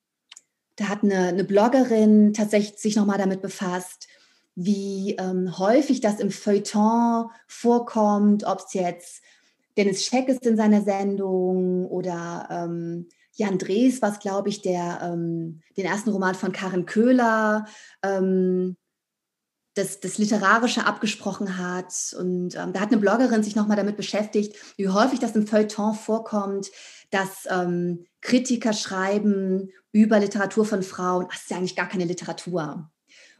da 0.79 0.87
hat 0.87 1.03
eine, 1.03 1.27
eine 1.27 1.43
Bloggerin 1.43 2.33
tatsächlich 2.33 2.79
sich 2.79 2.95
nochmal 2.95 3.17
damit 3.17 3.41
befasst, 3.41 4.07
wie 4.55 5.15
ähm, 5.19 5.57
häufig 5.57 5.99
das 5.99 6.19
im 6.19 6.31
Feuilleton 6.31 7.29
vorkommt, 7.47 8.45
ob 8.45 8.59
es 8.59 8.73
jetzt 8.73 9.21
Dennis 9.77 10.05
Scheck 10.05 10.29
ist 10.29 10.45
in 10.45 10.57
seiner 10.57 10.81
Sendung 10.81 11.85
oder 11.87 12.47
ähm, 12.49 13.07
Jan 13.33 13.57
Drees, 13.57 14.01
was 14.01 14.19
glaube 14.19 14.49
ich, 14.49 14.61
der 14.61 14.99
ähm, 15.01 15.61
den 15.77 15.85
ersten 15.85 16.09
Roman 16.09 16.35
von 16.35 16.51
Karin 16.51 16.85
Köhler 16.85 17.65
ähm, 18.03 18.75
das, 19.75 19.99
das 19.99 20.17
Literarische 20.17 20.85
abgesprochen 20.85 21.57
hat. 21.57 22.15
Und 22.17 22.55
ähm, 22.55 22.73
da 22.73 22.79
hat 22.81 22.91
eine 22.91 22.97
Bloggerin 22.97 23.43
sich 23.43 23.55
nochmal 23.55 23.77
damit 23.77 23.97
beschäftigt, 23.97 24.55
wie 24.77 24.89
häufig 24.89 25.19
das 25.19 25.35
im 25.35 25.47
Feuilleton 25.47 25.93
vorkommt, 25.93 26.71
dass 27.11 27.47
ähm, 27.49 28.05
Kritiker 28.21 28.73
schreiben 28.73 29.69
über 29.91 30.19
Literatur 30.19 30.65
von 30.65 30.83
Frauen, 30.83 31.27
ach, 31.29 31.35
ist 31.35 31.49
ja 31.49 31.57
eigentlich 31.57 31.75
gar 31.75 31.87
keine 31.87 32.05
Literatur. 32.05 32.89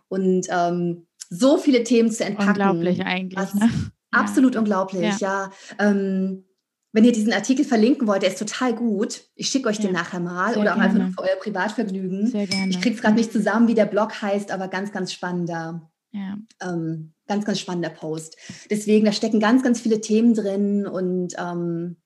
Und 0.07 0.47
ähm, 0.49 1.05
so 1.29 1.57
viele 1.57 1.83
Themen 1.83 2.11
zu 2.11 2.25
entpacken. 2.25 2.49
Unglaublich 2.49 3.01
eigentlich. 3.05 3.53
Ne? 3.53 3.69
Absolut 4.11 4.55
ja. 4.55 4.59
unglaublich, 4.59 5.19
ja. 5.19 5.51
ja. 5.79 5.87
Ähm, 5.89 6.45
wenn 6.91 7.03
ihr 7.03 7.11
diesen 7.11 7.31
Artikel 7.33 7.65
verlinken 7.65 8.07
wollt, 8.07 8.23
der 8.23 8.29
ist 8.29 8.39
total 8.39 8.73
gut. 8.73 9.21
Ich 9.35 9.49
schicke 9.49 9.69
euch 9.69 9.77
ja. 9.77 9.83
den 9.83 9.93
nachher 9.93 10.19
mal 10.19 10.53
Sehr 10.53 10.61
oder 10.61 10.71
auch 10.71 10.75
gerne. 10.77 10.89
einfach 10.89 10.99
nur 10.99 11.13
für 11.13 11.21
euer 11.21 11.39
Privatvergnügen. 11.39 12.27
Sehr 12.27 12.47
gerne. 12.47 12.71
Ich 12.71 12.81
kriege 12.81 12.95
es 12.95 13.01
gerade 13.01 13.15
nicht 13.15 13.31
zusammen, 13.31 13.67
wie 13.67 13.75
der 13.75 13.85
Blog 13.85 14.19
heißt, 14.21 14.51
aber 14.51 14.67
ganz, 14.67 14.91
ganz 14.91 15.13
spannender. 15.13 15.91
Ja. 16.11 16.37
Ähm, 16.61 17.13
ganz, 17.27 17.45
ganz 17.45 17.59
spannender 17.59 17.91
Post. 17.91 18.37
Deswegen, 18.71 19.05
da 19.05 19.11
stecken 19.11 19.39
ganz, 19.39 19.61
ganz 19.61 19.79
viele 19.79 20.01
Themen 20.01 20.33
drin 20.33 20.87
und 20.87 21.35
ähm, 21.37 21.97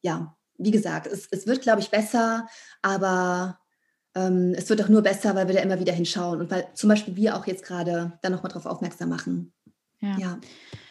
ja, 0.00 0.35
wie 0.58 0.70
gesagt, 0.70 1.06
es, 1.06 1.28
es 1.30 1.46
wird, 1.46 1.62
glaube 1.62 1.80
ich, 1.80 1.90
besser, 1.90 2.48
aber 2.82 3.58
ähm, 4.14 4.54
es 4.56 4.68
wird 4.68 4.82
auch 4.82 4.88
nur 4.88 5.02
besser, 5.02 5.34
weil 5.34 5.46
wir 5.46 5.54
da 5.54 5.60
immer 5.60 5.78
wieder 5.80 5.92
hinschauen 5.92 6.40
und 6.40 6.50
weil 6.50 6.66
zum 6.74 6.88
Beispiel 6.88 7.16
wir 7.16 7.36
auch 7.36 7.46
jetzt 7.46 7.64
gerade 7.64 8.18
da 8.22 8.30
nochmal 8.30 8.50
drauf 8.50 8.66
aufmerksam 8.66 9.10
machen. 9.10 9.52
Ja. 10.00 10.16
ja. 10.18 10.38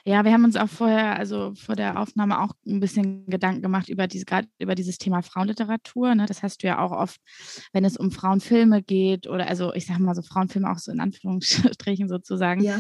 ja. 0.04 0.26
wir 0.26 0.32
haben 0.32 0.44
uns 0.44 0.56
auch 0.56 0.70
vorher, 0.70 1.18
also 1.18 1.54
vor 1.56 1.76
der 1.76 2.00
Aufnahme 2.00 2.42
auch 2.42 2.54
ein 2.66 2.80
bisschen 2.80 3.26
Gedanken 3.28 3.62
gemacht 3.62 3.90
über 3.90 4.08
diese, 4.08 4.26
gerade 4.26 4.48
über 4.60 4.76
dieses 4.76 4.98
Thema 4.98 5.22
Frauenliteratur. 5.22 6.16
Ne? 6.16 6.26
Das 6.26 6.44
hast 6.44 6.64
du 6.64 6.68
ja 6.68 6.80
auch 6.80 6.92
oft, 6.92 7.20
wenn 7.72 7.86
es 7.86 7.98
um 7.98 8.12
Frauenfilme 8.12 8.82
geht 8.82 9.28
oder 9.28 9.48
also 9.48 9.74
ich 9.74 9.86
sage 9.86 10.02
mal 10.02 10.16
so 10.16 10.22
Frauenfilme 10.22 10.72
auch 10.72 10.80
so 10.80 10.92
in 10.92 11.00
Anführungsstrichen 11.00 12.08
sozusagen. 12.08 12.62
Ja 12.62 12.80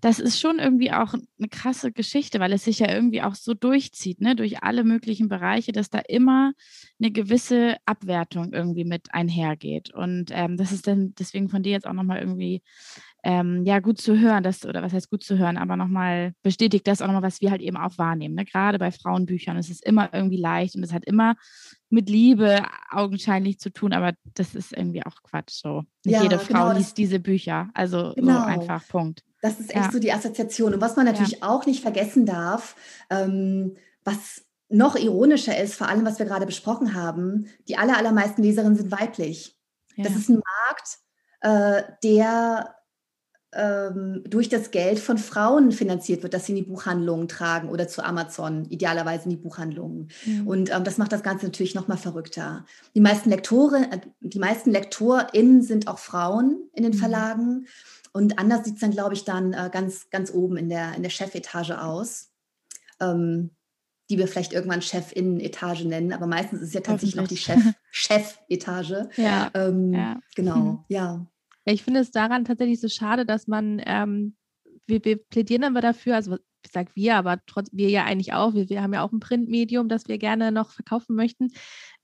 das 0.00 0.18
ist 0.18 0.40
schon 0.40 0.58
irgendwie 0.58 0.92
auch 0.92 1.14
eine 1.14 1.48
krasse 1.50 1.92
Geschichte, 1.92 2.40
weil 2.40 2.52
es 2.52 2.64
sich 2.64 2.78
ja 2.80 2.92
irgendwie 2.92 3.22
auch 3.22 3.34
so 3.34 3.54
durchzieht, 3.54 4.20
ne, 4.20 4.36
durch 4.36 4.62
alle 4.62 4.84
möglichen 4.84 5.28
Bereiche, 5.28 5.72
dass 5.72 5.90
da 5.90 5.98
immer 5.98 6.52
eine 7.00 7.10
gewisse 7.10 7.76
Abwertung 7.86 8.52
irgendwie 8.52 8.84
mit 8.84 9.12
einhergeht. 9.12 9.92
Und 9.92 10.30
ähm, 10.32 10.56
das 10.56 10.72
ist 10.72 10.86
dann 10.86 11.14
deswegen 11.18 11.48
von 11.48 11.62
dir 11.62 11.72
jetzt 11.72 11.86
auch 11.86 11.92
nochmal 11.92 12.20
irgendwie 12.20 12.62
ähm, 13.24 13.64
ja 13.64 13.78
gut 13.78 14.00
zu 14.00 14.18
hören, 14.18 14.42
dass, 14.42 14.64
oder 14.66 14.82
was 14.82 14.92
heißt 14.92 15.10
gut 15.10 15.22
zu 15.22 15.38
hören, 15.38 15.56
aber 15.56 15.76
nochmal 15.76 16.34
bestätigt 16.42 16.86
das 16.86 17.00
auch 17.00 17.06
nochmal, 17.06 17.22
was 17.22 17.40
wir 17.40 17.50
halt 17.50 17.62
eben 17.62 17.76
auch 17.76 17.96
wahrnehmen. 17.98 18.34
Ne? 18.34 18.44
Gerade 18.44 18.78
bei 18.78 18.90
Frauenbüchern 18.90 19.56
es 19.56 19.70
ist 19.70 19.84
immer 19.84 20.12
irgendwie 20.12 20.38
leicht 20.38 20.74
und 20.74 20.82
es 20.82 20.92
hat 20.92 21.04
immer 21.04 21.36
mit 21.88 22.08
Liebe 22.08 22.64
augenscheinlich 22.90 23.58
zu 23.58 23.70
tun, 23.70 23.92
aber 23.92 24.14
das 24.34 24.54
ist 24.54 24.72
irgendwie 24.72 25.04
auch 25.04 25.22
Quatsch 25.22 25.52
so. 25.52 25.82
Nicht 26.04 26.14
ja, 26.14 26.22
jede 26.22 26.38
Frau 26.38 26.68
genau, 26.68 26.72
liest 26.72 26.98
diese 26.98 27.20
Bücher. 27.20 27.70
Also 27.74 28.12
genau. 28.14 28.40
so 28.40 28.46
einfach, 28.46 28.86
Punkt. 28.88 29.22
Das 29.42 29.60
ist 29.60 29.70
echt 29.70 29.84
ja. 29.84 29.92
so 29.92 29.98
die 29.98 30.12
Assoziation. 30.12 30.72
Und 30.72 30.80
was 30.80 30.96
man 30.96 31.04
natürlich 31.04 31.40
ja. 31.40 31.48
auch 31.48 31.66
nicht 31.66 31.82
vergessen 31.82 32.24
darf, 32.24 32.76
ähm, 33.10 33.76
was 34.04 34.42
noch 34.70 34.96
ironischer 34.96 35.60
ist, 35.60 35.74
vor 35.74 35.88
allem 35.88 36.06
was 36.06 36.18
wir 36.18 36.26
gerade 36.26 36.46
besprochen 36.46 36.94
haben, 36.94 37.48
die 37.68 37.76
aller, 37.76 37.98
allermeisten 37.98 38.42
Leserinnen 38.42 38.76
sind 38.76 38.90
weiblich. 38.90 39.58
Ja. 39.96 40.04
Das 40.04 40.16
ist 40.16 40.30
ein 40.30 40.40
Markt, 40.40 40.98
äh, 41.42 41.82
der 42.02 42.74
ähm, 43.54 44.22
durch 44.26 44.48
das 44.48 44.70
Geld 44.70 44.98
von 44.98 45.18
Frauen 45.18 45.72
finanziert 45.72 46.22
wird, 46.22 46.32
dass 46.32 46.46
sie 46.46 46.52
in 46.52 46.56
die 46.56 46.70
Buchhandlungen 46.70 47.28
tragen 47.28 47.68
oder 47.68 47.86
zu 47.86 48.02
Amazon, 48.02 48.64
idealerweise 48.70 49.24
in 49.24 49.30
die 49.30 49.36
Buchhandlungen. 49.36 50.08
Mhm. 50.24 50.46
Und 50.46 50.74
ähm, 50.74 50.84
das 50.84 50.96
macht 50.96 51.12
das 51.12 51.22
Ganze 51.22 51.46
natürlich 51.46 51.74
noch 51.74 51.88
mal 51.88 51.98
verrückter. 51.98 52.64
Die 52.94 53.00
meisten 53.00 53.28
Lektoren, 53.28 53.92
äh, 53.92 54.00
die 54.20 54.38
meisten 54.38 54.70
LektorInnen 54.70 55.62
sind 55.62 55.88
auch 55.88 55.98
Frauen 55.98 56.70
in 56.72 56.84
den 56.84 56.92
mhm. 56.92 56.98
Und 58.12 58.38
anders 58.38 58.64
sieht 58.64 58.74
es 58.74 58.80
dann, 58.80 58.90
glaube 58.90 59.14
ich, 59.14 59.24
dann 59.24 59.52
äh, 59.52 59.70
ganz, 59.72 60.10
ganz 60.10 60.32
oben 60.32 60.56
in 60.56 60.68
der, 60.68 60.94
in 60.94 61.02
der 61.02 61.10
Chefetage 61.10 61.80
aus. 61.80 62.30
Ähm, 63.00 63.50
die 64.10 64.18
wir 64.18 64.28
vielleicht 64.28 64.52
irgendwann 64.52 64.82
Chefinnen-Etage 64.82 65.84
nennen, 65.84 66.12
aber 66.12 66.26
meistens 66.26 66.60
ist 66.60 66.68
es 66.68 66.74
ja 66.74 66.80
tatsächlich 66.82 67.16
noch 67.16 67.28
die 67.28 67.38
Chef-Etage. 67.90 69.08
ja. 69.16 69.50
Ähm, 69.54 69.94
ja. 69.94 70.20
Genau, 70.34 70.54
hm. 70.54 70.78
ja. 70.88 71.26
Ich 71.64 71.82
finde 71.82 72.00
es 72.00 72.10
daran 72.10 72.44
tatsächlich 72.44 72.78
so 72.78 72.88
schade, 72.88 73.24
dass 73.24 73.46
man, 73.46 73.80
ähm, 73.86 74.36
wir, 74.86 75.02
wir 75.04 75.16
plädieren 75.16 75.64
aber 75.64 75.80
dafür, 75.80 76.16
also 76.16 76.36
ich 76.64 76.72
sage 76.72 76.90
wir, 76.94 77.16
aber 77.16 77.38
trotz, 77.46 77.68
wir 77.72 77.88
ja 77.88 78.04
eigentlich 78.04 78.32
auch, 78.32 78.54
wir, 78.54 78.68
wir 78.68 78.82
haben 78.82 78.94
ja 78.94 79.02
auch 79.02 79.12
ein 79.12 79.20
Printmedium, 79.20 79.88
das 79.88 80.08
wir 80.08 80.18
gerne 80.18 80.52
noch 80.52 80.72
verkaufen 80.72 81.16
möchten. 81.16 81.50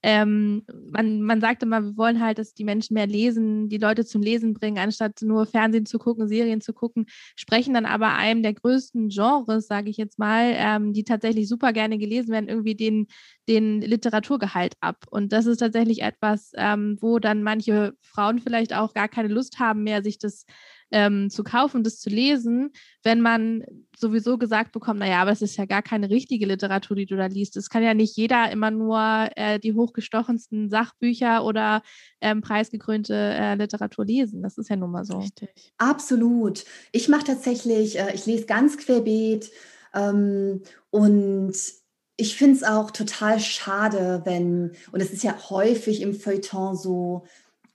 Ähm, 0.01 0.65
man, 0.91 1.21
man 1.21 1.41
sagt 1.41 1.61
immer, 1.63 1.83
wir 1.83 1.97
wollen 1.97 2.21
halt, 2.21 2.37
dass 2.37 2.53
die 2.53 2.63
Menschen 2.63 2.93
mehr 2.93 3.07
lesen, 3.07 3.67
die 3.67 3.77
Leute 3.77 4.05
zum 4.05 4.21
Lesen 4.21 4.53
bringen, 4.53 4.77
anstatt 4.77 5.21
nur 5.21 5.45
Fernsehen 5.45 5.85
zu 5.85 5.99
gucken, 5.99 6.27
Serien 6.27 6.61
zu 6.61 6.73
gucken, 6.73 7.05
sprechen 7.35 7.73
dann 7.73 7.85
aber 7.85 8.13
einem 8.13 8.41
der 8.41 8.53
größten 8.53 9.09
Genres, 9.09 9.67
sage 9.67 9.89
ich 9.89 9.97
jetzt 9.97 10.17
mal, 10.17 10.53
ähm, 10.55 10.93
die 10.93 11.03
tatsächlich 11.03 11.49
super 11.49 11.73
gerne 11.73 11.97
gelesen 11.97 12.31
werden, 12.31 12.47
irgendwie 12.47 12.75
den, 12.75 13.07
den 13.49 13.81
Literaturgehalt 13.81 14.75
ab. 14.79 15.05
Und 15.09 15.33
das 15.33 15.45
ist 15.45 15.57
tatsächlich 15.57 16.01
etwas, 16.01 16.51
ähm, 16.55 16.97
wo 17.01 17.19
dann 17.19 17.43
manche 17.43 17.93
Frauen 18.01 18.39
vielleicht 18.39 18.73
auch 18.73 18.93
gar 18.93 19.09
keine 19.09 19.29
Lust 19.29 19.59
haben 19.59 19.83
mehr, 19.83 20.01
sich 20.01 20.17
das 20.17 20.45
ähm, 20.91 21.29
zu 21.29 21.43
kaufen, 21.43 21.83
das 21.83 21.99
zu 21.99 22.09
lesen, 22.09 22.71
wenn 23.03 23.21
man 23.21 23.63
sowieso 23.97 24.37
gesagt 24.37 24.71
bekommt, 24.71 24.99
naja, 24.99 25.21
aber 25.21 25.31
es 25.31 25.41
ist 25.41 25.57
ja 25.57 25.65
gar 25.65 25.81
keine 25.81 26.09
richtige 26.09 26.45
Literatur, 26.45 26.95
die 26.95 27.05
du 27.05 27.15
da 27.15 27.27
liest. 27.27 27.57
Es 27.57 27.69
kann 27.69 27.83
ja 27.83 27.93
nicht 27.93 28.15
jeder 28.17 28.51
immer 28.51 28.71
nur 28.71 29.29
äh, 29.35 29.59
die 29.59 29.73
hochgestochensten 29.73 30.69
Sachbücher 30.69 31.43
oder 31.43 31.81
ähm, 32.21 32.41
preisgekrönte 32.41 33.13
äh, 33.13 33.55
Literatur 33.55 34.05
lesen. 34.05 34.41
Das 34.41 34.57
ist 34.57 34.69
ja 34.69 34.75
nun 34.75 34.91
mal 34.91 35.05
so. 35.05 35.19
Richtig. 35.19 35.73
Absolut. 35.77 36.65
Ich 36.91 37.09
mache 37.09 37.25
tatsächlich, 37.25 37.99
äh, 37.99 38.13
ich 38.13 38.25
lese 38.25 38.45
ganz 38.45 38.77
querbeet 38.77 39.51
ähm, 39.93 40.61
und 40.89 41.53
ich 42.19 42.35
finde 42.35 42.57
es 42.57 42.63
auch 42.63 42.91
total 42.91 43.39
schade, 43.39 44.21
wenn, 44.25 44.73
und 44.91 44.99
es 44.99 45.13
ist 45.13 45.23
ja 45.23 45.49
häufig 45.49 46.01
im 46.01 46.13
Feuilleton 46.13 46.75
so, 46.75 47.25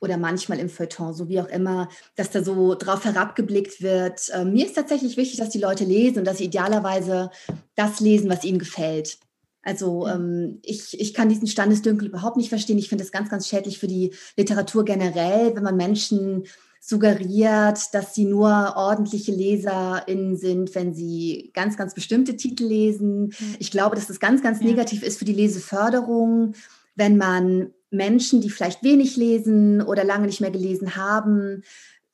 oder 0.04 0.18
manchmal 0.18 0.60
im 0.60 0.68
Feuilleton, 0.68 1.14
so 1.14 1.28
wie 1.28 1.40
auch 1.40 1.48
immer, 1.48 1.88
dass 2.14 2.30
da 2.30 2.44
so 2.44 2.74
drauf 2.74 3.04
herabgeblickt 3.04 3.82
wird. 3.82 4.30
Ähm, 4.32 4.52
mir 4.52 4.66
ist 4.66 4.74
tatsächlich 4.74 5.16
wichtig, 5.16 5.38
dass 5.38 5.48
die 5.48 5.58
Leute 5.58 5.84
lesen 5.84 6.18
und 6.18 6.24
dass 6.26 6.38
sie 6.38 6.44
idealerweise 6.44 7.30
das 7.74 8.00
lesen, 8.00 8.30
was 8.30 8.44
ihnen 8.44 8.58
gefällt. 8.58 9.18
Also 9.62 10.06
ähm, 10.06 10.58
ich, 10.62 11.00
ich 11.00 11.14
kann 11.14 11.30
diesen 11.30 11.48
Standesdünkel 11.48 12.08
überhaupt 12.08 12.36
nicht 12.36 12.50
verstehen. 12.50 12.78
Ich 12.78 12.88
finde 12.88 13.02
es 13.02 13.12
ganz, 13.12 13.30
ganz 13.30 13.48
schädlich 13.48 13.78
für 13.78 13.88
die 13.88 14.12
Literatur 14.36 14.84
generell, 14.84 15.56
wenn 15.56 15.62
man 15.62 15.76
Menschen 15.76 16.44
suggeriert, 16.80 17.94
dass 17.94 18.14
sie 18.14 18.26
nur 18.26 18.74
ordentliche 18.76 19.32
LeserInnen 19.32 20.36
sind, 20.36 20.74
wenn 20.74 20.92
sie 20.92 21.50
ganz, 21.54 21.78
ganz 21.78 21.94
bestimmte 21.94 22.36
Titel 22.36 22.64
lesen. 22.64 23.32
Ich 23.58 23.70
glaube, 23.70 23.96
dass 23.96 24.06
das 24.06 24.20
ganz, 24.20 24.42
ganz 24.42 24.60
negativ 24.60 25.02
ist 25.02 25.18
für 25.18 25.24
die 25.24 25.32
Leseförderung, 25.32 26.52
wenn 26.94 27.16
man 27.16 27.72
Menschen, 27.96 28.40
die 28.40 28.50
vielleicht 28.50 28.82
wenig 28.82 29.16
lesen 29.16 29.82
oder 29.82 30.04
lange 30.04 30.26
nicht 30.26 30.40
mehr 30.40 30.50
gelesen 30.50 30.96
haben, 30.96 31.62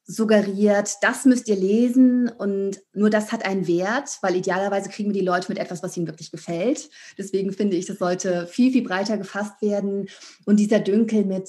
suggeriert, 0.04 0.96
das 1.02 1.24
müsst 1.24 1.48
ihr 1.48 1.56
lesen 1.56 2.28
und 2.28 2.80
nur 2.92 3.10
das 3.10 3.32
hat 3.32 3.44
einen 3.44 3.66
Wert, 3.66 4.18
weil 4.22 4.36
idealerweise 4.36 4.88
kriegen 4.88 5.12
wir 5.12 5.20
die 5.20 5.26
Leute 5.26 5.46
mit 5.48 5.58
etwas, 5.58 5.82
was 5.82 5.96
ihnen 5.96 6.08
wirklich 6.08 6.30
gefällt. 6.30 6.90
Deswegen 7.16 7.52
finde 7.52 7.76
ich, 7.76 7.86
das 7.86 7.98
sollte 7.98 8.46
viel, 8.46 8.72
viel 8.72 8.82
breiter 8.82 9.16
gefasst 9.16 9.62
werden. 9.62 10.08
Und 10.46 10.56
dieser 10.56 10.80
Dünkel 10.80 11.24
mit, 11.24 11.48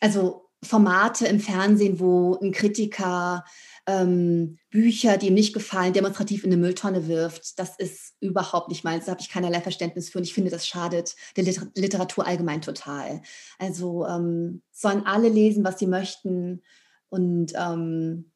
also 0.00 0.48
Formate 0.64 1.26
im 1.26 1.40
Fernsehen, 1.40 2.00
wo 2.00 2.38
ein 2.40 2.52
Kritiker 2.52 3.44
ähm, 3.86 4.58
Bücher, 4.70 5.16
die 5.16 5.28
ihm 5.28 5.34
nicht 5.34 5.54
gefallen, 5.54 5.92
demonstrativ 5.92 6.44
in 6.44 6.52
eine 6.52 6.60
Mülltonne 6.60 7.08
wirft, 7.08 7.58
das 7.58 7.76
ist 7.76 8.14
überhaupt 8.20 8.68
nicht 8.68 8.84
meins. 8.84 9.06
Da 9.06 9.12
habe 9.12 9.20
ich 9.20 9.28
keinerlei 9.28 9.60
Verständnis 9.60 10.10
für 10.10 10.18
und 10.18 10.24
ich 10.24 10.34
finde, 10.34 10.50
das 10.50 10.66
schadet 10.66 11.16
der 11.36 11.44
Literatur 11.74 12.26
allgemein 12.26 12.62
total. 12.62 13.22
Also 13.58 14.06
ähm, 14.06 14.62
sollen 14.70 15.04
alle 15.04 15.28
lesen, 15.28 15.64
was 15.64 15.78
sie 15.78 15.86
möchten 15.88 16.62
und 17.08 17.52
ähm, 17.56 18.30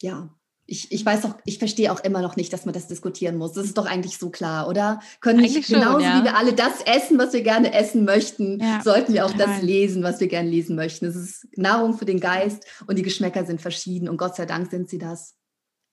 ja, 0.00 0.37
ich, 0.70 0.92
ich 0.92 1.04
weiß 1.04 1.24
auch, 1.24 1.34
ich 1.46 1.58
verstehe 1.58 1.90
auch 1.90 2.00
immer 2.00 2.20
noch 2.20 2.36
nicht, 2.36 2.52
dass 2.52 2.66
man 2.66 2.74
das 2.74 2.86
diskutieren 2.86 3.36
muss. 3.36 3.54
Das 3.54 3.64
ist 3.64 3.78
doch 3.78 3.86
eigentlich 3.86 4.18
so 4.18 4.28
klar, 4.28 4.68
oder? 4.68 5.00
Können 5.22 5.40
nicht 5.40 5.66
genauso 5.66 6.00
ja. 6.00 6.20
wie 6.20 6.24
wir 6.24 6.36
alle 6.36 6.52
das 6.52 6.82
essen, 6.82 7.18
was 7.18 7.32
wir 7.32 7.42
gerne 7.42 7.72
essen 7.72 8.04
möchten, 8.04 8.60
ja, 8.60 8.82
sollten 8.82 9.14
wir 9.14 9.24
auch 9.24 9.32
total. 9.32 9.46
das 9.46 9.62
lesen, 9.62 10.02
was 10.02 10.20
wir 10.20 10.28
gerne 10.28 10.50
lesen 10.50 10.76
möchten. 10.76 11.06
Es 11.06 11.16
ist 11.16 11.48
Nahrung 11.56 11.96
für 11.96 12.04
den 12.04 12.20
Geist 12.20 12.66
und 12.86 12.98
die 12.98 13.02
Geschmäcker 13.02 13.46
sind 13.46 13.62
verschieden 13.62 14.10
und 14.10 14.18
Gott 14.18 14.36
sei 14.36 14.44
Dank 14.44 14.70
sind 14.70 14.90
sie 14.90 14.98
das. 14.98 15.36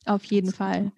Auf 0.06 0.26
jeden 0.26 0.52
Fall. 0.52 0.92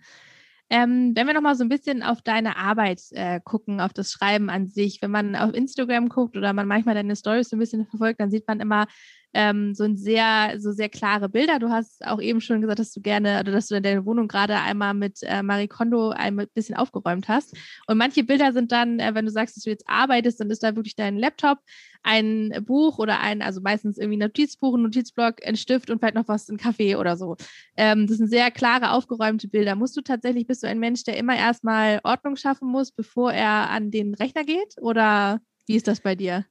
Ähm, 0.71 1.11
wenn 1.15 1.27
wir 1.27 1.35
nochmal 1.35 1.55
so 1.55 1.63
ein 1.63 1.69
bisschen 1.69 2.01
auf 2.01 2.23
deine 2.23 2.57
Arbeit 2.57 3.01
äh, 3.11 3.39
gucken, 3.41 3.79
auf 3.79 3.93
das 3.93 4.11
Schreiben 4.11 4.49
an 4.49 4.67
sich, 4.67 5.03
wenn 5.03 5.11
man 5.11 5.35
auf 5.35 5.53
Instagram 5.53 6.09
guckt 6.09 6.35
oder 6.35 6.51
man 6.51 6.67
manchmal 6.67 6.95
deine 6.95 7.15
Stories 7.15 7.49
so 7.49 7.55
ein 7.55 7.59
bisschen 7.59 7.85
verfolgt, 7.85 8.19
dann 8.19 8.31
sieht 8.31 8.47
man 8.47 8.59
immer 8.59 8.87
ähm, 9.33 9.75
so 9.75 9.83
ein 9.83 9.97
sehr, 9.97 10.55
so 10.57 10.71
sehr 10.71 10.89
klare 10.89 11.29
Bilder. 11.29 11.59
Du 11.59 11.69
hast 11.69 12.05
auch 12.05 12.21
eben 12.21 12.41
schon 12.41 12.61
gesagt, 12.61 12.79
dass 12.79 12.91
du 12.91 13.01
gerne, 13.01 13.39
oder 13.41 13.51
dass 13.51 13.67
du 13.67 13.75
in 13.75 13.83
deiner 13.83 14.05
Wohnung 14.05 14.27
gerade 14.27 14.55
einmal 14.55 14.93
mit 14.93 15.19
äh, 15.23 15.43
Marie 15.43 15.67
Kondo 15.67 16.09
ein 16.09 16.47
bisschen 16.53 16.75
aufgeräumt 16.75 17.27
hast. 17.27 17.55
Und 17.87 17.97
manche 17.97 18.23
Bilder 18.23 18.53
sind 18.53 18.71
dann, 18.71 18.99
äh, 18.99 19.13
wenn 19.13 19.25
du 19.25 19.31
sagst, 19.31 19.57
dass 19.57 19.63
du 19.63 19.69
jetzt 19.69 19.87
arbeitest, 19.87 20.39
dann 20.39 20.49
ist 20.49 20.63
da 20.63 20.75
wirklich 20.75 20.95
dein 20.95 21.17
Laptop, 21.17 21.59
ein 22.03 22.63
Buch 22.65 22.99
oder 22.99 23.19
ein, 23.19 23.41
also 23.41 23.61
meistens 23.61 23.97
irgendwie 23.97 24.17
ein 24.17 24.27
Notizbuch, 24.27 24.75
ein 24.75 24.83
Notizblock, 24.83 25.45
ein 25.45 25.57
Stift 25.57 25.89
und 25.89 25.99
vielleicht 25.99 26.15
noch 26.15 26.27
was, 26.27 26.47
ein 26.49 26.57
Kaffee 26.57 26.95
oder 26.95 27.17
so. 27.17 27.35
Ähm, 27.75 28.07
das 28.07 28.17
sind 28.17 28.29
sehr 28.29 28.49
klare, 28.49 28.91
aufgeräumte 28.91 29.47
Bilder. 29.47 29.75
Musst 29.75 29.97
du 29.97 30.01
tatsächlich, 30.01 30.47
bist 30.47 30.63
du 30.63 30.67
ein 30.67 30.79
Mensch, 30.79 31.03
der 31.03 31.17
immer 31.17 31.35
erstmal 31.35 31.99
Ordnung 32.03 32.37
schaffen 32.37 32.69
muss, 32.69 32.91
bevor 32.91 33.33
er 33.33 33.69
an 33.69 33.91
den 33.91 34.13
Rechner 34.13 34.43
geht? 34.43 34.75
Oder 34.79 35.41
wie 35.67 35.75
ist 35.75 35.87
das 35.87 35.99
bei 35.99 36.15
dir? 36.15 36.45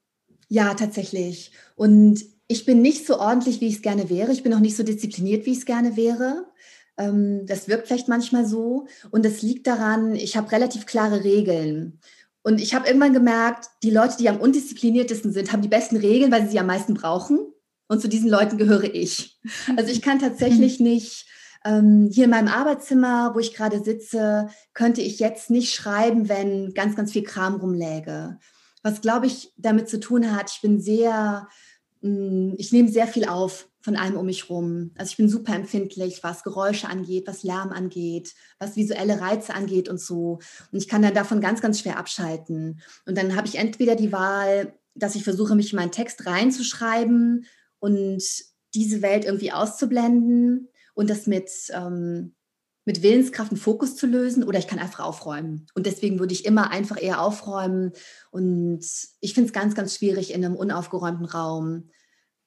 Ja, 0.49 0.75
tatsächlich. 0.75 1.51
Und 1.75 2.36
ich 2.49 2.65
bin 2.65 2.83
nicht 2.83 3.07
so 3.07 3.19
ordentlich, 3.19 3.61
wie 3.61 3.67
ich 3.69 3.77
es 3.77 3.83
gerne 3.83 4.09
wäre. 4.09 4.33
Ich 4.33 4.43
bin 4.43 4.55
auch 4.55 4.61
nicht 4.61 4.77
so 4.77 4.83
diszipliniert, 4.83 5.47
wie 5.47 5.53
ich 5.53 5.59
es 5.59 5.67
gerne 5.67 5.97
wäre. 5.97 6.47
Ähm, 6.97 7.47
das 7.47 7.69
wirkt 7.69 7.89
vielleicht 7.89 8.09
manchmal 8.09 8.47
so. 8.47 8.87
Und 9.11 9.25
das 9.25 9.43
liegt 9.43 9.67
daran, 9.67 10.15
ich 10.15 10.37
habe 10.37 10.53
relativ 10.53 10.87
klare 10.87 11.25
Regeln. 11.25 12.01
Und 12.43 12.61
ich 12.61 12.75
habe 12.75 12.87
irgendwann 12.87 13.13
gemerkt, 13.13 13.69
die 13.83 13.91
Leute, 13.91 14.17
die 14.19 14.29
am 14.29 14.41
undiszipliniertesten 14.41 15.33
sind, 15.33 15.53
haben 15.53 15.63
die 15.63 15.69
besten 15.69 15.97
Regeln, 15.97 16.31
weil 16.31 16.43
sie 16.43 16.53
sie 16.53 16.61
am 16.61 16.67
meisten 16.67 16.95
brauchen. 16.95 17.41
Und 17.89 18.01
zu 18.01 18.09
diesen 18.09 18.31
Leuten 18.31 18.59
gehöre 18.59 18.95
ich. 18.95 19.41
Also 19.77 19.91
ich 19.91 20.03
kann 20.03 20.21
tatsächlich 20.21 20.79
nicht 20.81 21.27
ähm, 21.65 22.09
hier 22.13 22.25
in 22.25 22.31
meinem 22.31 22.49
Arbeitszimmer, 22.49 23.33
wo 23.35 23.41
ich 23.41 23.55
gerade 23.55 23.83
sitze, 23.83 24.49
könnte 24.75 25.01
ich 25.01 25.19
jetzt 25.19 25.51
nicht 25.51 25.75
schreiben, 25.75 26.29
wenn 26.29 26.73
ganz, 26.75 26.95
ganz 26.95 27.13
viel 27.13 27.25
Kram 27.25 27.57
rumläge. 27.57 28.39
Was, 28.85 29.01
glaube 29.01 29.27
ich, 29.27 29.53
damit 29.57 29.89
zu 29.89 29.99
tun 29.99 30.37
hat, 30.37 30.53
ich 30.53 30.61
bin 30.61 30.81
sehr 30.81 31.49
ich 32.01 32.73
nehme 32.73 32.89
sehr 32.89 33.07
viel 33.07 33.25
auf 33.25 33.69
von 33.81 33.97
allem 33.97 34.17
um 34.17 34.27
mich 34.27 34.51
rum. 34.51 34.91
Also 34.99 35.11
ich 35.11 35.17
bin 35.17 35.29
super 35.29 35.55
empfindlich, 35.55 36.23
was 36.23 36.43
Geräusche 36.43 36.89
angeht, 36.89 37.27
was 37.27 37.43
Lärm 37.43 37.71
angeht, 37.71 38.35
was 38.59 38.77
visuelle 38.77 39.21
Reize 39.21 39.55
angeht 39.55 39.89
und 39.89 40.01
so. 40.01 40.41
Und 40.73 40.79
ich 40.79 40.89
kann 40.89 41.03
dann 41.03 41.15
davon 41.15 41.41
ganz, 41.41 41.61
ganz 41.61 41.81
schwer 41.81 41.99
abschalten. 41.99 42.81
Und 43.07 43.17
dann 43.17 43.37
habe 43.37 43.47
ich 43.47 43.57
entweder 43.57 43.95
die 43.95 44.13
Wahl, 44.13 44.75
dass 44.95 45.15
ich 45.15 45.25
versuche, 45.25 45.55
mich 45.55 45.73
in 45.73 45.77
meinen 45.77 45.93
Text 45.93 46.27
reinzuschreiben 46.27 47.47
und 47.79 48.23
diese 48.75 49.03
Welt 49.03 49.25
irgendwie 49.25 49.53
auszublenden 49.53 50.69
und 50.95 51.09
das 51.11 51.27
mit, 51.27 51.51
ähm, 51.73 52.35
mit 52.87 53.03
Willenskraft 53.03 53.51
einen 53.51 53.61
Fokus 53.61 53.97
zu 53.97 54.07
lösen 54.07 54.45
oder 54.45 54.59
ich 54.59 54.69
kann 54.69 54.79
einfach 54.79 55.01
aufräumen. 55.01 55.67
Und 55.75 55.85
deswegen 55.87 56.19
würde 56.19 56.33
ich 56.33 56.47
immer 56.47 56.71
einfach 56.71 57.03
eher 57.03 57.21
aufräumen. 57.21 57.93
Und 58.31 58.87
ich 59.21 59.35
finde 59.35 59.49
es 59.49 59.53
ganz, 59.53 59.75
ganz 59.75 59.97
schwierig 59.97 60.33
in 60.33 60.45
einem 60.45 60.57
unaufgeräumten 60.57 61.27
Raum 61.27 61.91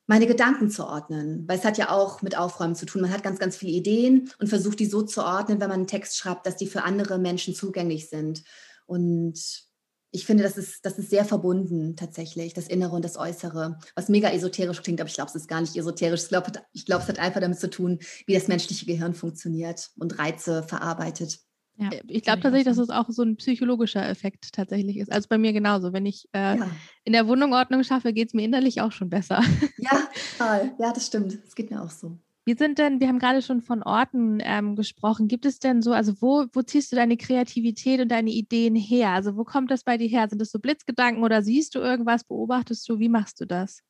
meine 0.07 0.25
Gedanken 0.25 0.71
zu 0.71 0.87
ordnen, 0.87 1.47
weil 1.47 1.59
es 1.59 1.65
hat 1.65 1.77
ja 1.77 1.91
auch 1.91 2.23
mit 2.23 2.35
Aufräumen 2.35 2.73
zu 2.73 2.87
tun. 2.87 3.01
Man 3.01 3.11
hat 3.11 3.21
ganz, 3.21 3.37
ganz 3.37 3.57
viele 3.57 3.73
Ideen 3.73 4.31
und 4.39 4.47
versucht 4.47 4.79
die 4.79 4.87
so 4.87 5.03
zu 5.03 5.23
ordnen, 5.23 5.61
wenn 5.61 5.69
man 5.69 5.79
einen 5.79 5.87
Text 5.87 6.17
schreibt, 6.17 6.47
dass 6.47 6.55
die 6.55 6.65
für 6.65 6.81
andere 6.81 7.19
Menschen 7.19 7.53
zugänglich 7.53 8.09
sind. 8.09 8.43
Und 8.87 9.68
ich 10.11 10.25
finde, 10.25 10.43
das 10.43 10.57
ist, 10.57 10.85
das 10.85 10.97
ist 10.97 11.09
sehr 11.09 11.25
verbunden 11.25 11.95
tatsächlich, 11.95 12.53
das 12.53 12.67
Innere 12.67 12.95
und 12.95 13.05
das 13.05 13.17
Äußere, 13.17 13.77
was 13.95 14.09
mega 14.09 14.29
esoterisch 14.29 14.81
klingt, 14.81 14.99
aber 14.99 15.09
ich 15.09 15.15
glaube, 15.15 15.29
es 15.29 15.35
ist 15.35 15.47
gar 15.47 15.61
nicht 15.61 15.75
esoterisch. 15.75 16.23
Ich 16.23 16.29
glaube, 16.29 16.51
ich 16.73 16.85
glaube, 16.85 17.03
es 17.03 17.09
hat 17.09 17.19
einfach 17.19 17.41
damit 17.41 17.59
zu 17.59 17.69
tun, 17.69 17.99
wie 18.25 18.33
das 18.33 18.47
menschliche 18.47 18.85
Gehirn 18.85 19.13
funktioniert 19.13 19.89
und 19.97 20.17
Reize 20.17 20.63
verarbeitet. 20.63 21.39
Ja, 21.79 21.89
äh, 21.91 22.01
ich 22.07 22.23
glaube 22.23 22.41
tatsächlich, 22.41 22.65
dass 22.65 22.77
es 22.77 22.89
auch 22.89 23.09
so 23.09 23.23
ein 23.23 23.37
psychologischer 23.37 24.07
Effekt 24.07 24.51
tatsächlich 24.53 24.97
ist. 24.97 25.11
Also 25.11 25.27
bei 25.29 25.37
mir 25.37 25.53
genauso. 25.53 25.93
Wenn 25.93 26.05
ich 26.05 26.27
äh, 26.33 26.57
ja. 26.57 26.69
in 27.03 27.13
der 27.13 27.27
Wohnung 27.27 27.53
Ordnung 27.53 27.83
schaffe, 27.83 28.11
geht 28.11 28.29
es 28.29 28.33
mir 28.33 28.43
innerlich 28.43 28.81
auch 28.81 28.91
schon 28.91 29.09
besser. 29.09 29.41
Ja, 29.77 30.09
total. 30.37 30.75
Ja, 30.79 30.91
das 30.91 31.05
stimmt. 31.05 31.39
Das 31.45 31.55
geht 31.55 31.71
mir 31.71 31.81
auch 31.81 31.89
so. 31.89 32.17
Wie 32.49 32.57
sind 32.57 32.79
denn, 32.79 32.99
wir 32.99 33.07
haben 33.09 33.19
gerade 33.19 33.43
schon 33.43 33.61
von 33.61 33.83
Orten 33.83 34.39
ähm, 34.41 34.75
gesprochen. 34.75 35.27
Gibt 35.27 35.45
es 35.45 35.59
denn 35.59 35.83
so, 35.83 35.91
also 35.91 36.19
wo, 36.19 36.47
wo 36.51 36.63
ziehst 36.63 36.91
du 36.91 36.95
deine 36.95 37.15
Kreativität 37.15 38.01
und 38.01 38.07
deine 38.07 38.31
Ideen 38.31 38.73
her? 38.73 39.09
Also 39.09 39.37
wo 39.37 39.43
kommt 39.43 39.69
das 39.69 39.83
bei 39.83 39.97
dir 39.97 40.07
her? 40.07 40.25
Sind 40.27 40.41
das 40.41 40.49
so 40.49 40.57
Blitzgedanken 40.57 41.23
oder 41.23 41.43
siehst 41.43 41.75
du 41.75 41.79
irgendwas, 41.79 42.23
beobachtest 42.23 42.89
du? 42.89 42.97
Wie 42.97 43.07
machst 43.07 43.39
du 43.39 43.45
das? 43.45 43.83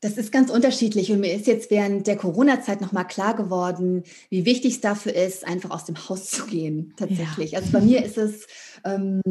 Das 0.00 0.18
ist 0.18 0.32
ganz 0.32 0.50
unterschiedlich 0.50 1.12
und 1.12 1.20
mir 1.20 1.32
ist 1.32 1.46
jetzt 1.46 1.70
während 1.70 2.08
der 2.08 2.16
Corona-Zeit 2.16 2.80
nochmal 2.80 3.06
klar 3.06 3.36
geworden, 3.36 4.02
wie 4.30 4.44
wichtig 4.44 4.74
es 4.74 4.80
dafür 4.80 5.14
ist, 5.14 5.46
einfach 5.46 5.70
aus 5.70 5.84
dem 5.84 6.08
Haus 6.08 6.30
zu 6.30 6.44
gehen, 6.44 6.92
tatsächlich. 6.96 7.52
Ja. 7.52 7.60
Also 7.60 7.70
bei 7.70 7.80
mir 7.80 8.04
ist 8.04 8.18
es, 8.18 8.48
ähm, 8.84 9.22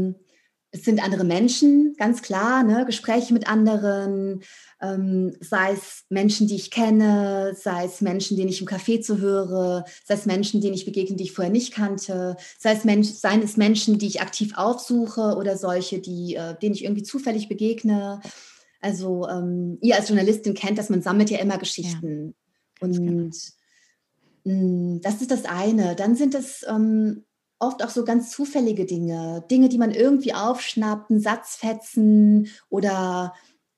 es 0.77 0.85
sind 0.85 1.03
andere 1.03 1.23
Menschen, 1.23 1.95
ganz 1.97 2.21
klar, 2.21 2.63
ne? 2.63 2.85
Gespräche 2.85 3.33
mit 3.33 3.47
anderen, 3.47 4.41
ähm, 4.81 5.35
sei 5.41 5.73
es 5.73 6.05
Menschen, 6.09 6.47
die 6.47 6.55
ich 6.55 6.71
kenne, 6.71 7.55
sei 7.55 7.85
es 7.85 8.01
Menschen, 8.01 8.37
denen 8.37 8.49
ich 8.49 8.61
im 8.61 8.67
Café 8.67 9.01
zuhöre, 9.01 9.85
sei 10.05 10.13
es 10.13 10.25
Menschen, 10.25 10.61
denen 10.61 10.75
ich 10.75 10.85
begegne, 10.85 11.15
die 11.15 11.23
ich 11.23 11.33
vorher 11.33 11.51
nicht 11.51 11.73
kannte, 11.73 12.37
sei 12.59 12.73
es, 12.73 12.83
Mensch, 12.83 13.09
seien 13.09 13.41
es 13.41 13.57
Menschen, 13.57 13.97
die 13.97 14.07
ich 14.07 14.21
aktiv 14.21 14.53
aufsuche 14.55 15.35
oder 15.37 15.57
solche, 15.57 15.99
die, 15.99 16.35
äh, 16.35 16.55
denen 16.59 16.75
ich 16.75 16.83
irgendwie 16.83 17.03
zufällig 17.03 17.49
begegne. 17.49 18.21
Also 18.79 19.27
ähm, 19.27 19.77
ihr 19.81 19.95
als 19.95 20.09
Journalistin 20.09 20.53
kennt 20.53 20.77
das, 20.77 20.89
man 20.89 21.01
sammelt 21.01 21.29
ja 21.29 21.39
immer 21.39 21.57
Geschichten. 21.57 22.35
Ja, 22.79 22.87
und 22.87 22.93
genau. 22.93 23.29
mh, 24.43 24.99
das 25.01 25.21
ist 25.21 25.31
das 25.31 25.45
eine. 25.45 25.95
Dann 25.95 26.15
sind 26.15 26.35
es 26.35 26.65
ähm, 26.69 27.23
oft 27.59 27.83
auch 27.83 27.89
so 27.89 28.05
ganz 28.05 28.31
zufällige 28.31 28.85
Dinge. 28.85 29.43
Dinge, 29.49 29.69
die 29.69 29.77
man 29.77 29.91
irgendwie 29.91 30.33
aufschnappt, 30.33 31.09
ein 31.09 31.19
Satzfetzen 31.19 32.49
oder 32.69 33.33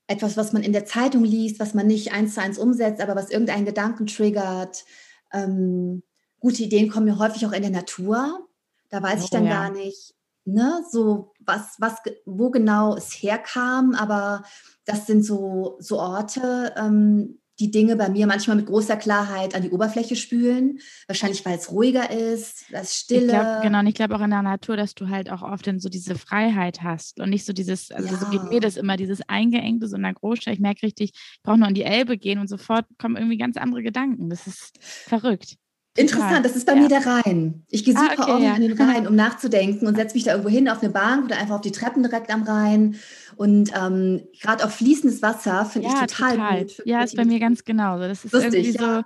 etwas, 0.07 0.37
was 0.37 0.53
man 0.53 0.63
in 0.63 0.73
der 0.73 0.85
Zeitung 0.85 1.23
liest, 1.23 1.59
was 1.59 1.73
man 1.73 1.87
nicht 1.87 2.11
eins 2.11 2.33
zu 2.33 2.41
eins 2.41 2.57
umsetzt, 2.57 3.01
aber 3.01 3.15
was 3.15 3.29
irgendeinen 3.29 3.65
Gedanken 3.65 4.07
triggert. 4.07 4.85
Ähm, 5.31 6.03
gute 6.39 6.63
Ideen 6.63 6.89
kommen 6.89 7.05
mir 7.05 7.19
häufig 7.19 7.45
auch 7.45 7.51
in 7.51 7.61
der 7.61 7.71
Natur. 7.71 8.47
Da 8.89 9.03
weiß 9.03 9.21
oh, 9.21 9.23
ich 9.25 9.29
dann 9.29 9.45
ja. 9.45 9.51
gar 9.51 9.71
nicht, 9.71 10.15
ne, 10.45 10.83
so 10.89 11.31
was, 11.39 11.75
was, 11.77 11.95
wo 12.25 12.49
genau 12.49 12.95
es 12.95 13.11
herkam, 13.11 13.93
aber 13.93 14.43
das 14.85 15.05
sind 15.05 15.23
so, 15.23 15.77
so 15.79 15.99
Orte, 15.99 16.73
ähm, 16.75 17.38
die 17.59 17.71
Dinge 17.71 17.95
bei 17.95 18.09
mir 18.09 18.27
manchmal 18.27 18.55
mit 18.55 18.65
großer 18.65 18.97
Klarheit 18.97 19.55
an 19.55 19.61
die 19.61 19.69
Oberfläche 19.69 20.15
spülen. 20.15 20.79
Wahrscheinlich, 21.07 21.45
weil 21.45 21.57
es 21.57 21.71
ruhiger 21.71 22.09
ist, 22.09 22.65
das 22.71 22.95
Stille. 22.95 23.25
Ich 23.25 23.29
glaub, 23.29 23.61
genau, 23.61 23.79
und 23.79 23.87
ich 23.87 23.95
glaube 23.95 24.15
auch 24.15 24.21
in 24.21 24.29
der 24.29 24.41
Natur, 24.41 24.77
dass 24.77 24.95
du 24.95 25.09
halt 25.09 25.29
auch 25.29 25.41
oft 25.41 25.69
so 25.77 25.89
diese 25.89 26.15
Freiheit 26.15 26.81
hast 26.81 27.19
und 27.19 27.29
nicht 27.29 27.45
so 27.45 27.53
dieses, 27.53 27.91
also 27.91 28.09
ja. 28.09 28.17
so 28.17 28.29
geht 28.29 28.43
mir 28.43 28.59
das 28.59 28.77
immer, 28.77 28.97
dieses 28.97 29.21
Eingeengte 29.27 29.87
so 29.87 29.97
in 29.97 30.03
der 30.03 30.13
Großstadt. 30.13 30.53
Ich 30.53 30.59
merke 30.59 30.83
richtig, 30.83 31.11
ich 31.13 31.41
brauche 31.43 31.57
nur 31.57 31.67
an 31.67 31.73
die 31.73 31.83
Elbe 31.83 32.17
gehen 32.17 32.39
und 32.39 32.47
sofort 32.47 32.85
kommen 32.97 33.17
irgendwie 33.17 33.37
ganz 33.37 33.57
andere 33.57 33.83
Gedanken. 33.83 34.29
Das 34.29 34.47
ist 34.47 34.77
verrückt. 34.81 35.57
Interessant, 35.97 36.45
das 36.45 36.55
ist 36.55 36.65
bei 36.65 36.75
ja. 36.75 36.81
mir 36.81 36.87
der 36.87 37.05
Rhein. 37.05 37.63
Ich 37.69 37.83
gehe 37.83 37.93
super 37.93 38.15
ah, 38.17 38.21
okay, 38.21 38.31
oft 38.31 38.43
ja. 38.43 38.53
an 38.53 38.61
den 38.61 38.79
Rhein, 38.79 39.07
um 39.07 39.15
nachzudenken 39.17 39.87
und 39.87 39.95
setze 39.95 40.15
mich 40.15 40.23
da 40.23 40.31
irgendwo 40.31 40.49
hin 40.49 40.69
auf 40.69 40.81
eine 40.81 40.91
Bank 40.91 41.25
oder 41.25 41.37
einfach 41.37 41.55
auf 41.55 41.61
die 41.61 41.71
Treppen 41.71 42.03
direkt 42.03 42.31
am 42.31 42.43
Rhein. 42.43 42.95
Und 43.35 43.71
ähm, 43.75 44.21
gerade 44.39 44.63
auf 44.63 44.75
fließendes 44.75 45.21
Wasser 45.21 45.65
finde 45.65 45.89
ich 45.89 45.93
total, 45.93 46.35
total. 46.35 46.59
gut. 46.59 46.81
Ja, 46.85 47.03
ist 47.03 47.15
bei 47.15 47.25
mir 47.25 47.39
ganz 47.39 47.63
genauso. 47.63 48.03
Das 48.03 48.23
ist 48.23 48.33
Lustig, 48.33 48.53
irgendwie 48.53 48.77
so. 48.77 49.03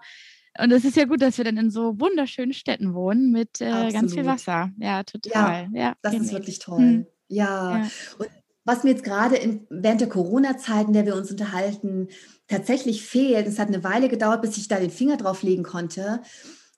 Und 0.59 0.71
es 0.71 0.86
ist 0.86 0.97
ja 0.97 1.05
gut, 1.05 1.21
dass 1.21 1.38
wir 1.38 1.45
dann 1.45 1.57
in 1.57 1.71
so 1.71 1.99
wunderschönen 1.99 2.53
Städten 2.53 2.93
wohnen 2.93 3.31
mit 3.31 3.59
äh, 3.59 3.91
ganz 3.91 4.13
viel 4.13 4.25
Wasser. 4.25 4.69
Ja, 4.77 5.03
total. 5.03 5.69
Ja, 5.73 5.93
das 6.01 6.13
ist 6.13 6.31
wirklich 6.31 6.59
toll. 6.59 6.79
Hm. 6.79 7.07
Ja. 7.27 7.88
Und 8.19 8.29
was 8.65 8.84
mir 8.84 8.91
jetzt 8.91 9.03
gerade 9.03 9.36
während 9.69 10.01
der 10.01 10.09
Corona-Zeit, 10.09 10.88
in 10.88 10.93
der 10.93 11.05
wir 11.05 11.15
uns 11.15 11.31
unterhalten, 11.31 12.07
tatsächlich 12.47 13.03
fehlt, 13.03 13.47
es 13.47 13.57
hat 13.57 13.69
eine 13.69 13.84
Weile 13.84 14.09
gedauert, 14.09 14.41
bis 14.41 14.57
ich 14.57 14.67
da 14.67 14.79
den 14.79 14.91
Finger 14.91 15.17
drauf 15.17 15.41
legen 15.41 15.63
konnte, 15.63 16.21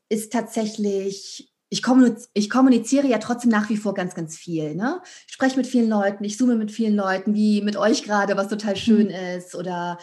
ist 0.09 0.31
tatsächlich, 0.31 1.51
ich, 1.69 1.81
kommuniz 1.81 2.29
ich 2.33 2.49
kommuniziere 2.49 3.07
ja 3.07 3.17
trotzdem 3.17 3.51
nach 3.51 3.69
wie 3.69 3.77
vor 3.77 3.93
ganz, 3.93 4.15
ganz 4.15 4.37
viel. 4.37 4.75
Ne? 4.75 5.01
Ich 5.27 5.33
spreche 5.33 5.57
mit 5.57 5.67
vielen 5.67 5.89
Leuten, 5.89 6.23
ich 6.23 6.37
zoome 6.37 6.55
mit 6.55 6.71
vielen 6.71 6.95
Leuten, 6.95 7.33
wie 7.33 7.61
mit 7.61 7.75
euch 7.77 8.03
gerade, 8.03 8.37
was 8.37 8.47
total 8.47 8.75
schön 8.75 9.07
mhm. 9.07 9.37
ist 9.37 9.55
oder 9.55 9.97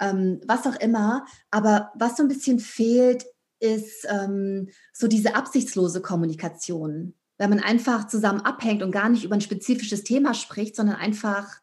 ähm, 0.00 0.40
was 0.46 0.66
auch 0.66 0.76
immer. 0.76 1.24
Aber 1.50 1.90
was 1.94 2.16
so 2.16 2.22
ein 2.22 2.28
bisschen 2.28 2.58
fehlt, 2.58 3.24
ist 3.60 4.06
ähm, 4.08 4.68
so 4.92 5.06
diese 5.06 5.34
absichtslose 5.34 6.00
Kommunikation. 6.00 7.14
Wenn 7.38 7.50
man 7.50 7.60
einfach 7.60 8.06
zusammen 8.06 8.40
abhängt 8.40 8.82
und 8.82 8.90
gar 8.90 9.08
nicht 9.08 9.24
über 9.24 9.34
ein 9.34 9.40
spezifisches 9.40 10.02
Thema 10.04 10.34
spricht, 10.34 10.76
sondern 10.76 10.96
einfach 10.96 11.60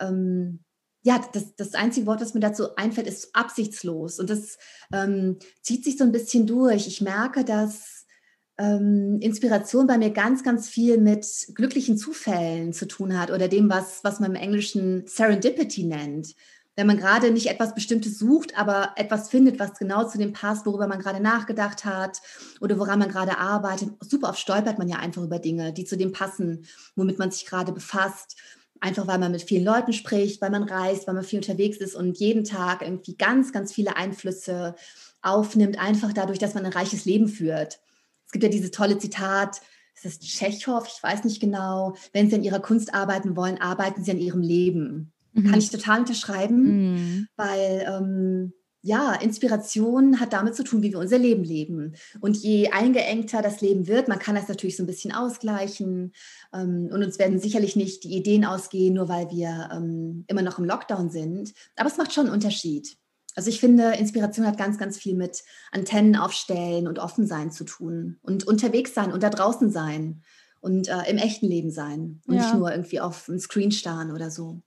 ähm, 0.00 0.60
ja, 1.06 1.20
das, 1.32 1.54
das 1.54 1.74
einzige 1.74 2.06
Wort, 2.06 2.20
was 2.20 2.34
mir 2.34 2.40
dazu 2.40 2.74
einfällt, 2.74 3.06
ist 3.06 3.28
absichtslos. 3.32 4.18
Und 4.18 4.28
das 4.28 4.58
ähm, 4.92 5.38
zieht 5.62 5.84
sich 5.84 5.96
so 5.96 6.02
ein 6.02 6.10
bisschen 6.10 6.48
durch. 6.48 6.88
Ich 6.88 7.00
merke, 7.00 7.44
dass 7.44 8.06
ähm, 8.58 9.20
Inspiration 9.20 9.86
bei 9.86 9.98
mir 9.98 10.10
ganz, 10.10 10.42
ganz 10.42 10.68
viel 10.68 10.98
mit 10.98 11.24
glücklichen 11.54 11.96
Zufällen 11.96 12.72
zu 12.72 12.88
tun 12.88 13.16
hat 13.16 13.30
oder 13.30 13.46
dem, 13.46 13.70
was, 13.70 14.02
was 14.02 14.18
man 14.18 14.34
im 14.34 14.42
Englischen 14.42 15.06
Serendipity 15.06 15.84
nennt. 15.84 16.34
Wenn 16.74 16.88
man 16.88 16.98
gerade 16.98 17.30
nicht 17.30 17.46
etwas 17.46 17.76
Bestimmtes 17.76 18.18
sucht, 18.18 18.58
aber 18.58 18.90
etwas 18.96 19.30
findet, 19.30 19.60
was 19.60 19.78
genau 19.78 20.08
zu 20.08 20.18
dem 20.18 20.32
passt, 20.32 20.66
worüber 20.66 20.88
man 20.88 20.98
gerade 20.98 21.20
nachgedacht 21.20 21.84
hat 21.84 22.20
oder 22.60 22.80
woran 22.80 22.98
man 22.98 23.10
gerade 23.10 23.38
arbeitet. 23.38 23.90
Super 24.00 24.30
oft 24.30 24.40
stolpert 24.40 24.78
man 24.78 24.88
ja 24.88 24.96
einfach 24.96 25.22
über 25.22 25.38
Dinge, 25.38 25.72
die 25.72 25.84
zu 25.84 25.96
dem 25.96 26.10
passen, 26.10 26.66
womit 26.96 27.20
man 27.20 27.30
sich 27.30 27.46
gerade 27.46 27.70
befasst. 27.70 28.36
Einfach 28.80 29.06
weil 29.06 29.18
man 29.18 29.32
mit 29.32 29.42
vielen 29.42 29.64
Leuten 29.64 29.92
spricht, 29.92 30.40
weil 30.40 30.50
man 30.50 30.64
reist, 30.64 31.06
weil 31.06 31.14
man 31.14 31.24
viel 31.24 31.38
unterwegs 31.38 31.78
ist 31.78 31.94
und 31.94 32.18
jeden 32.18 32.44
Tag 32.44 32.82
irgendwie 32.82 33.16
ganz, 33.16 33.52
ganz 33.52 33.72
viele 33.72 33.96
Einflüsse 33.96 34.74
aufnimmt, 35.22 35.78
einfach 35.78 36.12
dadurch, 36.12 36.38
dass 36.38 36.54
man 36.54 36.64
ein 36.66 36.72
reiches 36.72 37.04
Leben 37.04 37.28
führt. 37.28 37.80
Es 38.26 38.32
gibt 38.32 38.44
ja 38.44 38.50
dieses 38.50 38.70
tolle 38.70 38.98
Zitat, 38.98 39.60
es 39.94 40.04
ist 40.04 40.22
Tschechow, 40.22 40.86
ich 40.86 41.02
weiß 41.02 41.24
nicht 41.24 41.40
genau, 41.40 41.96
wenn 42.12 42.28
Sie 42.28 42.36
an 42.36 42.44
Ihrer 42.44 42.60
Kunst 42.60 42.94
arbeiten 42.94 43.34
wollen, 43.34 43.60
arbeiten 43.60 44.04
Sie 44.04 44.10
an 44.10 44.18
Ihrem 44.18 44.42
Leben. 44.42 45.12
Mhm. 45.32 45.50
Kann 45.50 45.58
ich 45.58 45.70
total 45.70 46.00
unterschreiben, 46.00 46.92
mhm. 46.92 47.28
weil 47.36 47.86
ähm, 47.88 48.52
ja, 48.86 49.14
Inspiration 49.14 50.20
hat 50.20 50.32
damit 50.32 50.54
zu 50.54 50.62
tun, 50.62 50.80
wie 50.80 50.92
wir 50.92 51.00
unser 51.00 51.18
Leben 51.18 51.42
leben. 51.42 51.96
Und 52.20 52.36
je 52.36 52.70
eingeengter 52.70 53.42
das 53.42 53.60
Leben 53.60 53.88
wird, 53.88 54.06
man 54.06 54.20
kann 54.20 54.36
das 54.36 54.46
natürlich 54.46 54.76
so 54.76 54.84
ein 54.84 54.86
bisschen 54.86 55.12
ausgleichen. 55.12 56.12
Ähm, 56.54 56.88
und 56.92 57.02
uns 57.02 57.18
werden 57.18 57.40
sicherlich 57.40 57.74
nicht 57.74 58.04
die 58.04 58.14
Ideen 58.16 58.44
ausgehen, 58.44 58.94
nur 58.94 59.08
weil 59.08 59.28
wir 59.30 59.70
ähm, 59.72 60.24
immer 60.28 60.42
noch 60.42 60.60
im 60.60 60.64
Lockdown 60.64 61.10
sind. 61.10 61.52
Aber 61.74 61.88
es 61.88 61.96
macht 61.96 62.12
schon 62.12 62.26
einen 62.26 62.34
Unterschied. 62.34 62.96
Also 63.34 63.50
ich 63.50 63.58
finde, 63.58 63.94
Inspiration 63.96 64.46
hat 64.46 64.56
ganz, 64.56 64.78
ganz 64.78 64.96
viel 64.96 65.16
mit 65.16 65.42
Antennen 65.72 66.14
aufstellen 66.14 66.86
und 66.86 67.00
offen 67.00 67.26
sein 67.26 67.50
zu 67.50 67.64
tun. 67.64 68.18
Und 68.22 68.46
unterwegs 68.46 68.94
sein 68.94 69.12
und 69.12 69.24
da 69.24 69.30
draußen 69.30 69.72
sein 69.72 70.22
und 70.60 70.86
äh, 70.86 71.10
im 71.10 71.18
echten 71.18 71.46
Leben 71.46 71.72
sein. 71.72 72.22
Und 72.28 72.36
ja. 72.36 72.42
nicht 72.42 72.54
nur 72.54 72.70
irgendwie 72.70 73.00
auf 73.00 73.28
einen 73.28 73.40
Screen 73.40 73.72
starren 73.72 74.12
oder 74.12 74.30
so 74.30 74.62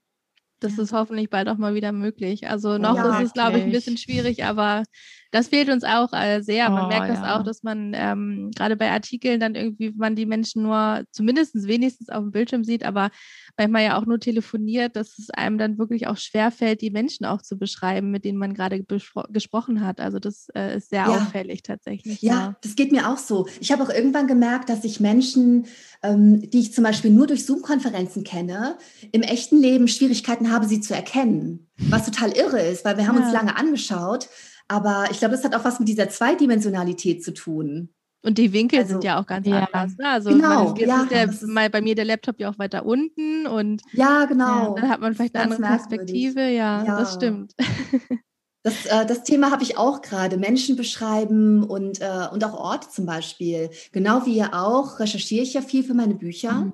das 0.60 0.78
ist 0.78 0.92
hoffentlich 0.92 1.30
bald 1.30 1.48
auch 1.48 1.56
mal 1.56 1.74
wieder 1.74 1.92
möglich. 1.92 2.48
Also 2.48 2.78
noch 2.78 2.96
ja, 2.96 3.18
ist 3.18 3.26
es, 3.28 3.32
glaube 3.32 3.58
ich, 3.58 3.64
ein 3.64 3.72
bisschen 3.72 3.96
schwierig, 3.96 4.44
aber 4.44 4.84
das 5.30 5.48
fehlt 5.48 5.68
uns 5.68 5.84
auch 5.84 6.12
äh, 6.12 6.40
sehr. 6.40 6.68
Man 6.70 6.86
oh, 6.86 6.88
merkt 6.88 7.08
das 7.08 7.20
ja. 7.20 7.36
auch, 7.38 7.44
dass 7.44 7.62
man 7.62 7.92
ähm, 7.94 8.50
gerade 8.54 8.76
bei 8.76 8.90
Artikeln 8.90 9.38
dann 9.38 9.54
irgendwie, 9.54 9.92
man 9.96 10.16
die 10.16 10.26
Menschen 10.26 10.62
nur 10.62 11.04
zumindest 11.12 11.54
wenigstens 11.66 12.08
auf 12.08 12.22
dem 12.22 12.32
Bildschirm 12.32 12.64
sieht, 12.64 12.84
aber 12.84 13.10
manchmal 13.56 13.84
ja 13.84 13.98
auch 13.98 14.06
nur 14.06 14.18
telefoniert, 14.18 14.96
dass 14.96 15.18
es 15.18 15.30
einem 15.30 15.58
dann 15.58 15.78
wirklich 15.78 16.08
auch 16.08 16.16
schwerfällt, 16.16 16.80
die 16.80 16.90
Menschen 16.90 17.26
auch 17.26 17.42
zu 17.42 17.56
beschreiben, 17.56 18.10
mit 18.10 18.24
denen 18.24 18.38
man 18.38 18.54
gerade 18.54 18.84
gesprochen 19.28 19.84
hat. 19.84 20.00
Also 20.00 20.18
das 20.18 20.48
äh, 20.54 20.76
ist 20.76 20.90
sehr 20.90 21.00
ja. 21.02 21.08
auffällig 21.08 21.62
tatsächlich. 21.62 22.22
Ja, 22.22 22.32
ja, 22.32 22.56
das 22.62 22.74
geht 22.74 22.90
mir 22.90 23.08
auch 23.08 23.18
so. 23.18 23.46
Ich 23.60 23.70
habe 23.70 23.82
auch 23.84 23.90
irgendwann 23.90 24.26
gemerkt, 24.26 24.68
dass 24.68 24.84
ich 24.84 24.98
Menschen, 24.98 25.66
ähm, 26.02 26.50
die 26.50 26.60
ich 26.60 26.74
zum 26.74 26.84
Beispiel 26.84 27.10
nur 27.10 27.26
durch 27.26 27.46
Zoom-Konferenzen 27.46 28.24
kenne, 28.24 28.78
im 29.12 29.22
echten 29.22 29.60
Leben 29.60 29.86
Schwierigkeiten 29.86 30.50
habe, 30.50 30.66
sie 30.66 30.80
zu 30.80 30.94
erkennen. 30.94 31.68
Was 31.88 32.04
total 32.04 32.32
irre 32.32 32.60
ist, 32.60 32.84
weil 32.84 32.96
wir 32.96 33.06
haben 33.06 33.16
ja. 33.16 33.24
uns 33.24 33.32
lange 33.32 33.56
angeschaut. 33.56 34.28
Aber 34.70 35.08
ich 35.10 35.18
glaube, 35.18 35.34
das 35.34 35.42
hat 35.42 35.56
auch 35.56 35.64
was 35.64 35.80
mit 35.80 35.88
dieser 35.88 36.08
Zweidimensionalität 36.08 37.24
zu 37.24 37.34
tun. 37.34 37.88
Und 38.22 38.38
die 38.38 38.52
Winkel 38.52 38.78
also, 38.78 38.92
sind 38.92 39.04
ja 39.04 39.20
auch 39.20 39.26
ganz 39.26 39.46
ja. 39.48 39.68
anders. 39.72 39.98
Ne? 39.98 40.08
Also 40.08 40.30
genau, 40.30 40.74
jetzt 40.76 40.88
ja, 40.88 41.02
ist, 41.02 41.10
der, 41.10 41.24
ist 41.24 41.42
mal 41.42 41.68
bei 41.70 41.80
mir 41.80 41.96
der 41.96 42.04
Laptop 42.04 42.38
ja 42.38 42.50
auch 42.50 42.58
weiter 42.58 42.86
unten 42.86 43.46
und 43.46 43.82
ja, 43.92 44.26
genau. 44.26 44.76
Ja, 44.76 44.80
dann 44.80 44.90
hat 44.90 45.00
man 45.00 45.14
vielleicht 45.14 45.34
eine 45.34 45.54
andere 45.54 45.62
Perspektive. 45.62 46.42
Ja, 46.42 46.84
ja, 46.84 46.98
das 46.98 47.14
stimmt. 47.14 47.54
Das, 48.62 48.84
äh, 48.84 49.06
das 49.06 49.24
Thema 49.24 49.50
habe 49.50 49.62
ich 49.62 49.78
auch 49.78 50.02
gerade. 50.02 50.36
Menschen 50.36 50.76
beschreiben 50.76 51.64
und, 51.64 52.02
äh, 52.02 52.26
und 52.30 52.44
auch 52.44 52.52
Orte 52.52 52.90
zum 52.90 53.06
Beispiel. 53.06 53.70
Genau 53.90 54.26
wie 54.26 54.36
ihr 54.36 54.52
auch, 54.52 55.00
recherchiere 55.00 55.42
ich 55.42 55.54
ja 55.54 55.62
viel 55.62 55.82
für 55.82 55.94
meine 55.94 56.14
Bücher. 56.14 56.52
Mhm. 56.52 56.72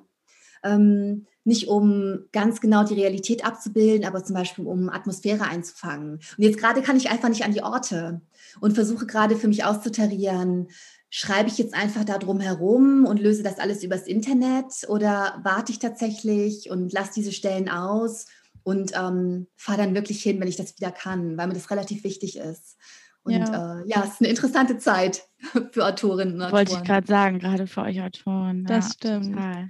Ähm, 0.63 1.27
nicht 1.47 1.69
um 1.69 2.25
ganz 2.33 2.59
genau 2.59 2.83
die 2.83 2.95
Realität 2.95 3.45
abzubilden, 3.45 4.05
aber 4.05 4.21
zum 4.21 4.35
Beispiel 4.35 4.65
um 4.65 4.89
Atmosphäre 4.89 5.45
einzufangen. 5.45 6.15
Und 6.15 6.43
jetzt 6.43 6.57
gerade 6.57 6.81
kann 6.81 6.97
ich 6.97 7.09
einfach 7.09 7.29
nicht 7.29 7.45
an 7.45 7.53
die 7.53 7.63
Orte 7.63 8.21
und 8.59 8.73
versuche 8.73 9.05
gerade 9.05 9.37
für 9.37 9.47
mich 9.47 9.63
auszutarieren, 9.63 10.67
schreibe 11.09 11.47
ich 11.47 11.57
jetzt 11.57 11.73
einfach 11.73 12.03
da 12.03 12.17
drum 12.17 12.41
herum 12.41 13.05
und 13.05 13.21
löse 13.21 13.43
das 13.43 13.59
alles 13.59 13.81
übers 13.81 14.07
Internet 14.07 14.73
oder 14.89 15.39
warte 15.41 15.71
ich 15.71 15.79
tatsächlich 15.79 16.69
und 16.69 16.91
lasse 16.91 17.13
diese 17.15 17.31
Stellen 17.31 17.69
aus 17.69 18.25
und 18.63 18.91
ähm, 18.93 19.47
fahre 19.55 19.77
dann 19.77 19.95
wirklich 19.95 20.21
hin, 20.21 20.41
wenn 20.41 20.49
ich 20.49 20.57
das 20.57 20.77
wieder 20.77 20.91
kann, 20.91 21.37
weil 21.37 21.47
mir 21.47 21.53
das 21.53 21.71
relativ 21.71 22.03
wichtig 22.03 22.37
ist. 22.37 22.75
Und 23.23 23.35
ja, 23.35 23.79
äh, 23.79 23.87
ja 23.87 24.03
es 24.03 24.15
ist 24.15 24.21
eine 24.21 24.29
interessante 24.29 24.79
Zeit 24.79 25.23
für 25.71 25.85
Autorinnen 25.85 26.35
und 26.35 26.41
Autoren. 26.41 26.57
Wollte 26.57 26.73
ich 26.73 26.83
gerade 26.83 27.07
sagen, 27.07 27.39
gerade 27.39 27.67
für 27.67 27.83
euch 27.83 28.01
Autoren. 28.01 28.65
Das 28.65 28.87
ja, 28.87 28.91
stimmt. 28.91 29.33
Total. 29.33 29.69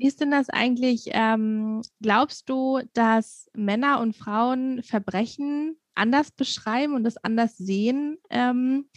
Wie 0.00 0.06
ist 0.06 0.22
denn 0.22 0.30
das 0.30 0.48
eigentlich? 0.48 1.10
Ähm, 1.12 1.82
glaubst 2.00 2.48
du, 2.48 2.80
dass 2.94 3.50
Männer 3.52 4.00
und 4.00 4.16
Frauen 4.16 4.82
Verbrechen 4.82 5.76
anders 5.94 6.30
beschreiben 6.30 6.94
und 6.94 7.04
das 7.04 7.18
anders 7.18 7.58
sehen? 7.58 8.16
Ähm, 8.30 8.88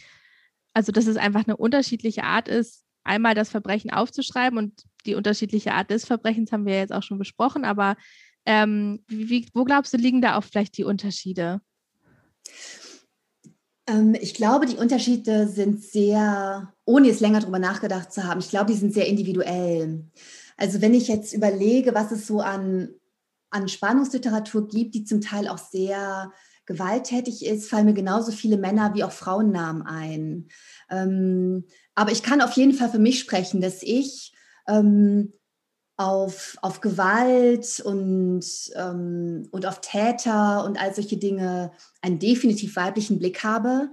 also 0.72 0.92
dass 0.92 1.06
es 1.06 1.18
einfach 1.18 1.44
eine 1.44 1.58
unterschiedliche 1.58 2.24
Art 2.24 2.48
ist, 2.48 2.86
einmal 3.02 3.34
das 3.34 3.50
Verbrechen 3.50 3.90
aufzuschreiben 3.90 4.58
und 4.58 4.84
die 5.04 5.14
unterschiedliche 5.14 5.74
Art 5.74 5.90
des 5.90 6.06
Verbrechens 6.06 6.52
haben 6.52 6.64
wir 6.64 6.78
jetzt 6.78 6.94
auch 6.94 7.02
schon 7.02 7.18
besprochen, 7.18 7.66
aber 7.66 7.96
ähm, 8.46 9.04
wie, 9.06 9.46
wo 9.52 9.64
glaubst 9.64 9.92
du, 9.92 9.98
liegen 9.98 10.22
da 10.22 10.38
auch 10.38 10.44
vielleicht 10.44 10.78
die 10.78 10.84
Unterschiede? 10.84 11.60
Ähm, 13.86 14.16
ich 14.18 14.32
glaube, 14.32 14.64
die 14.64 14.76
Unterschiede 14.76 15.48
sind 15.48 15.82
sehr, 15.82 16.72
ohne 16.86 17.08
jetzt 17.08 17.20
länger 17.20 17.40
darüber 17.40 17.58
nachgedacht 17.58 18.10
zu 18.10 18.24
haben, 18.24 18.40
ich 18.40 18.48
glaube, 18.48 18.72
die 18.72 18.78
sind 18.78 18.94
sehr 18.94 19.06
individuell. 19.06 20.04
Also 20.56 20.80
wenn 20.80 20.94
ich 20.94 21.08
jetzt 21.08 21.32
überlege, 21.32 21.94
was 21.94 22.12
es 22.12 22.26
so 22.26 22.40
an, 22.40 22.90
an 23.50 23.68
Spannungsliteratur 23.68 24.68
gibt, 24.68 24.94
die 24.94 25.04
zum 25.04 25.20
Teil 25.20 25.48
auch 25.48 25.58
sehr 25.58 26.32
gewalttätig 26.66 27.44
ist, 27.44 27.68
fallen 27.68 27.86
mir 27.86 27.94
genauso 27.94 28.32
viele 28.32 28.56
Männer 28.56 28.94
wie 28.94 29.04
auch 29.04 29.12
Frauennamen 29.12 29.82
ein. 29.82 30.48
Ähm, 30.90 31.64
aber 31.94 32.12
ich 32.12 32.22
kann 32.22 32.40
auf 32.40 32.52
jeden 32.52 32.72
Fall 32.72 32.88
für 32.88 32.98
mich 32.98 33.20
sprechen, 33.20 33.60
dass 33.60 33.82
ich 33.82 34.34
ähm, 34.66 35.32
auf, 35.96 36.56
auf 36.62 36.80
Gewalt 36.80 37.80
und, 37.80 38.44
ähm, 38.74 39.48
und 39.50 39.66
auf 39.66 39.80
Täter 39.80 40.64
und 40.64 40.80
all 40.80 40.94
solche 40.94 41.16
Dinge 41.16 41.70
einen 42.02 42.18
definitiv 42.18 42.76
weiblichen 42.76 43.18
Blick 43.18 43.44
habe, 43.44 43.90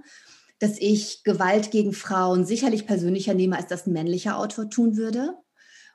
dass 0.58 0.78
ich 0.78 1.22
Gewalt 1.24 1.70
gegen 1.70 1.92
Frauen 1.92 2.44
sicherlich 2.44 2.86
persönlicher 2.86 3.34
nehme, 3.34 3.56
als 3.56 3.68
das 3.68 3.86
ein 3.86 3.92
männlicher 3.92 4.38
Autor 4.38 4.70
tun 4.70 4.96
würde. 4.96 5.34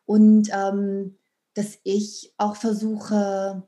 Und 0.08 0.50
ähm, 0.52 1.18
dass 1.54 1.78
ich 1.84 2.34
auch 2.38 2.56
versuche, 2.56 3.68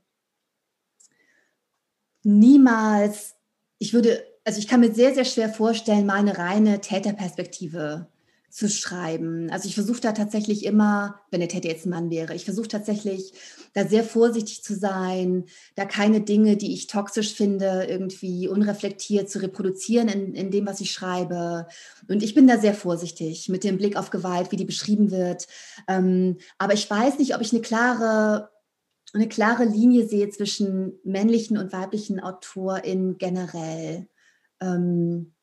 niemals, 2.24 3.36
ich 3.78 3.94
würde, 3.94 4.24
also 4.46 4.58
ich 4.58 4.68
kann 4.68 4.80
mir 4.80 4.94
sehr, 4.94 5.14
sehr 5.14 5.26
schwer 5.26 5.50
vorstellen, 5.50 6.06
mal 6.06 6.16
eine 6.16 6.38
reine 6.38 6.82
Täterperspektive 6.82 8.08
zu 8.50 8.70
schreiben. 8.70 9.50
Also 9.52 9.68
ich 9.68 9.76
versuche 9.76 10.02
da 10.02 10.12
tatsächlich 10.12 10.66
immer, 10.66 11.20
wenn 11.32 11.40
der 11.40 11.50
Täter 11.50 11.70
jetzt 11.70 11.86
ein 11.86 11.92
Mann 11.92 12.10
wäre, 12.10 12.36
ich 12.36 12.46
versuche 12.46 12.68
tatsächlich 12.68 13.34
da 13.74 13.88
sehr 13.88 14.04
vorsichtig 14.04 14.64
zu 14.64 14.76
sein, 14.76 15.46
da 15.76 15.86
keine 15.86 16.22
Dinge, 16.22 16.58
die 16.58 16.74
ich 16.74 16.88
toxisch 16.88 17.34
finde, 17.34 17.86
irgendwie 17.88 18.48
unreflektiert 18.48 19.30
zu 19.30 19.40
reproduzieren 19.42 20.08
in, 20.08 20.34
in 20.34 20.52
dem, 20.52 20.66
was 20.66 20.82
ich 20.82 20.92
schreibe. 20.92 21.68
Und 22.08 22.24
ich 22.24 22.34
bin 22.34 22.48
da 22.48 22.58
sehr 22.58 22.74
vorsichtig 22.74 23.50
mit 23.50 23.64
dem 23.64 23.78
Blick 23.78 23.96
auf 23.96 24.10
Gewalt, 24.10 24.52
wie 24.52 24.58
die 24.58 24.66
beschrieben 24.66 25.12
wird. 25.12 25.48
Ähm, 25.88 26.38
aber 26.58 26.74
ich 26.74 26.90
weiß 26.90 27.20
nicht, 27.20 27.36
ob 27.36 27.42
ich 27.42 27.54
eine 27.54 27.62
klare 27.62 28.50
eine 29.12 29.28
klare 29.28 29.66
Linie 29.66 30.08
sehe 30.08 30.30
zwischen 30.30 31.00
männlichen 31.04 31.58
und 31.58 31.74
weiblichen 31.74 32.20
AutorInnen 32.20 33.18
generell. 33.18 34.08
Ähm, 34.62 34.70
hm, 34.70 35.34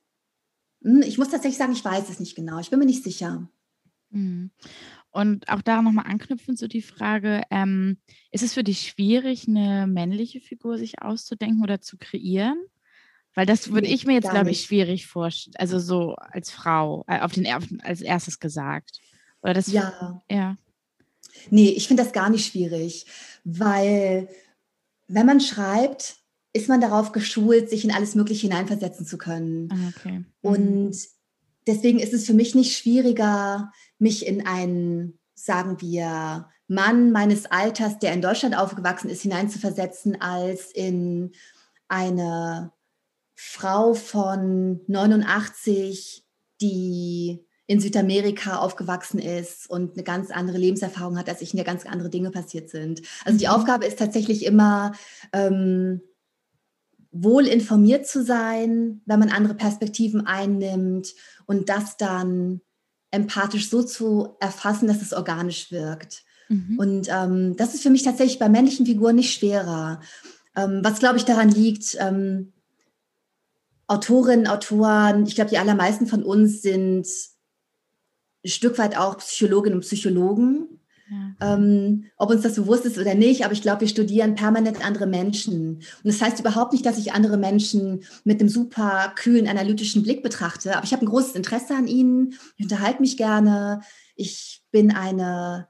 ich 1.03 1.18
muss 1.18 1.30
tatsächlich 1.30 1.59
sagen, 1.59 1.72
ich 1.72 1.84
weiß 1.84 2.09
es 2.09 2.20
nicht 2.20 2.37
genau. 2.37 2.61
Ich 2.61 2.70
bin 2.70 2.78
mir 2.78 2.87
nicht 2.87 3.03
sicher. 3.03 3.49
Mhm. 4.11 4.51
Und 5.11 5.49
auch 5.49 5.62
daran 5.62 5.84
nochmal 5.84 6.07
anknüpfend 6.07 6.59
zu 6.59 6.68
die 6.68 6.82
Frage, 6.82 7.43
ähm, 7.51 7.99
ist 8.30 8.43
es 8.43 8.55
für 8.55 8.62
dich 8.62 8.82
schwierig, 8.82 9.49
eine 9.49 9.87
männliche 9.87 10.41
Figur 10.41 10.78
sich 10.78 11.01
auszudenken 11.01 11.62
oder 11.62 11.80
zu 11.80 11.97
kreieren? 11.97 12.59
Weil 13.34 13.47
das 13.47 13.70
würde 13.70 13.89
nee, 13.89 13.95
ich 13.95 14.07
mir 14.07 14.14
jetzt, 14.14 14.30
glaube 14.30 14.51
ich, 14.51 14.62
schwierig 14.62 15.07
vorstellen. 15.07 15.57
Also 15.59 15.78
so 15.78 16.14
als 16.16 16.51
Frau, 16.51 17.05
äh, 17.07 17.20
auf 17.20 17.32
den 17.32 17.47
als 17.82 18.01
erstes 18.01 18.39
gesagt. 18.39 19.01
Oder 19.43 19.55
das 19.55 19.70
ja. 19.70 20.22
ja. 20.30 20.57
Nee, 21.51 21.70
ich 21.70 21.87
finde 21.87 22.03
das 22.03 22.12
gar 22.12 22.30
nicht 22.30 22.47
schwierig, 22.47 23.07
weil 23.45 24.28
wenn 25.09 25.26
man 25.26 25.41
schreibt, 25.41 26.16
ist 26.57 26.68
man 26.68 26.80
darauf 26.80 27.12
geschult, 27.12 27.70
sich 27.70 27.84
in 27.84 27.92
alles 27.92 28.14
Mögliche 28.14 28.48
hineinversetzen 28.48 29.07
zu 29.07 29.18
können. 29.18 29.68
Ah, 29.70 29.92
okay. 29.96 30.18
Mhm. 30.18 30.26
Und 30.42 30.96
deswegen 31.66 31.98
ist 31.98 32.12
es 32.12 32.26
für 32.26 32.34
mich 32.34 32.54
nicht 32.54 32.76
schwieriger, 32.76 33.70
mich 33.98 34.26
in 34.26 34.46
einen, 34.46 35.18
sagen 35.34 35.80
wir, 35.80 36.48
Mann 36.68 37.12
meines 37.12 37.46
Alters, 37.46 37.98
der 37.98 38.12
in 38.12 38.22
Deutschland 38.22 38.57
aufgewachsen 38.57 39.09
ist, 39.09 39.22
hineinzuversetzen, 39.22 40.20
als 40.20 40.72
in 40.72 41.32
eine 41.88 42.72
Frau 43.34 43.94
von 43.94 44.80
89, 44.88 46.24
die 46.61 47.46
in 47.68 47.80
Südamerika 47.80 48.59
aufgewachsen 48.59 49.18
ist 49.18 49.68
und 49.68 49.94
eine 49.94 50.04
ganz 50.04 50.30
andere 50.30 50.57
Lebenserfahrung 50.57 51.18
hat, 51.18 51.28
als 51.28 51.42
ich, 51.42 51.52
in 51.52 51.57
der 51.57 51.66
ganz 51.66 51.84
andere 51.84 52.11
Dinge 52.11 52.30
passiert 52.30 52.70
sind. 52.70 53.02
Also 53.24 53.38
die 53.38 53.46
mhm. 53.46 53.52
Aufgabe 53.52 53.86
ist 53.86 53.98
tatsächlich 53.98 54.44
immer, 54.44 54.92
ähm, 55.32 56.00
wohl 57.22 57.46
informiert 57.46 58.06
zu 58.06 58.24
sein, 58.24 59.00
wenn 59.06 59.18
man 59.18 59.30
andere 59.30 59.54
Perspektiven 59.54 60.26
einnimmt 60.26 61.14
und 61.46 61.68
das 61.68 61.96
dann 61.96 62.60
empathisch 63.10 63.70
so 63.70 63.82
zu 63.82 64.36
erfassen, 64.40 64.88
dass 64.88 65.02
es 65.02 65.12
organisch 65.12 65.70
wirkt. 65.70 66.24
Mhm. 66.48 66.78
Und 66.78 67.08
ähm, 67.10 67.56
das 67.56 67.74
ist 67.74 67.82
für 67.82 67.90
mich 67.90 68.02
tatsächlich 68.02 68.38
bei 68.38 68.48
männlichen 68.48 68.86
Figuren 68.86 69.16
nicht 69.16 69.34
schwerer. 69.34 70.00
Ähm, 70.54 70.80
was, 70.82 70.98
glaube 70.98 71.16
ich, 71.16 71.24
daran 71.24 71.50
liegt, 71.50 71.96
ähm, 72.00 72.52
Autorinnen, 73.88 74.48
Autoren, 74.48 75.26
ich 75.26 75.36
glaube, 75.36 75.50
die 75.50 75.58
allermeisten 75.58 76.06
von 76.06 76.24
uns 76.24 76.62
sind 76.62 77.06
ein 78.44 78.48
Stück 78.48 78.78
weit 78.78 78.96
auch 78.96 79.18
Psychologinnen 79.18 79.78
und 79.78 79.84
Psychologen. 79.84 80.76
Ähm, 81.40 82.07
ob 82.16 82.30
uns 82.30 82.42
das 82.42 82.57
bewusst 82.57 82.84
ist 82.84 82.98
oder 82.98 83.14
nicht, 83.14 83.44
aber 83.44 83.52
ich 83.52 83.62
glaube, 83.62 83.82
wir 83.82 83.88
studieren 83.88 84.34
permanent 84.34 84.84
andere 84.84 85.07
Menschen. 85.07 85.76
Und 85.76 86.04
das 86.04 86.20
heißt 86.20 86.40
überhaupt 86.40 86.72
nicht, 86.72 86.84
dass 86.84 86.98
ich 86.98 87.12
andere 87.12 87.36
Menschen 87.36 88.02
mit 88.24 88.40
einem 88.40 88.48
super 88.48 89.12
kühlen, 89.14 89.46
analytischen 89.46 90.02
Blick 90.02 90.22
betrachte, 90.22 90.76
aber 90.76 90.84
ich 90.84 90.92
habe 90.92 91.04
ein 91.04 91.09
großes 91.09 91.36
Interesse 91.36 91.74
an 91.76 91.86
ihnen, 91.86 92.34
ich 92.57 92.64
unterhalte 92.64 93.00
mich 93.00 93.16
gerne, 93.16 93.82
ich 94.16 94.62
bin 94.72 94.90
eine, 94.90 95.68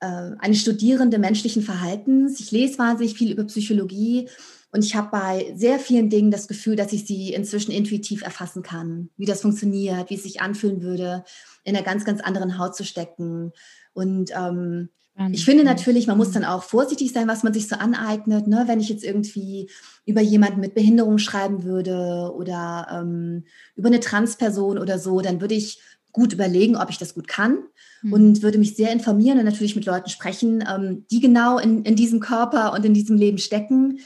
äh, 0.00 0.30
eine 0.38 0.54
Studierende 0.54 1.18
menschlichen 1.18 1.62
Verhaltens, 1.62 2.40
ich 2.40 2.50
lese 2.50 2.78
wahnsinnig 2.78 3.14
viel 3.14 3.30
über 3.30 3.44
Psychologie 3.44 4.28
und 4.72 4.84
ich 4.84 4.96
habe 4.96 5.08
bei 5.10 5.54
sehr 5.56 5.78
vielen 5.78 6.10
Dingen 6.10 6.30
das 6.30 6.48
Gefühl, 6.48 6.76
dass 6.76 6.92
ich 6.92 7.06
sie 7.06 7.32
inzwischen 7.32 7.70
intuitiv 7.70 8.22
erfassen 8.22 8.62
kann, 8.62 9.10
wie 9.16 9.26
das 9.26 9.42
funktioniert, 9.42 10.10
wie 10.10 10.16
es 10.16 10.24
sich 10.24 10.40
anfühlen 10.40 10.82
würde, 10.82 11.24
in 11.64 11.76
einer 11.76 11.84
ganz, 11.84 12.04
ganz 12.04 12.20
anderen 12.20 12.58
Haut 12.58 12.76
zu 12.76 12.84
stecken. 12.84 13.52
Und 13.96 14.30
ähm, 14.36 14.90
ich 15.32 15.46
finde 15.46 15.64
natürlich, 15.64 16.06
man 16.06 16.18
muss 16.18 16.32
dann 16.32 16.44
auch 16.44 16.62
vorsichtig 16.62 17.12
sein, 17.12 17.26
was 17.26 17.42
man 17.42 17.54
sich 17.54 17.66
so 17.68 17.76
aneignet. 17.76 18.46
Ne? 18.46 18.64
Wenn 18.66 18.80
ich 18.80 18.90
jetzt 18.90 19.02
irgendwie 19.02 19.70
über 20.04 20.20
jemanden 20.20 20.60
mit 20.60 20.74
Behinderung 20.74 21.16
schreiben 21.16 21.64
würde 21.64 22.30
oder 22.34 22.86
ähm, 22.92 23.44
über 23.74 23.88
eine 23.88 24.00
Transperson 24.00 24.76
oder 24.76 24.98
so, 24.98 25.22
dann 25.22 25.40
würde 25.40 25.54
ich 25.54 25.80
gut 26.12 26.34
überlegen, 26.34 26.76
ob 26.76 26.90
ich 26.90 26.98
das 26.98 27.14
gut 27.14 27.28
kann 27.28 27.60
mhm. 28.02 28.12
und 28.12 28.42
würde 28.42 28.58
mich 28.58 28.76
sehr 28.76 28.92
informieren 28.92 29.38
und 29.38 29.46
natürlich 29.46 29.74
mit 29.74 29.86
Leuten 29.86 30.10
sprechen, 30.10 30.62
ähm, 30.68 31.06
die 31.10 31.20
genau 31.20 31.58
in, 31.58 31.84
in 31.84 31.96
diesem 31.96 32.20
Körper 32.20 32.74
und 32.74 32.84
in 32.84 32.92
diesem 32.92 33.16
Leben 33.16 33.38
stecken. 33.38 34.00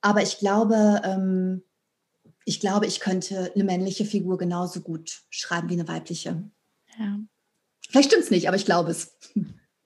Aber 0.00 0.22
ich 0.22 0.38
glaube, 0.38 1.00
ähm, 1.04 1.62
ich 2.44 2.58
glaube, 2.58 2.86
ich 2.86 2.98
könnte 2.98 3.52
eine 3.54 3.62
männliche 3.62 4.04
Figur 4.04 4.38
genauso 4.38 4.80
gut 4.80 5.20
schreiben 5.30 5.68
wie 5.68 5.74
eine 5.74 5.86
weibliche. 5.86 6.42
Ja. 6.98 7.20
Vielleicht 7.88 8.10
stimmt 8.10 8.24
es 8.24 8.30
nicht, 8.30 8.48
aber 8.48 8.56
ich 8.56 8.64
glaube 8.64 8.90
es. 8.90 9.18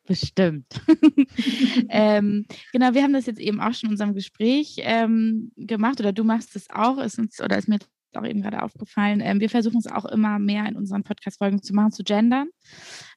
Bestimmt. 0.07 0.67
ähm, 1.89 2.47
genau, 2.73 2.93
wir 2.93 3.03
haben 3.03 3.13
das 3.13 3.27
jetzt 3.27 3.39
eben 3.41 3.61
auch 3.61 3.73
schon 3.73 3.89
in 3.89 3.93
unserem 3.93 4.15
Gespräch 4.15 4.77
ähm, 4.79 5.53
gemacht 5.57 6.01
oder 6.01 6.13
du 6.13 6.25
machst 6.25 6.57
es 6.57 6.69
auch, 6.71 6.99
ist 6.99 7.19
uns, 7.19 7.41
oder 7.41 7.57
ist 7.57 7.69
mir 7.69 7.79
auch 8.17 8.27
eben 8.27 8.43
gerade 8.43 8.63
aufgefallen. 8.63 9.21
Ähm, 9.21 9.41
wir 9.41 9.49
versuchen 9.49 9.79
es 9.79 9.87
auch 9.87 10.05
immer 10.05 10.39
mehr 10.39 10.67
in 10.67 10.77
unseren 10.77 11.03
Podcast-Folgen 11.03 11.63
zu 11.63 11.75
machen, 11.75 11.93
zu 11.93 12.03
gendern. 12.03 12.49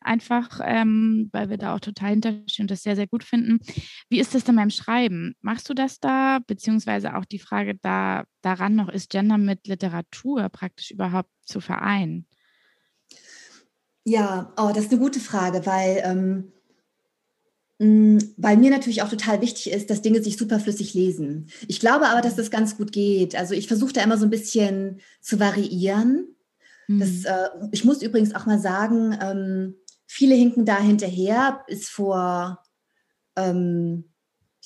Einfach, 0.01 0.59
ähm, 0.63 1.29
weil 1.31 1.49
wir 1.49 1.57
da 1.57 1.75
auch 1.75 1.79
total 1.79 2.11
hinterstehen 2.11 2.63
und 2.63 2.71
das 2.71 2.83
sehr, 2.83 2.95
sehr 2.95 3.07
gut 3.07 3.23
finden. 3.23 3.59
Wie 4.09 4.19
ist 4.19 4.35
das 4.35 4.43
denn 4.43 4.55
beim 4.55 4.69
Schreiben? 4.69 5.35
Machst 5.41 5.69
du 5.69 5.73
das 5.73 5.99
da? 5.99 6.39
Beziehungsweise 6.45 7.15
auch 7.15 7.25
die 7.25 7.39
Frage 7.39 7.75
da, 7.75 8.25
daran 8.41 8.75
noch, 8.75 8.89
ist 8.89 9.09
Gender 9.09 9.37
mit 9.37 9.67
Literatur 9.67 10.49
praktisch 10.49 10.91
überhaupt 10.91 11.29
zu 11.41 11.61
vereinen? 11.61 12.27
Ja, 14.07 14.53
oh, 14.57 14.71
das 14.73 14.85
ist 14.85 14.91
eine 14.91 15.01
gute 15.01 15.19
Frage, 15.19 15.65
weil, 15.65 16.01
ähm, 16.05 16.51
mh, 17.79 18.23
weil 18.37 18.57
mir 18.57 18.69
natürlich 18.69 19.01
auch 19.01 19.09
total 19.09 19.41
wichtig 19.41 19.71
ist, 19.71 19.89
dass 19.89 20.03
Dinge 20.03 20.21
sich 20.23 20.37
superflüssig 20.37 20.93
lesen. 20.93 21.49
Ich 21.67 21.79
glaube 21.79 22.07
aber, 22.07 22.21
dass 22.21 22.35
das 22.35 22.51
ganz 22.51 22.77
gut 22.77 22.91
geht. 22.91 23.35
Also 23.35 23.55
ich 23.55 23.67
versuche 23.67 23.93
da 23.93 24.03
immer 24.03 24.17
so 24.17 24.25
ein 24.25 24.29
bisschen 24.29 25.01
zu 25.21 25.39
variieren. 25.39 26.35
Mhm. 26.87 26.99
Das, 26.99 27.25
äh, 27.25 27.49
ich 27.71 27.83
muss 27.83 28.03
übrigens 28.03 28.35
auch 28.35 28.45
mal 28.45 28.59
sagen, 28.59 29.17
ähm, 29.19 29.75
viele 30.05 30.35
hinken 30.35 30.65
da 30.65 30.79
hinterher. 30.79 31.63
Ist 31.67 31.89
vor 31.89 32.63
ähm, 33.35 34.05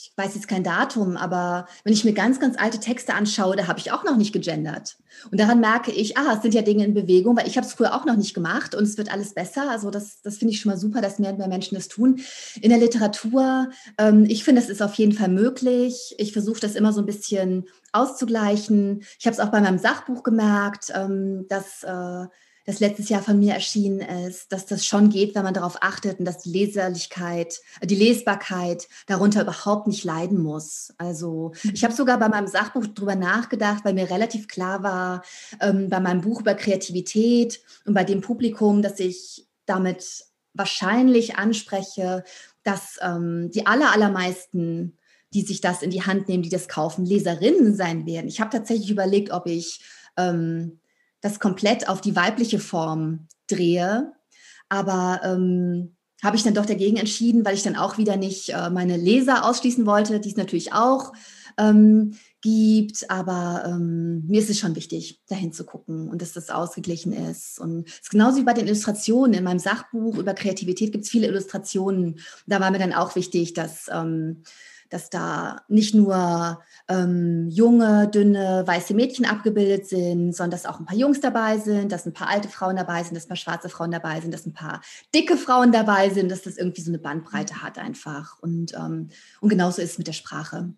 ich 0.01 0.13
weiß 0.15 0.35
jetzt 0.35 0.47
kein 0.47 0.63
Datum, 0.63 1.17
aber 1.17 1.67
wenn 1.83 1.91
ich 1.91 2.05
mir 2.05 2.13
ganz, 2.13 2.39
ganz 2.39 2.57
alte 2.57 2.79
Texte 2.79 3.13
anschaue, 3.13 3.57
da 3.57 3.67
habe 3.67 3.79
ich 3.79 3.91
auch 3.91 4.05
noch 4.05 4.15
nicht 4.15 4.31
gegendert. 4.31 4.97
Und 5.29 5.39
daran 5.39 5.59
merke 5.59 5.91
ich, 5.91 6.17
ah, 6.17 6.35
es 6.35 6.41
sind 6.41 6.53
ja 6.53 6.61
Dinge 6.61 6.85
in 6.85 6.93
Bewegung, 6.93 7.35
weil 7.35 7.47
ich 7.47 7.57
habe 7.57 7.67
es 7.67 7.73
früher 7.73 7.93
auch 7.93 8.05
noch 8.05 8.15
nicht 8.15 8.33
gemacht 8.33 8.75
und 8.75 8.83
es 8.83 8.97
wird 8.97 9.11
alles 9.11 9.33
besser. 9.33 9.69
Also 9.69 9.89
das, 9.91 10.21
das 10.21 10.37
finde 10.37 10.53
ich 10.53 10.61
schon 10.61 10.71
mal 10.71 10.77
super, 10.77 11.01
dass 11.01 11.19
mehr 11.19 11.31
und 11.31 11.37
mehr 11.37 11.49
Menschen 11.49 11.75
das 11.75 11.89
tun. 11.89 12.21
In 12.61 12.69
der 12.69 12.79
Literatur, 12.79 13.69
ähm, 13.97 14.25
ich 14.29 14.45
finde, 14.45 14.61
es 14.61 14.69
ist 14.69 14.81
auf 14.81 14.93
jeden 14.93 15.11
Fall 15.11 15.29
möglich. 15.29 16.15
Ich 16.17 16.31
versuche 16.31 16.61
das 16.61 16.75
immer 16.75 16.93
so 16.93 17.01
ein 17.01 17.05
bisschen 17.05 17.65
auszugleichen. 17.91 19.03
Ich 19.19 19.25
habe 19.25 19.33
es 19.33 19.41
auch 19.41 19.51
bei 19.51 19.59
meinem 19.59 19.79
Sachbuch 19.79 20.23
gemerkt, 20.23 20.93
ähm, 20.95 21.45
dass 21.49 21.83
äh, 21.83 22.27
das 22.66 22.80
letztes 22.80 23.10
Jahr 23.10 23.22
von 23.22 23.39
mir 23.39 23.53
erschienen 23.53 24.01
ist, 24.01 24.51
dass 24.51 24.66
das 24.66 24.86
schon 24.86 25.10
geht, 25.10 25.36
wenn 25.36 25.43
man 25.43 25.53
darauf 25.53 25.82
achtet 25.82 26.20
und 26.20 26.26
dass 26.26 26.39
die 26.39 26.51
Leserlichkeit, 26.51 27.60
die 27.84 27.95
Lesbarkeit 27.95 28.88
darunter 29.07 29.41
überhaupt 29.41 29.88
nicht 29.88 30.03
leiden 30.03 30.41
muss. 30.41 30.93
Also 30.97 31.53
mhm. 31.64 31.72
ich 31.74 31.84
habe 31.84 31.93
sogar 31.93 32.20
bei 32.20 32.30
meinem 32.30 32.47
Sachbuch 32.47 32.86
darüber 32.88 33.16
nachgedacht, 33.16 33.86
weil 33.86 33.93
mir 33.93 34.10
relativ 34.10 34.47
klar 34.47 34.84
war, 34.84 35.24
ähm, 35.62 35.89
bei 35.89 35.99
meinem 35.99 36.22
Buch 36.22 36.41
über 36.41 36.53
Kreativität 36.55 37.62
und 37.86 37.93
bei 37.93 38.03
dem 38.03 38.22
Publikum, 38.22 38.82
dass 38.82 38.99
ich 38.99 39.47
damit 39.66 40.26
wahrscheinlich 40.53 41.38
anspreche, 41.38 42.24
dass 42.64 42.97
ähm, 43.01 43.49
die 43.51 43.66
aller, 43.66 43.91
allermeisten 43.91 44.95
die 45.34 45.41
sich 45.41 45.62
das 45.62 45.82
in 45.82 45.91
die 45.91 46.03
Hand 46.03 46.28
nehmen, 46.28 46.43
die 46.43 46.49
das 46.49 46.68
kaufen, 46.68 47.05
Leserinnen 47.05 47.76
sein 47.76 48.05
werden. 48.05 48.28
Ich 48.28 48.41
habe 48.41 48.49
tatsächlich 48.49 48.89
überlegt, 48.89 49.32
ob 49.32 49.45
ich 49.45 49.82
ähm, 50.18 50.80
das 51.22 51.39
komplett 51.39 51.88
auf 51.89 52.01
die 52.01 52.15
weibliche 52.15 52.59
Form 52.59 53.28
drehe. 53.47 54.13
Aber 54.70 55.22
ähm, 55.24 55.95
habe 56.24 56.36
ich 56.36 56.43
dann 56.43 56.53
doch 56.53 56.65
dagegen 56.65 56.97
entschieden, 56.97 57.45
weil 57.45 57.55
ich 57.55 57.63
dann 57.63 57.76
auch 57.76 57.97
wieder 57.97 58.17
nicht 58.17 58.49
äh, 58.49 58.70
meine 58.70 58.97
Leser 58.97 59.45
ausschließen 59.45 59.86
wollte, 59.86 60.20
die 60.20 60.30
es 60.30 60.38
natürlich 60.38 60.74
auch 60.74 61.13
ähm, 61.57 62.15
gibt. 62.41 63.09
Aber 63.09 63.63
ähm, 63.65 64.26
mir 64.28 64.41
ist 64.41 64.49
es 64.49 64.59
schon 64.59 64.76
wichtig, 64.76 65.22
dahin 65.28 65.53
zu 65.53 65.65
gucken 65.65 66.09
und 66.09 66.22
dass 66.22 66.34
das 66.34 66.49
ausgeglichen 66.49 67.13
ist. 67.13 67.59
Und 67.59 67.88
es 67.88 67.99
ist 68.01 68.09
genauso 68.09 68.38
wie 68.38 68.43
bei 68.43 68.53
den 68.53 68.67
Illustrationen. 68.67 69.34
In 69.34 69.43
meinem 69.43 69.59
Sachbuch 69.59 70.17
über 70.17 70.34
Kreativität 70.34 70.91
gibt 70.91 71.05
es 71.05 71.09
viele 71.09 71.28
Illustrationen. 71.28 72.20
Da 72.47 72.59
war 72.59 72.72
mir 72.72 72.80
dann 72.80 72.93
auch 72.93 73.15
wichtig, 73.15 73.53
dass, 73.53 73.88
ähm, 73.91 74.43
dass 74.89 75.09
da 75.09 75.61
nicht 75.67 75.93
nur 75.93 76.61
ähm, 76.87 77.47
junge, 77.49 78.07
dünne, 78.07 78.63
weiße 78.65 78.93
Mädchen 78.93 79.25
abgebildet 79.25 79.87
sind, 79.87 80.35
sondern 80.35 80.51
dass 80.51 80.65
auch 80.65 80.79
ein 80.79 80.85
paar 80.85 80.97
Jungs 80.97 81.19
dabei 81.19 81.57
sind, 81.57 81.91
dass 81.91 82.05
ein 82.05 82.13
paar 82.13 82.29
alte 82.29 82.49
Frauen 82.49 82.75
dabei 82.75 83.03
sind, 83.03 83.15
dass 83.15 83.25
ein 83.25 83.29
paar 83.29 83.37
schwarze 83.37 83.69
Frauen 83.69 83.91
dabei 83.91 84.19
sind, 84.21 84.33
dass 84.33 84.45
ein 84.45 84.53
paar 84.53 84.81
dicke 85.13 85.37
Frauen 85.37 85.71
dabei 85.71 86.09
sind, 86.09 86.29
dass 86.31 86.41
das 86.41 86.57
irgendwie 86.57 86.81
so 86.81 86.91
eine 86.91 86.99
Bandbreite 86.99 87.61
hat 87.61 87.77
einfach. 87.77 88.39
Und, 88.39 88.73
ähm, 88.73 89.09
und 89.41 89.49
genauso 89.49 89.81
ist 89.81 89.91
es 89.91 89.97
mit 89.97 90.07
der 90.07 90.13
Sprache. 90.13 90.73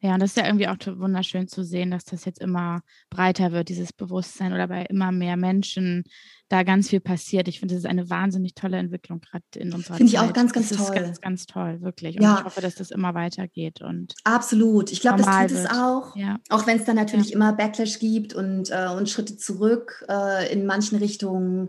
Ja, 0.00 0.14
und 0.14 0.20
das 0.20 0.30
ist 0.30 0.36
ja 0.36 0.46
irgendwie 0.46 0.68
auch 0.68 0.76
wunderschön 0.98 1.48
zu 1.48 1.64
sehen, 1.64 1.90
dass 1.90 2.04
das 2.04 2.24
jetzt 2.24 2.40
immer 2.40 2.80
breiter 3.10 3.52
wird, 3.52 3.68
dieses 3.68 3.92
Bewusstsein 3.92 4.52
oder 4.52 4.68
bei 4.68 4.84
immer 4.84 5.12
mehr 5.12 5.36
Menschen 5.36 6.04
da 6.48 6.64
ganz 6.64 6.88
viel 6.88 7.00
passiert. 7.00 7.48
Ich 7.48 7.60
finde, 7.60 7.74
das 7.74 7.84
ist 7.84 7.90
eine 7.90 8.10
wahnsinnig 8.10 8.54
tolle 8.54 8.78
Entwicklung 8.78 9.20
gerade 9.20 9.44
in 9.54 9.72
unserer 9.72 9.96
Finde 9.96 10.12
ich 10.12 10.18
auch 10.18 10.32
ganz, 10.32 10.52
ganz 10.52 10.70
das 10.70 10.78
toll. 10.78 10.96
Ist 10.96 11.02
ganz, 11.02 11.20
ganz 11.20 11.46
toll, 11.46 11.80
wirklich. 11.80 12.16
Und 12.16 12.22
ja. 12.22 12.38
ich 12.38 12.44
hoffe, 12.44 12.60
dass 12.60 12.74
das 12.74 12.90
immer 12.90 13.14
weitergeht. 13.14 13.82
Und 13.82 14.14
Absolut. 14.24 14.90
Ich 14.90 15.00
glaube, 15.00 15.22
das 15.22 15.26
tut 15.26 15.50
wird. 15.50 15.64
es 15.64 15.70
auch. 15.70 16.16
Ja. 16.16 16.38
Auch 16.48 16.66
wenn 16.66 16.78
es 16.78 16.84
dann 16.84 16.96
natürlich 16.96 17.30
ja. 17.30 17.36
immer 17.36 17.52
Backlash 17.52 17.98
gibt 17.98 18.34
und, 18.34 18.70
äh, 18.70 18.88
und 18.88 19.08
Schritte 19.08 19.36
zurück 19.36 20.04
äh, 20.08 20.52
in 20.52 20.66
manchen 20.66 20.98
Richtungen. 20.98 21.68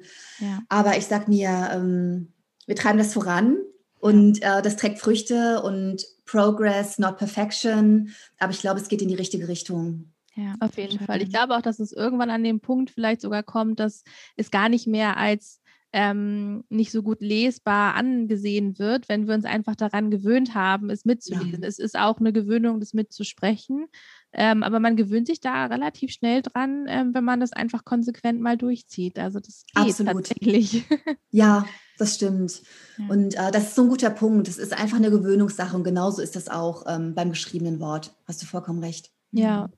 Aber 0.70 0.98
ich 0.98 1.06
sage 1.06 1.30
mir, 1.30 1.70
ähm, 1.74 2.34
wir 2.66 2.76
treiben 2.76 2.98
das 2.98 3.14
voran 3.14 3.58
und 4.02 4.42
äh, 4.42 4.62
das 4.62 4.76
trägt 4.78 5.00
Früchte 5.00 5.62
und 5.62 6.06
Progress, 6.26 6.98
not 6.98 7.18
Perfection. 7.18 8.14
Aber 8.40 8.52
ich 8.52 8.60
glaube, 8.60 8.80
es 8.80 8.88
geht 8.88 9.02
in 9.02 9.08
die 9.08 9.16
richtige 9.16 9.48
Richtung. 9.48 10.12
Ja, 10.36 10.56
auf 10.60 10.78
jeden 10.78 11.00
Fall. 11.00 11.22
Ich 11.22 11.30
glaube 11.30 11.56
auch, 11.56 11.62
dass 11.62 11.80
es 11.80 11.92
irgendwann 11.92 12.30
an 12.30 12.44
dem 12.44 12.62
Punkt 12.62 12.90
vielleicht 12.90 13.22
sogar 13.22 13.44
kommt, 13.44 13.80
dass 13.80 14.04
es 14.38 14.50
gar 14.50 14.70
nicht 14.70 14.88
mehr 14.88 15.18
als 15.18 15.61
ähm, 15.94 16.64
nicht 16.70 16.92
so 16.92 17.04
gut 17.04 17.22
lesbar 17.22 17.96
angesehen 17.96 18.80
wird, 18.80 19.10
wenn 19.10 19.28
wir 19.28 19.36
uns 19.36 19.46
einfach 19.46 19.76
daran 19.76 20.10
gewöhnt 20.10 20.56
haben, 20.56 20.90
es 20.90 21.04
mitzulesen. 21.04 21.62
Ja. 21.62 21.68
Es 21.68 21.80
ist 21.80 21.98
auch 21.98 22.20
eine 22.20 22.32
Gewöhnung, 22.32 22.80
das 22.80 22.94
mitzusprechen. 22.94 23.88
Ähm, 24.34 24.64
aber 24.64 24.80
man 24.80 24.96
gewöhnt 24.96 25.28
sich 25.28 25.42
da 25.42 25.66
relativ 25.66 26.12
schnell 26.12 26.42
dran, 26.42 26.86
ähm, 26.88 27.14
wenn 27.14 27.26
man 27.26 27.42
das 27.42 27.52
einfach 27.52 27.84
konsequent 27.84 28.40
mal 28.40 28.56
durchzieht. 28.56 29.20
Also 29.20 29.42
das 29.42 29.66
geht 29.66 29.84
Absolut. 29.84 30.28
tatsächlich. 30.28 30.86
Ja, 31.34 31.66
das 31.98 32.16
stimmt. 32.16 32.62
Ja. 32.98 33.08
Und 33.10 33.36
äh, 33.36 33.52
das 33.52 33.68
ist 33.70 33.76
so 33.76 33.84
ein 33.84 33.90
guter 33.90 34.10
Punkt. 34.10 34.48
Das 34.48 34.58
ist 34.58 34.74
einfach 34.74 34.98
eine 34.98 35.12
Gewöhnungssache 35.12 35.76
und 35.76 35.84
genauso 35.84 36.22
ist 36.22 36.36
das 36.36 36.48
auch 36.48 36.86
ähm, 36.88 37.14
beim 37.16 37.30
geschriebenen 37.30 37.80
Wort. 37.80 38.14
Hast 38.28 38.42
du 38.42 38.46
vollkommen 38.46 38.84
recht. 38.84 39.12
Ja. 39.32 39.70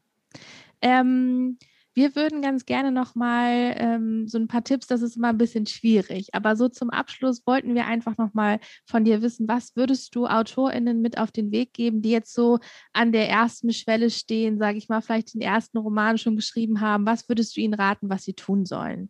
Ähm, 0.81 1.57
wir 1.93 2.15
würden 2.15 2.41
ganz 2.41 2.65
gerne 2.65 2.91
noch 2.91 3.15
mal 3.15 3.75
ähm, 3.77 4.27
so 4.27 4.37
ein 4.37 4.47
paar 4.47 4.63
Tipps, 4.63 4.87
das 4.87 5.01
ist 5.01 5.15
immer 5.15 5.29
ein 5.29 5.37
bisschen 5.37 5.65
schwierig, 5.67 6.33
aber 6.33 6.55
so 6.55 6.67
zum 6.69 6.89
Abschluss 6.89 7.45
wollten 7.45 7.75
wir 7.75 7.85
einfach 7.85 8.17
noch 8.17 8.33
mal 8.33 8.59
von 8.85 9.05
dir 9.05 9.21
wissen, 9.21 9.47
was 9.47 9.75
würdest 9.75 10.15
du 10.15 10.25
AutorInnen 10.25 11.01
mit 11.01 11.17
auf 11.17 11.31
den 11.31 11.51
Weg 11.51 11.73
geben, 11.73 12.01
die 12.01 12.11
jetzt 12.11 12.33
so 12.33 12.59
an 12.93 13.11
der 13.11 13.29
ersten 13.29 13.71
Schwelle 13.71 14.09
stehen, 14.09 14.57
sage 14.57 14.77
ich 14.77 14.89
mal, 14.89 15.01
vielleicht 15.01 15.33
den 15.33 15.41
ersten 15.41 15.77
Roman 15.77 16.17
schon 16.17 16.35
geschrieben 16.35 16.81
haben, 16.81 17.05
was 17.05 17.29
würdest 17.29 17.55
du 17.55 17.61
ihnen 17.61 17.75
raten, 17.75 18.09
was 18.09 18.23
sie 18.23 18.33
tun 18.33 18.65
sollen? 18.65 19.09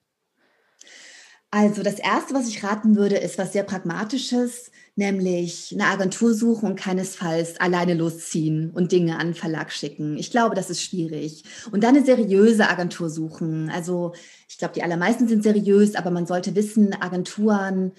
Also 1.56 1.84
das 1.84 2.00
Erste, 2.00 2.34
was 2.34 2.48
ich 2.48 2.64
raten 2.64 2.96
würde, 2.96 3.16
ist 3.16 3.38
was 3.38 3.54
sehr 3.54 3.62
Pragmatisches, 3.62 4.72
nämlich 4.96 5.72
eine 5.72 5.86
Agentur 5.86 6.34
suchen 6.34 6.72
und 6.72 6.80
keinesfalls 6.80 7.60
alleine 7.60 7.94
losziehen 7.94 8.72
und 8.72 8.92
Dinge 8.92 9.20
an 9.20 9.28
den 9.28 9.34
Verlag 9.36 9.72
schicken. 9.72 10.18
Ich 10.18 10.32
glaube, 10.32 10.56
das 10.56 10.72
ist 10.72 10.82
schwierig. 10.82 11.44
Und 11.72 11.84
dann 11.84 11.96
eine 11.96 12.04
seriöse 12.04 12.68
Agentur 12.68 13.08
suchen. 13.12 13.70
Also 13.70 14.14
ich 14.50 14.58
glaube, 14.58 14.74
die 14.74 14.82
allermeisten 14.82 15.28
sind 15.28 15.44
seriös, 15.44 15.94
aber 15.94 16.10
man 16.10 16.26
sollte 16.26 16.56
wissen, 16.56 17.00
Agenturen, 17.00 17.92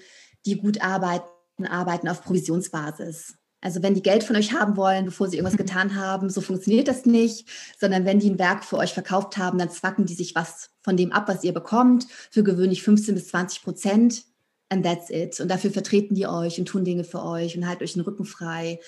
die 0.45 0.57
gut 0.57 0.81
arbeiten, 0.81 1.65
arbeiten 1.65 2.09
auf 2.09 2.23
Provisionsbasis. 2.23 3.35
Also 3.65 3.81
wenn 3.81 3.95
die 3.95 4.03
Geld 4.03 4.23
von 4.23 4.35
euch 4.35 4.53
haben 4.53 4.77
wollen, 4.77 5.05
bevor 5.05 5.27
sie 5.27 5.37
irgendwas 5.37 5.57
getan 5.65 5.95
haben, 5.95 6.29
so 6.29 6.39
funktioniert 6.39 6.87
das 6.87 7.07
nicht, 7.07 7.47
sondern 7.79 8.05
wenn 8.05 8.19
die 8.19 8.29
ein 8.29 8.37
Werk 8.37 8.63
für 8.63 8.77
euch 8.77 8.93
verkauft 8.93 9.37
haben, 9.37 9.57
dann 9.57 9.71
zwacken 9.71 10.05
die 10.05 10.13
sich 10.13 10.35
was 10.35 10.69
von 10.83 10.95
dem 10.95 11.11
ab, 11.11 11.27
was 11.27 11.43
ihr 11.43 11.51
bekommt, 11.51 12.05
für 12.29 12.43
gewöhnlich 12.43 12.83
15 12.83 13.15
bis 13.15 13.29
20 13.29 13.63
Prozent. 13.63 14.23
And 14.69 14.85
that's 14.85 15.09
it. 15.09 15.39
Und 15.39 15.49
dafür 15.49 15.71
vertreten 15.71 16.13
die 16.13 16.27
euch 16.27 16.59
und 16.59 16.67
tun 16.67 16.85
Dinge 16.85 17.03
für 17.03 17.23
euch 17.23 17.57
und 17.57 17.67
halten 17.67 17.83
euch 17.83 17.93
den 17.93 18.03
Rücken 18.03 18.25
frei, 18.25 18.79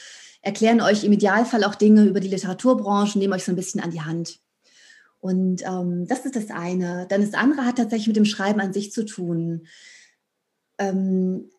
erklären 0.44 0.82
euch 0.82 1.04
im 1.04 1.12
Idealfall 1.12 1.64
auch 1.64 1.76
Dinge 1.76 2.06
über 2.06 2.20
die 2.20 2.30
Literaturbranche, 2.30 3.18
nehmen 3.18 3.34
euch 3.34 3.46
so 3.46 3.52
ein 3.52 3.56
bisschen 3.56 3.82
an 3.82 3.90
die 3.90 4.02
Hand. 4.02 4.40
Und 5.20 5.64
ähm, 5.66 6.06
das 6.08 6.24
ist 6.26 6.36
das 6.36 6.52
eine. 6.52 7.08
Dann 7.10 7.22
das 7.22 7.34
andere 7.34 7.66
hat 7.66 7.78
tatsächlich 7.78 8.08
mit 8.08 8.16
dem 8.16 8.26
Schreiben 8.26 8.60
an 8.60 8.74
sich 8.74 8.92
zu 8.92 9.06
tun. 9.06 9.66
Ähm, 10.78 11.50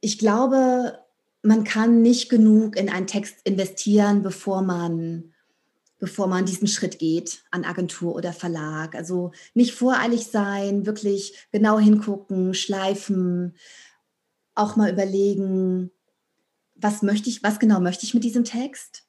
ich 0.00 0.18
glaube, 0.18 1.00
man 1.42 1.64
kann 1.64 2.02
nicht 2.02 2.28
genug 2.28 2.76
in 2.76 2.88
einen 2.88 3.06
Text 3.06 3.36
investieren, 3.44 4.22
bevor 4.22 4.62
man, 4.62 5.32
bevor 5.98 6.26
man 6.26 6.46
diesen 6.46 6.68
Schritt 6.68 6.98
geht 6.98 7.44
an 7.50 7.64
Agentur 7.64 8.14
oder 8.14 8.32
Verlag. 8.32 8.94
Also 8.94 9.32
nicht 9.54 9.74
voreilig 9.74 10.26
sein, 10.26 10.86
wirklich 10.86 11.48
genau 11.52 11.78
hingucken, 11.78 12.54
schleifen, 12.54 13.54
auch 14.54 14.76
mal 14.76 14.90
überlegen, 14.90 15.90
was 16.74 17.02
möchte 17.02 17.28
ich, 17.28 17.42
was 17.42 17.58
genau 17.58 17.80
möchte 17.80 18.04
ich 18.04 18.14
mit 18.14 18.24
diesem 18.24 18.44
Text? 18.44 19.04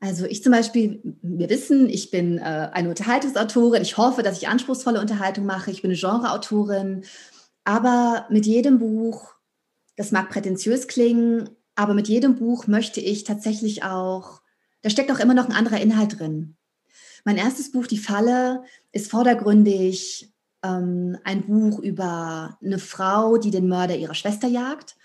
Also 0.00 0.24
ich 0.24 0.42
zum 0.42 0.52
Beispiel, 0.52 1.00
wir 1.20 1.50
wissen, 1.50 1.88
ich 1.90 2.10
bin 2.10 2.38
äh, 2.38 2.70
eine 2.72 2.88
Unterhaltungsautorin. 2.88 3.82
Ich 3.82 3.98
hoffe, 3.98 4.22
dass 4.22 4.38
ich 4.38 4.48
anspruchsvolle 4.48 5.00
Unterhaltung 5.00 5.44
mache. 5.44 5.70
Ich 5.70 5.82
bin 5.82 5.90
eine 5.90 6.00
Genreautorin. 6.00 7.04
Aber 7.64 8.26
mit 8.30 8.46
jedem 8.46 8.78
Buch 8.78 9.34
das 10.00 10.12
mag 10.12 10.30
prätentiös 10.30 10.88
klingen, 10.88 11.50
aber 11.74 11.92
mit 11.92 12.08
jedem 12.08 12.36
Buch 12.36 12.66
möchte 12.66 13.02
ich 13.02 13.24
tatsächlich 13.24 13.84
auch, 13.84 14.40
da 14.80 14.88
steckt 14.88 15.12
auch 15.12 15.18
immer 15.18 15.34
noch 15.34 15.44
ein 15.44 15.54
anderer 15.54 15.78
Inhalt 15.78 16.18
drin. 16.18 16.56
Mein 17.26 17.36
erstes 17.36 17.70
Buch, 17.70 17.86
Die 17.86 17.98
Falle, 17.98 18.64
ist 18.92 19.10
vordergründig 19.10 20.32
ähm, 20.62 21.18
ein 21.24 21.46
Buch 21.46 21.80
über 21.80 22.56
eine 22.64 22.78
Frau, 22.78 23.36
die 23.36 23.50
den 23.50 23.68
Mörder 23.68 23.94
ihrer 23.94 24.14
Schwester 24.14 24.48
jagt. 24.48 24.96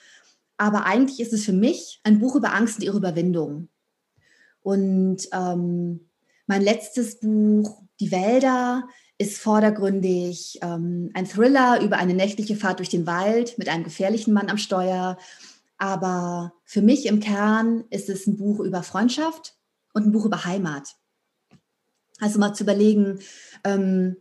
Aber 0.55 0.85
eigentlich 0.85 1.19
ist 1.19 1.33
es 1.33 1.43
für 1.43 1.51
mich 1.51 1.99
ein 2.03 2.19
Buch 2.19 2.37
über 2.37 2.53
Angst 2.53 2.77
und 2.77 2.85
ihre 2.85 2.95
Überwindung. 2.95 3.67
Und 4.61 5.27
ähm, 5.33 6.07
mein 6.47 6.61
letztes 6.61 7.19
Buch, 7.19 7.81
Die 7.99 8.13
Wälder, 8.13 8.87
ist 9.17 9.37
vordergründig 9.37 10.59
ähm, 10.61 11.09
ein 11.13 11.25
Thriller 11.25 11.81
über 11.81 11.97
eine 11.97 12.13
nächtliche 12.13 12.55
Fahrt 12.55 12.79
durch 12.79 12.89
den 12.89 13.07
Wald 13.07 13.57
mit 13.57 13.69
einem 13.69 13.83
gefährlichen 13.83 14.33
Mann 14.33 14.49
am 14.49 14.57
Steuer. 14.57 15.17
Aber 15.77 16.53
für 16.63 16.81
mich 16.81 17.05
im 17.05 17.19
Kern 17.19 17.85
ist 17.89 18.09
es 18.09 18.27
ein 18.27 18.37
Buch 18.37 18.59
über 18.59 18.83
Freundschaft 18.83 19.55
und 19.93 20.07
ein 20.07 20.11
Buch 20.11 20.25
über 20.25 20.45
Heimat. 20.45 20.95
Also 22.19 22.39
mal 22.39 22.53
zu 22.53 22.63
überlegen, 22.63 23.19
ähm, 23.63 24.17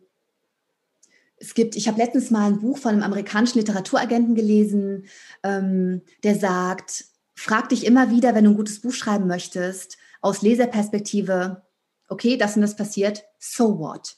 es 1.37 1.55
gibt, 1.55 1.77
ich 1.77 1.89
habe 1.89 1.99
letztens 1.99 2.31
mal 2.31 2.47
ein 2.47 2.61
Buch 2.61 2.79
von 2.79 2.93
einem 2.93 3.03
amerikanischen 3.03 3.59
Literaturagenten 3.59 4.35
gelesen, 4.35 5.07
ähm, 5.43 6.03
der 6.23 6.37
sagt, 6.37 7.07
frag 7.35 7.69
dich 7.69 7.85
immer 7.85 8.11
wieder, 8.11 8.35
wenn 8.35 8.45
du 8.45 8.51
ein 8.51 8.57
gutes 8.57 8.81
Buch 8.81 8.93
schreiben 8.93 9.27
möchtest, 9.27 9.99
aus 10.21 10.43
Leserperspektive, 10.43 11.63
okay, 12.09 12.37
das 12.37 12.57
und 12.57 12.63
das 12.63 12.77
passiert, 12.77 13.25
so 13.39 13.79
what? 13.79 14.17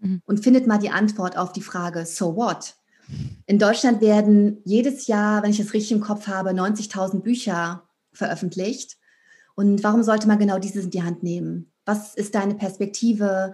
Mhm. 0.00 0.22
und 0.26 0.42
findet 0.42 0.66
mal 0.66 0.78
die 0.78 0.90
Antwort 0.90 1.36
auf 1.36 1.52
die 1.52 1.62
Frage, 1.62 2.06
so 2.06 2.36
what? 2.36 2.74
In 3.46 3.58
Deutschland 3.58 4.00
werden 4.00 4.58
jedes 4.64 5.06
Jahr, 5.06 5.42
wenn 5.42 5.50
ich 5.50 5.58
das 5.58 5.72
richtig 5.72 5.92
im 5.92 6.00
Kopf 6.00 6.26
habe, 6.26 6.50
90.000 6.50 7.20
Bücher 7.20 7.84
veröffentlicht. 8.12 8.96
Und 9.54 9.84
warum 9.84 10.02
sollte 10.02 10.26
man 10.26 10.38
genau 10.38 10.58
dieses 10.58 10.84
in 10.84 10.90
die 10.90 11.02
Hand 11.02 11.22
nehmen? 11.22 11.72
Was 11.84 12.14
ist 12.14 12.34
deine 12.34 12.54
Perspektive? 12.54 13.52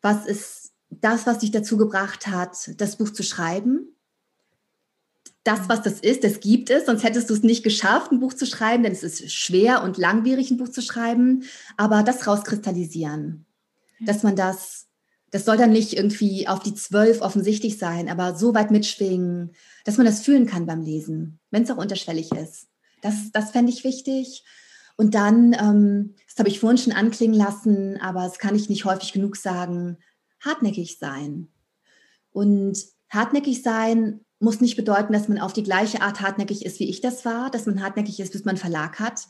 Was 0.00 0.26
ist 0.26 0.72
das, 0.90 1.26
was 1.26 1.38
dich 1.38 1.50
dazu 1.50 1.76
gebracht 1.76 2.26
hat, 2.26 2.70
das 2.78 2.96
Buch 2.96 3.10
zu 3.10 3.22
schreiben? 3.22 3.92
Das, 5.44 5.68
was 5.68 5.82
das 5.82 6.00
ist, 6.00 6.24
das 6.24 6.40
gibt 6.40 6.70
es, 6.70 6.86
sonst 6.86 7.04
hättest 7.04 7.30
du 7.30 7.34
es 7.34 7.42
nicht 7.44 7.62
geschafft, 7.62 8.10
ein 8.10 8.18
Buch 8.18 8.32
zu 8.32 8.46
schreiben, 8.46 8.82
denn 8.82 8.92
es 8.92 9.04
ist 9.04 9.32
schwer 9.32 9.84
und 9.84 9.96
langwierig, 9.96 10.50
ein 10.50 10.56
Buch 10.56 10.70
zu 10.70 10.82
schreiben. 10.82 11.44
Aber 11.76 12.02
das 12.02 12.26
rauskristallisieren, 12.26 13.46
dass 14.00 14.24
man 14.24 14.34
das 14.34 14.85
das 15.30 15.44
soll 15.44 15.56
dann 15.56 15.72
nicht 15.72 15.92
irgendwie 15.92 16.46
auf 16.48 16.60
die 16.60 16.74
zwölf 16.74 17.20
offensichtlich 17.20 17.78
sein, 17.78 18.08
aber 18.08 18.36
so 18.36 18.54
weit 18.54 18.70
mitschwingen, 18.70 19.52
dass 19.84 19.96
man 19.96 20.06
das 20.06 20.20
fühlen 20.20 20.46
kann 20.46 20.66
beim 20.66 20.82
Lesen, 20.82 21.40
wenn 21.50 21.64
es 21.64 21.70
auch 21.70 21.76
unterschwellig 21.78 22.32
ist. 22.32 22.68
Das, 23.02 23.30
das 23.32 23.50
fände 23.50 23.72
ich 23.72 23.84
wichtig. 23.84 24.44
Und 24.96 25.14
dann, 25.14 25.52
ähm, 25.52 26.14
das 26.26 26.38
habe 26.38 26.48
ich 26.48 26.60
vorhin 26.60 26.78
schon 26.78 26.92
anklingen 26.92 27.36
lassen, 27.36 28.00
aber 28.00 28.22
das 28.22 28.38
kann 28.38 28.54
ich 28.54 28.70
nicht 28.70 28.84
häufig 28.84 29.12
genug 29.12 29.36
sagen, 29.36 29.98
hartnäckig 30.40 30.98
sein. 30.98 31.48
Und 32.32 32.78
hartnäckig 33.10 33.62
sein 33.62 34.20
muss 34.38 34.60
nicht 34.60 34.76
bedeuten, 34.76 35.12
dass 35.12 35.28
man 35.28 35.38
auf 35.38 35.52
die 35.52 35.62
gleiche 35.62 36.02
Art 36.02 36.20
hartnäckig 36.20 36.64
ist, 36.64 36.78
wie 36.80 36.88
ich 36.88 37.00
das 37.00 37.24
war, 37.24 37.50
dass 37.50 37.66
man 37.66 37.82
hartnäckig 37.82 38.20
ist, 38.20 38.32
bis 38.32 38.44
man 38.44 38.54
einen 38.54 38.60
Verlag 38.60 39.00
hat, 39.00 39.26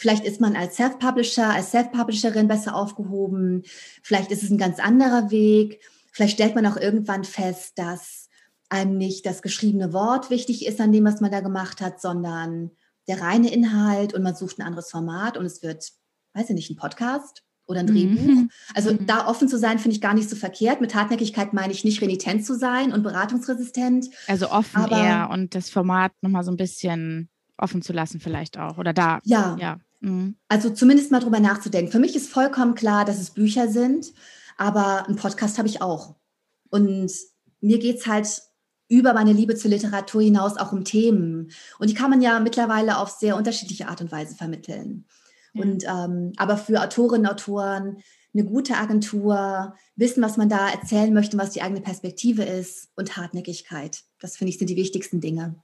Vielleicht 0.00 0.24
ist 0.24 0.40
man 0.40 0.54
als 0.54 0.76
Self-Publisher, 0.76 1.50
als 1.50 1.72
Self-Publisherin 1.72 2.46
besser 2.46 2.76
aufgehoben. 2.76 3.64
Vielleicht 4.04 4.30
ist 4.30 4.44
es 4.44 4.50
ein 4.50 4.56
ganz 4.56 4.78
anderer 4.78 5.32
Weg. 5.32 5.80
Vielleicht 6.12 6.34
stellt 6.34 6.54
man 6.54 6.64
auch 6.66 6.76
irgendwann 6.76 7.24
fest, 7.24 7.72
dass 7.80 8.28
einem 8.68 8.96
nicht 8.96 9.26
das 9.26 9.42
geschriebene 9.42 9.92
Wort 9.92 10.30
wichtig 10.30 10.64
ist 10.66 10.80
an 10.80 10.92
dem, 10.92 11.04
was 11.04 11.20
man 11.20 11.32
da 11.32 11.40
gemacht 11.40 11.80
hat, 11.80 12.00
sondern 12.00 12.70
der 13.08 13.20
reine 13.20 13.52
Inhalt 13.52 14.14
und 14.14 14.22
man 14.22 14.36
sucht 14.36 14.60
ein 14.60 14.66
anderes 14.66 14.88
Format 14.90 15.36
und 15.36 15.44
es 15.46 15.64
wird, 15.64 15.90
weiß 16.34 16.48
ich 16.50 16.54
nicht, 16.54 16.70
ein 16.70 16.76
Podcast 16.76 17.42
oder 17.66 17.80
ein 17.80 17.86
Mhm. 17.86 17.90
Drehbuch. 18.16 18.42
Also 18.74 18.92
Mhm. 18.92 19.06
da 19.06 19.26
offen 19.26 19.48
zu 19.48 19.58
sein, 19.58 19.80
finde 19.80 19.96
ich 19.96 20.00
gar 20.00 20.14
nicht 20.14 20.30
so 20.30 20.36
verkehrt. 20.36 20.80
Mit 20.80 20.94
Hartnäckigkeit 20.94 21.54
meine 21.54 21.72
ich 21.72 21.82
nicht 21.84 22.00
renitent 22.02 22.46
zu 22.46 22.54
sein 22.56 22.92
und 22.92 23.02
beratungsresistent. 23.02 24.10
Also 24.28 24.48
offen 24.50 24.82
Aber- 24.84 24.96
eher 25.02 25.30
und 25.30 25.56
das 25.56 25.70
Format 25.70 26.12
nochmal 26.22 26.44
so 26.44 26.52
ein 26.52 26.56
bisschen 26.56 27.28
offen 27.56 27.82
zu 27.82 27.92
lassen 27.92 28.20
vielleicht 28.20 28.58
auch. 28.58 28.78
Oder 28.78 28.92
da. 28.92 29.18
Ja, 29.24 29.56
Ja. 29.58 29.80
Mhm. 30.00 30.36
also 30.48 30.70
zumindest 30.70 31.10
mal 31.10 31.20
drüber 31.20 31.40
nachzudenken. 31.40 31.90
Für 31.90 31.98
mich 31.98 32.14
ist 32.14 32.30
vollkommen 32.30 32.74
klar, 32.74 33.04
dass 33.04 33.18
es 33.18 33.30
Bücher 33.30 33.68
sind, 33.68 34.12
aber 34.56 35.06
einen 35.06 35.16
Podcast 35.16 35.58
habe 35.58 35.68
ich 35.68 35.82
auch. 35.82 36.14
Und 36.70 37.10
mir 37.60 37.78
geht 37.78 37.98
es 37.98 38.06
halt 38.06 38.42
über 38.88 39.12
meine 39.12 39.32
Liebe 39.32 39.54
zur 39.54 39.70
Literatur 39.70 40.22
hinaus 40.22 40.56
auch 40.56 40.72
um 40.72 40.84
Themen. 40.84 41.50
Und 41.78 41.90
die 41.90 41.94
kann 41.94 42.10
man 42.10 42.22
ja 42.22 42.40
mittlerweile 42.40 42.98
auf 42.98 43.10
sehr 43.10 43.36
unterschiedliche 43.36 43.88
Art 43.88 44.00
und 44.00 44.12
Weise 44.12 44.34
vermitteln. 44.34 45.04
Ja. 45.52 45.62
Und 45.62 45.84
ähm, 45.84 46.32
aber 46.36 46.56
für 46.56 46.82
Autorinnen 46.82 47.26
und 47.26 47.32
Autoren 47.32 47.98
eine 48.34 48.44
gute 48.44 48.76
Agentur, 48.76 49.74
wissen, 49.96 50.22
was 50.22 50.36
man 50.36 50.48
da 50.48 50.68
erzählen 50.68 51.12
möchte, 51.12 51.38
was 51.38 51.50
die 51.50 51.62
eigene 51.62 51.80
Perspektive 51.80 52.44
ist 52.44 52.88
und 52.94 53.16
Hartnäckigkeit. 53.16 54.02
Das 54.20 54.36
finde 54.36 54.50
ich 54.50 54.58
sind 54.58 54.70
die 54.70 54.76
wichtigsten 54.76 55.20
Dinge. 55.20 55.56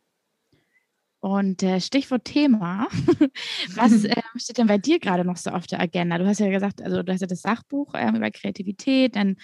Und 1.25 1.63
äh, 1.63 1.81
Stichwort 1.81 2.27
Thema. 2.27 2.87
Was 3.77 4.05
äh, 4.05 4.21
steht 4.37 4.59
denn 4.59 4.67
bei 4.67 4.77
dir 4.77 4.99
gerade 4.99 5.25
noch 5.25 5.39
so 5.39 5.49
auf 5.53 5.67
der 5.67 5.81
Agenda? 5.81 6.19
Du 6.19 6.27
hast 6.27 6.39
ja 6.39 6.51
gesagt, 6.51 6.83
also 6.83 7.03
du 7.03 7.11
hast 7.11 7.23
ja 7.23 7.27
das 7.27 7.41
Sachbuch 7.41 7.95
ähm, 7.95 8.17
über 8.17 8.31
Kreativität, 8.31 9.17
dann 9.17 9.37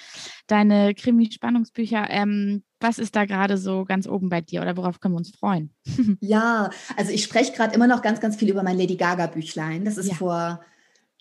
deine 0.46 0.94
Krimi-Spannungsbücher. 0.94 2.06
Ähm, 2.10 2.64
was 2.80 2.98
ist 2.98 3.16
da 3.16 3.24
gerade 3.24 3.56
so 3.56 3.86
ganz 3.86 4.06
oben 4.06 4.28
bei 4.28 4.42
dir 4.42 4.60
oder 4.60 4.76
worauf 4.76 5.00
können 5.00 5.14
wir 5.14 5.18
uns 5.20 5.34
freuen? 5.34 5.74
Ja, 6.20 6.68
also 6.98 7.12
ich 7.12 7.24
spreche 7.24 7.52
gerade 7.52 7.74
immer 7.74 7.86
noch 7.86 8.02
ganz, 8.02 8.20
ganz 8.20 8.36
viel 8.36 8.50
über 8.50 8.62
mein 8.62 8.76
Lady 8.76 8.96
Gaga 8.96 9.28
Büchlein. 9.28 9.86
Das 9.86 9.96
ist 9.96 10.08
Ja. 10.08 10.14
vor 10.16 10.60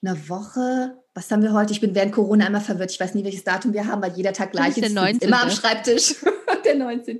einer 0.03 0.27
Woche. 0.27 0.97
Was 1.13 1.31
haben 1.31 1.41
wir 1.41 1.53
heute? 1.53 1.71
Ich 1.71 1.79
bin 1.79 1.95
während 1.95 2.11
Corona 2.11 2.45
immer 2.47 2.59
verwirrt. 2.59 2.91
Ich 2.91 2.99
weiß 2.99 3.15
nie, 3.15 3.23
welches 3.23 3.45
Datum 3.45 3.71
wir 3.71 3.87
haben, 3.87 4.01
weil 4.01 4.11
jeder 4.11 4.33
Tag 4.33 4.51
gleich 4.51 4.77
ist 4.77 4.81
der 4.81 4.87
ist. 4.87 4.91
Ich 4.91 5.13
sitze 5.13 5.25
19.. 5.25 5.29
Immer 5.29 5.43
am 5.43 5.49
Schreibtisch. 5.51 6.15
Der 6.69 6.77
19. 6.77 7.17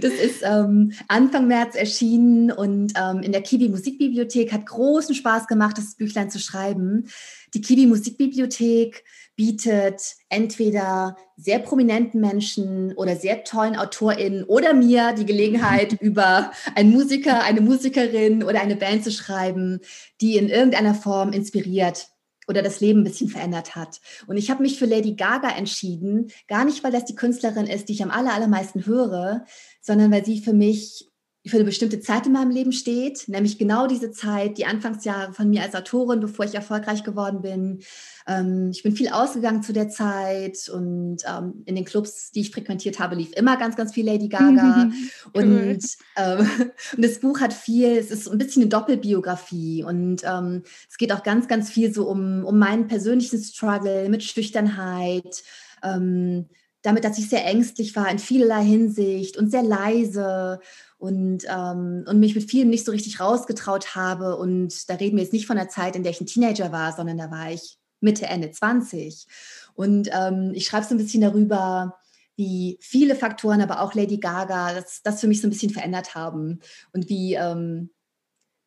Das 0.00 0.12
ist 0.12 0.42
ähm, 0.42 0.92
Anfang 1.08 1.46
März 1.46 1.74
erschienen 1.74 2.50
und 2.50 2.92
ähm, 2.96 3.20
in 3.22 3.32
der 3.32 3.42
Kiwi 3.42 3.68
Musikbibliothek 3.68 4.52
hat 4.52 4.66
großen 4.66 5.14
Spaß 5.14 5.46
gemacht, 5.46 5.76
das 5.78 5.94
Büchlein 5.96 6.30
zu 6.30 6.38
schreiben. 6.38 7.08
Die 7.54 7.60
Kiwi 7.60 7.86
Musikbibliothek 7.86 9.04
bietet 9.36 10.16
entweder 10.28 11.16
sehr 11.36 11.60
prominenten 11.60 12.20
Menschen 12.20 12.92
oder 12.94 13.14
sehr 13.14 13.44
tollen 13.44 13.76
AutorInnen 13.76 14.44
oder 14.44 14.74
mir 14.74 15.12
die 15.12 15.26
Gelegenheit, 15.26 15.92
über 16.00 16.50
einen 16.74 16.90
Musiker, 16.90 17.44
eine 17.44 17.60
Musikerin 17.60 18.42
oder 18.42 18.60
eine 18.60 18.76
Band 18.76 19.04
zu 19.04 19.12
schreiben, 19.12 19.80
die 20.20 20.36
in 20.36 20.48
irgendeiner 20.48 20.94
Form 20.94 21.32
inspiriert 21.32 22.08
oder 22.48 22.62
das 22.62 22.80
Leben 22.80 23.00
ein 23.00 23.04
bisschen 23.04 23.28
verändert 23.28 23.76
hat. 23.76 24.00
Und 24.26 24.36
ich 24.36 24.50
habe 24.50 24.62
mich 24.62 24.78
für 24.78 24.86
Lady 24.86 25.14
Gaga 25.14 25.50
entschieden, 25.50 26.32
gar 26.48 26.64
nicht, 26.64 26.82
weil 26.82 26.92
das 26.92 27.04
die 27.04 27.14
Künstlerin 27.14 27.66
ist, 27.66 27.88
die 27.88 27.92
ich 27.92 28.02
am 28.02 28.10
aller, 28.10 28.32
allermeisten 28.32 28.86
höre, 28.86 29.44
sondern 29.80 30.10
weil 30.10 30.24
sie 30.24 30.40
für 30.40 30.54
mich 30.54 31.08
für 31.46 31.56
eine 31.56 31.64
bestimmte 31.64 32.00
Zeit 32.00 32.26
in 32.26 32.32
meinem 32.32 32.50
Leben 32.50 32.72
steht, 32.72 33.28
nämlich 33.28 33.58
genau 33.58 33.86
diese 33.86 34.10
Zeit, 34.10 34.58
die 34.58 34.66
Anfangsjahre 34.66 35.32
von 35.32 35.48
mir 35.48 35.62
als 35.62 35.74
Autorin, 35.74 36.20
bevor 36.20 36.44
ich 36.44 36.54
erfolgreich 36.54 37.04
geworden 37.04 37.42
bin. 37.42 37.80
Ähm, 38.26 38.70
ich 38.72 38.82
bin 38.82 38.94
viel 38.94 39.08
ausgegangen 39.08 39.62
zu 39.62 39.72
der 39.72 39.88
Zeit 39.88 40.68
und 40.68 41.18
ähm, 41.26 41.62
in 41.64 41.76
den 41.76 41.84
Clubs, 41.84 42.32
die 42.32 42.40
ich 42.40 42.50
frequentiert 42.50 42.98
habe, 42.98 43.14
lief 43.14 43.32
immer 43.34 43.56
ganz, 43.56 43.76
ganz 43.76 43.94
viel 43.94 44.06
Lady 44.06 44.28
Gaga. 44.28 44.90
Cool. 45.34 45.42
Und, 45.42 45.84
ähm, 46.16 46.50
und 46.96 47.04
das 47.04 47.18
Buch 47.20 47.40
hat 47.40 47.52
viel, 47.52 47.96
es 47.96 48.10
ist 48.10 48.28
ein 48.28 48.38
bisschen 48.38 48.62
eine 48.62 48.68
Doppelbiografie 48.68 49.84
und 49.84 50.22
ähm, 50.24 50.62
es 50.88 50.96
geht 50.96 51.12
auch 51.12 51.22
ganz, 51.22 51.48
ganz 51.48 51.70
viel 51.70 51.92
so 51.92 52.08
um, 52.08 52.44
um 52.44 52.58
meinen 52.58 52.86
persönlichen 52.86 53.38
Struggle 53.38 54.08
mit 54.08 54.22
Schüchternheit, 54.22 55.42
ähm, 55.82 56.46
damit, 56.88 57.04
dass 57.04 57.18
ich 57.18 57.28
sehr 57.28 57.44
ängstlich 57.44 57.94
war 57.94 58.10
in 58.10 58.18
vielerlei 58.18 58.64
Hinsicht 58.64 59.36
und 59.36 59.50
sehr 59.50 59.62
leise 59.62 60.60
und, 60.96 61.44
ähm, 61.48 62.04
und 62.08 62.18
mich 62.18 62.34
mit 62.34 62.50
vielem 62.50 62.70
nicht 62.70 62.84
so 62.84 62.92
richtig 62.92 63.20
rausgetraut 63.20 63.94
habe. 63.94 64.36
Und 64.36 64.88
da 64.88 64.94
reden 64.94 65.16
wir 65.16 65.22
jetzt 65.22 65.32
nicht 65.32 65.46
von 65.46 65.56
der 65.56 65.68
Zeit, 65.68 65.96
in 65.96 66.02
der 66.02 66.12
ich 66.12 66.20
ein 66.20 66.26
Teenager 66.26 66.72
war, 66.72 66.92
sondern 66.92 67.18
da 67.18 67.30
war 67.30 67.52
ich 67.52 67.78
Mitte, 68.00 68.26
Ende 68.26 68.50
20. 68.50 69.26
Und 69.74 70.08
ähm, 70.12 70.52
ich 70.54 70.66
schreibe 70.66 70.86
so 70.86 70.94
ein 70.94 70.98
bisschen 70.98 71.20
darüber, 71.20 71.98
wie 72.36 72.78
viele 72.80 73.16
Faktoren, 73.16 73.60
aber 73.60 73.80
auch 73.80 73.94
Lady 73.94 74.18
Gaga, 74.18 74.72
das, 74.74 75.02
das 75.02 75.20
für 75.20 75.28
mich 75.28 75.40
so 75.40 75.46
ein 75.46 75.50
bisschen 75.50 75.72
verändert 75.72 76.14
haben 76.14 76.60
und 76.92 77.08
wie, 77.08 77.34
ähm, 77.34 77.90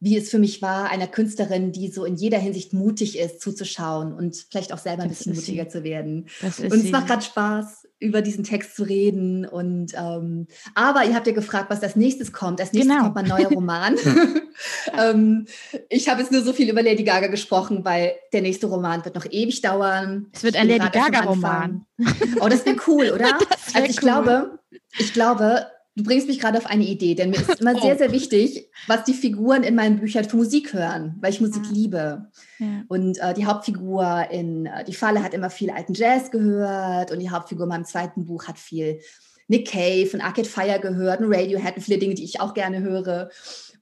wie 0.04 0.18
es 0.18 0.30
für 0.32 0.40
mich 0.40 0.62
war, 0.64 0.90
einer 0.90 1.06
Künstlerin, 1.08 1.72
die 1.72 1.88
so 1.90 2.06
in 2.06 2.16
jeder 2.16 2.40
Hinsicht 2.40 2.74
mutig 2.74 3.20
ist, 3.20 3.40
zuzuschauen 3.40 4.12
und 4.14 4.36
vielleicht 4.50 4.74
auch 4.74 4.80
selber 4.80 5.04
ein 5.04 5.10
Das 5.10 5.20
bisschen 5.20 5.34
ist 5.34 5.46
sie. 5.46 5.52
mutiger 5.52 5.70
zu 5.70 5.84
werden. 5.84 6.28
Und 6.42 6.74
es 6.74 6.82
sie. 6.82 6.90
macht 6.92 7.06
gerade 7.08 7.22
Spaß, 7.22 7.88
über 8.00 8.24
diesen 8.24 8.44
Text 8.44 8.76
zu 8.76 8.82
reden. 8.82 9.46
Und 9.46 9.94
ähm, 9.96 10.48
aber 10.74 11.06
ihr 11.06 11.14
habt 11.14 11.28
ja 11.28 11.34
gefragt, 11.34 11.70
was 11.70 11.84
als 11.84 11.96
nächstes 11.96 12.34
kommt. 12.34 12.60
Als 12.60 12.74
nächstes 12.74 12.92
Genau. 12.92 13.04
kommt 13.12 13.16
mein 13.16 13.28
neuer 13.28 13.50
Roman. 13.50 13.96
ähm, 15.00 15.46
ich 15.90 16.10
habe 16.10 16.22
jetzt 16.22 16.32
nur 16.32 16.42
so 16.42 16.52
viel 16.52 16.70
über 16.70 16.82
Lady 16.82 17.04
Gaga 17.04 17.28
gesprochen, 17.28 17.86
weil 17.86 18.14
der 18.34 18.42
nächste 18.42 18.66
Roman 18.68 19.06
wird 19.06 19.14
noch 19.14 19.26
ewig 19.30 19.62
dauern. 19.62 20.28
es 20.34 20.44
wird 20.44 20.56
ein 20.56 20.68
Lady 20.68 20.90
Gaga-Roman. 20.92 21.86
Anfang. 22.00 22.36
Oh, 22.42 22.48
das 22.50 22.66
wäre 22.66 22.78
cool, 22.88 23.12
oder? 23.14 23.26
Wär 23.26 23.38
also 23.76 23.88
ich 23.88 23.98
cool. 23.98 24.02
glaube, 24.02 24.60
ich 24.98 25.14
glaube, 25.14 25.68
du 25.96 26.04
bringst 26.04 26.28
mich 26.28 26.40
gerade 26.40 26.58
auf 26.58 26.66
eine 26.66 26.86
Idee, 26.86 27.16
denn 27.16 27.32
mir 27.32 27.38
ist 27.38 27.60
immer 27.62 27.76
Oh. 27.76 27.82
sehr, 27.82 27.98
sehr 27.98 28.12
wichtig, 28.12 28.70
was 28.88 29.04
die 29.04 29.14
Figuren 29.14 29.64
in 29.64 29.76
meinen 29.76 30.00
Büchern 30.00 30.24
für 30.24 30.38
Musik 30.38 30.74
hören, 30.74 31.18
weil 31.22 31.32
ich 31.32 31.42
Musik 31.42 31.64
Ah. 31.66 31.72
liebe. 31.74 32.26
Ja. 32.60 32.84
Und 32.88 33.18
äh, 33.20 33.34
die 33.34 33.46
Hauptfigur 33.46 34.28
in 34.32 34.66
äh, 34.68 34.84
Die 34.86 34.94
Falle 34.94 35.22
hat 35.24 35.34
immer 35.34 35.50
viel 35.50 35.70
alten 35.70 35.94
Jazz 35.94 36.32
gehört 36.32 37.12
und 37.12 37.20
die 37.20 37.30
Hauptfigur 37.30 37.64
in 37.66 37.70
meinem 37.70 37.86
zweiten 37.86 38.26
Buch 38.26 38.48
hat 38.48 38.58
viel 38.58 39.00
Nick 39.48 39.68
Cave 39.70 40.10
und 40.14 40.22
Arcade 40.22 40.48
Fire 40.48 40.80
gehört 40.80 41.20
und 41.20 41.34
Radiohead 41.34 41.76
und 41.76 41.82
viele 41.84 41.98
Dinge, 42.00 42.14
die 42.16 42.24
ich 42.24 42.40
auch 42.40 42.54
gerne 42.54 42.80
höre. 42.82 43.30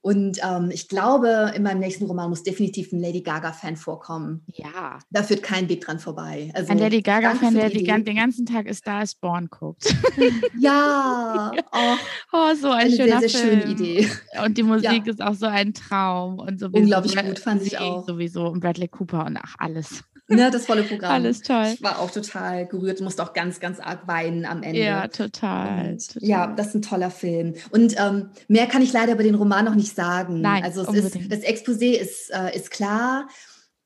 Und 0.02 0.38
ähm, 0.42 0.70
ich 0.72 0.88
glaube, 0.88 1.52
in 1.54 1.62
meinem 1.62 1.80
nächsten 1.80 2.04
Roman 2.06 2.30
muss 2.30 2.42
definitiv 2.42 2.92
ein 2.92 3.00
Lady 3.00 3.20
Gaga-Fan 3.20 3.76
vorkommen. 3.76 4.42
ja. 4.46 4.98
Da 5.10 5.22
führt 5.22 5.42
kein 5.42 5.68
Weg 5.68 5.82
dran 5.82 5.98
vorbei. 5.98 6.50
Also, 6.54 6.72
Ein 6.72 6.78
Lady 6.78 7.02
Gaga-Fan, 7.02 7.54
der 7.54 7.68
die 7.68 7.84
den 7.84 8.16
ganzen 8.16 8.46
Tag 8.46 8.66
ist 8.66 8.86
da, 8.86 9.02
ist 9.02 9.20
Born 9.20 9.48
guckt. 9.50 9.94
Ja, 10.58 11.52
oh, 11.72 11.96
Oh, 12.32 12.54
so 12.54 12.70
ein 12.70 12.86
eine 12.86 12.96
schöner 12.96 13.20
sehr, 13.20 13.28
sehr 13.28 13.40
schöne 13.40 13.62
Film. 13.62 13.70
Idee. 13.72 14.08
Und 14.44 14.56
die 14.56 14.62
Musik 14.62 15.06
ist 15.06 15.22
auch 15.22 15.34
so 15.34 15.46
ein 15.46 15.74
Traum. 15.74 16.38
Und 16.38 16.58
sowieso 16.60 16.78
Unglaublich 16.78 17.16
gut, 17.16 17.38
fand 17.38 17.62
ich 17.62 17.78
auch. 17.78 18.06
Sowieso. 18.06 18.46
Und 18.48 18.60
Bradley 18.60 18.88
Cooper 18.88 19.26
und 19.26 19.36
ach, 19.36 19.54
alles. 19.58 20.04
Ne, 20.28 20.48
das 20.50 20.66
volle 20.66 20.84
Programm. 20.84 21.10
Alles 21.10 21.42
toll. 21.42 21.72
Ich 21.74 21.82
war 21.82 21.98
auch 21.98 22.10
total 22.10 22.64
gerührt, 22.66 23.00
musste 23.00 23.20
auch 23.24 23.32
ganz, 23.32 23.58
ganz 23.58 23.80
arg 23.80 24.06
weinen 24.06 24.44
am 24.46 24.62
Ende. 24.62 24.78
Ja, 24.78 25.08
total. 25.08 25.90
Und, 25.90 26.14
total. 26.14 26.28
ja, 26.28 26.46
das 26.46 26.68
ist 26.68 26.74
ein 26.76 26.82
toller 26.82 27.10
Film. 27.10 27.54
Und 27.72 27.96
ähm, 27.98 28.30
mehr 28.46 28.66
kann 28.68 28.80
ich 28.80 28.92
leider 28.92 29.14
über 29.14 29.24
den 29.24 29.34
Roman 29.34 29.64
noch 29.64 29.74
nicht 29.74 29.89
sagen. 29.94 30.40
Nein, 30.40 30.64
also 30.64 30.82
ist, 30.82 31.16
das 31.30 31.40
Exposé 31.40 31.92
ist, 31.92 32.30
äh, 32.30 32.56
ist 32.56 32.70
klar, 32.70 33.28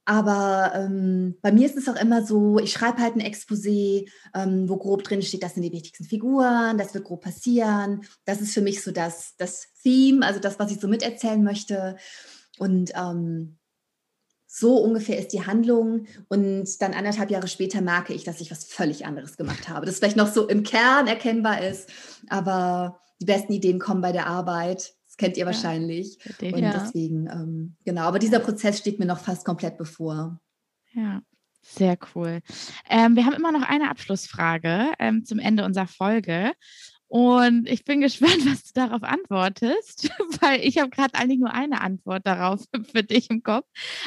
aber 0.06 0.72
ähm, 0.74 1.36
bei 1.40 1.50
mir 1.50 1.66
ist 1.66 1.76
es 1.76 1.88
auch 1.88 1.96
immer 1.96 2.24
so, 2.24 2.58
ich 2.58 2.72
schreibe 2.72 3.00
halt 3.00 3.16
ein 3.16 3.22
Exposé, 3.22 4.06
ähm, 4.34 4.68
wo 4.68 4.76
grob 4.76 5.02
drin 5.02 5.22
steht, 5.22 5.42
das 5.42 5.54
sind 5.54 5.62
die 5.62 5.72
wichtigsten 5.72 6.04
Figuren, 6.04 6.76
das 6.76 6.92
wird 6.92 7.04
grob 7.04 7.22
passieren. 7.22 8.02
Das 8.26 8.40
ist 8.40 8.52
für 8.52 8.60
mich 8.60 8.82
so 8.82 8.90
das, 8.90 9.34
das 9.38 9.68
Theme, 9.82 10.26
also 10.26 10.40
das, 10.40 10.58
was 10.58 10.70
ich 10.70 10.80
so 10.80 10.88
miterzählen 10.88 11.42
möchte. 11.42 11.96
Und 12.58 12.92
ähm, 12.94 13.56
so 14.46 14.76
ungefähr 14.76 15.18
ist 15.18 15.32
die 15.32 15.46
Handlung 15.46 16.06
und 16.28 16.80
dann 16.80 16.94
anderthalb 16.94 17.30
Jahre 17.30 17.48
später 17.48 17.80
merke 17.80 18.12
ich, 18.12 18.24
dass 18.24 18.40
ich 18.40 18.50
was 18.50 18.64
völlig 18.64 19.06
anderes 19.06 19.36
gemacht 19.36 19.68
habe. 19.70 19.86
Das 19.86 19.98
vielleicht 19.98 20.16
noch 20.16 20.32
so 20.32 20.46
im 20.46 20.62
Kern 20.64 21.06
erkennbar 21.06 21.64
ist, 21.66 21.88
aber 22.28 23.00
die 23.20 23.24
besten 23.24 23.54
Ideen 23.54 23.78
kommen 23.80 24.02
bei 24.02 24.12
der 24.12 24.26
Arbeit. 24.26 24.94
Das 25.14 25.18
kennt 25.18 25.36
ihr 25.36 25.42
Ja. 25.42 25.46
wahrscheinlich. 25.46 26.18
Und. 26.42 26.58
Ja. 26.58 26.72
deswegen, 26.72 27.28
ähm, 27.28 27.76
genau, 27.84 28.02
aber 28.02 28.18
dieser 28.18 28.40
Prozess 28.40 28.78
steht 28.78 28.98
mir 28.98 29.06
noch 29.06 29.20
fast 29.20 29.44
komplett 29.44 29.78
bevor. 29.78 30.40
Ja, 30.92 31.22
sehr 31.62 31.96
cool. 32.14 32.40
Ähm, 32.90 33.14
wir 33.14 33.24
haben 33.24 33.34
immer 33.34 33.52
noch 33.52 33.62
eine 33.62 33.90
Abschlussfrage 33.90 34.88
ähm, 34.98 35.24
zum 35.24 35.38
Ende 35.38 35.64
unserer 35.64 35.86
Folge. 35.86 36.52
Und 37.06 37.68
ich 37.68 37.84
bin 37.84 38.00
gespannt, 38.00 38.44
was 38.44 38.64
du 38.64 38.72
darauf 38.74 39.04
antwortest, 39.04 40.10
weil 40.40 40.60
ich 40.64 40.78
habe 40.78 40.90
gerade 40.90 41.14
eigentlich 41.14 41.38
nur 41.38 41.52
eine 41.52 41.80
Antwort 41.80 42.26
darauf 42.26 42.64
für 42.92 43.04
dich 43.04 43.30
im 43.30 43.44
Kopf. 43.44 43.66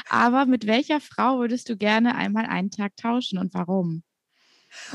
Aber 0.10 0.46
mit 0.46 0.68
welcher 0.68 1.00
Frau 1.00 1.40
würdest 1.40 1.70
du 1.70 1.78
gerne 1.78 2.16
einmal 2.16 2.48
einen 2.48 2.70
Tag 2.70 2.98
tauschen 2.98 3.40
und 3.40 3.54
warum? 3.54 4.04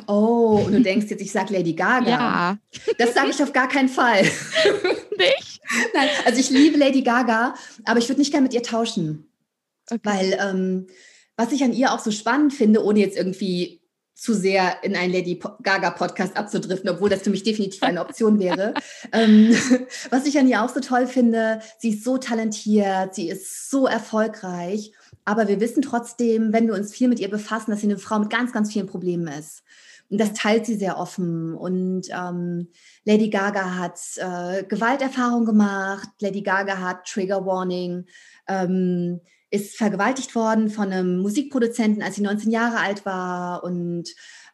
Oh, 0.06 0.62
und 0.66 0.72
du 0.72 0.82
denkst 0.82 1.06
jetzt, 1.08 1.22
ich 1.22 1.32
sage 1.32 1.54
Lady 1.54 1.72
Gaga. 1.72 2.08
Ja, 2.10 2.58
Das 2.98 3.14
sage 3.14 3.30
ich 3.30 3.42
auf 3.42 3.54
gar 3.54 3.68
keinen 3.68 3.88
Fall. 3.88 4.22
nicht? 5.16 5.51
Nein, 5.94 6.08
also 6.24 6.40
ich 6.40 6.50
liebe 6.50 6.78
Lady 6.78 7.02
Gaga, 7.02 7.54
aber 7.84 7.98
ich 7.98 8.08
würde 8.08 8.20
nicht 8.20 8.32
gerne 8.32 8.44
mit 8.44 8.54
ihr 8.54 8.62
tauschen. 8.62 9.28
Okay. 9.90 10.00
Weil 10.02 10.38
ähm, 10.40 10.86
was 11.36 11.52
ich 11.52 11.62
an 11.64 11.72
ihr 11.72 11.92
auch 11.92 11.98
so 11.98 12.10
spannend 12.10 12.54
finde, 12.54 12.84
ohne 12.84 13.00
jetzt 13.00 13.16
irgendwie 13.16 13.82
zu 14.14 14.34
sehr 14.34 14.84
in 14.84 14.94
einen 14.94 15.12
Lady 15.12 15.40
Gaga 15.62 15.90
Podcast 15.90 16.36
abzudriften, 16.36 16.90
obwohl 16.90 17.10
das 17.10 17.22
für 17.22 17.30
mich 17.30 17.42
definitiv 17.42 17.82
eine 17.82 18.00
Option 18.00 18.38
wäre. 18.38 18.74
ähm, 19.12 19.52
was 20.10 20.26
ich 20.26 20.38
an 20.38 20.46
ihr 20.46 20.62
auch 20.62 20.68
so 20.68 20.80
toll 20.80 21.06
finde, 21.06 21.60
sie 21.78 21.90
ist 21.90 22.04
so 22.04 22.18
talentiert, 22.18 23.14
sie 23.14 23.28
ist 23.28 23.68
so 23.70 23.86
erfolgreich, 23.86 24.92
aber 25.24 25.48
wir 25.48 25.60
wissen 25.60 25.82
trotzdem, 25.82 26.52
wenn 26.52 26.68
wir 26.68 26.74
uns 26.74 26.92
viel 26.94 27.08
mit 27.08 27.20
ihr 27.20 27.30
befassen, 27.30 27.72
dass 27.72 27.80
sie 27.80 27.86
eine 27.86 27.98
Frau 27.98 28.18
mit 28.18 28.30
ganz, 28.30 28.52
ganz 28.52 28.72
vielen 28.72 28.86
Problemen 28.86 29.26
ist. 29.26 29.62
Und 30.12 30.18
das 30.18 30.34
teilt 30.34 30.66
sie 30.66 30.76
sehr 30.76 30.98
offen. 30.98 31.54
Und 31.54 32.02
ähm, 32.10 32.68
Lady 33.06 33.30
Gaga 33.30 33.76
hat 33.76 33.98
äh, 34.18 34.62
Gewalterfahrung 34.62 35.46
gemacht, 35.46 36.06
Lady 36.20 36.42
Gaga 36.42 36.78
hat 36.78 37.06
Trigger 37.06 37.46
Warning. 37.46 38.04
Ähm, 38.46 39.22
ist 39.50 39.76
vergewaltigt 39.76 40.34
worden 40.34 40.68
von 40.68 40.92
einem 40.92 41.18
Musikproduzenten, 41.20 42.02
als 42.02 42.16
sie 42.16 42.22
19 42.22 42.50
Jahre 42.50 42.78
alt 42.78 43.06
war 43.06 43.64
und 43.64 44.04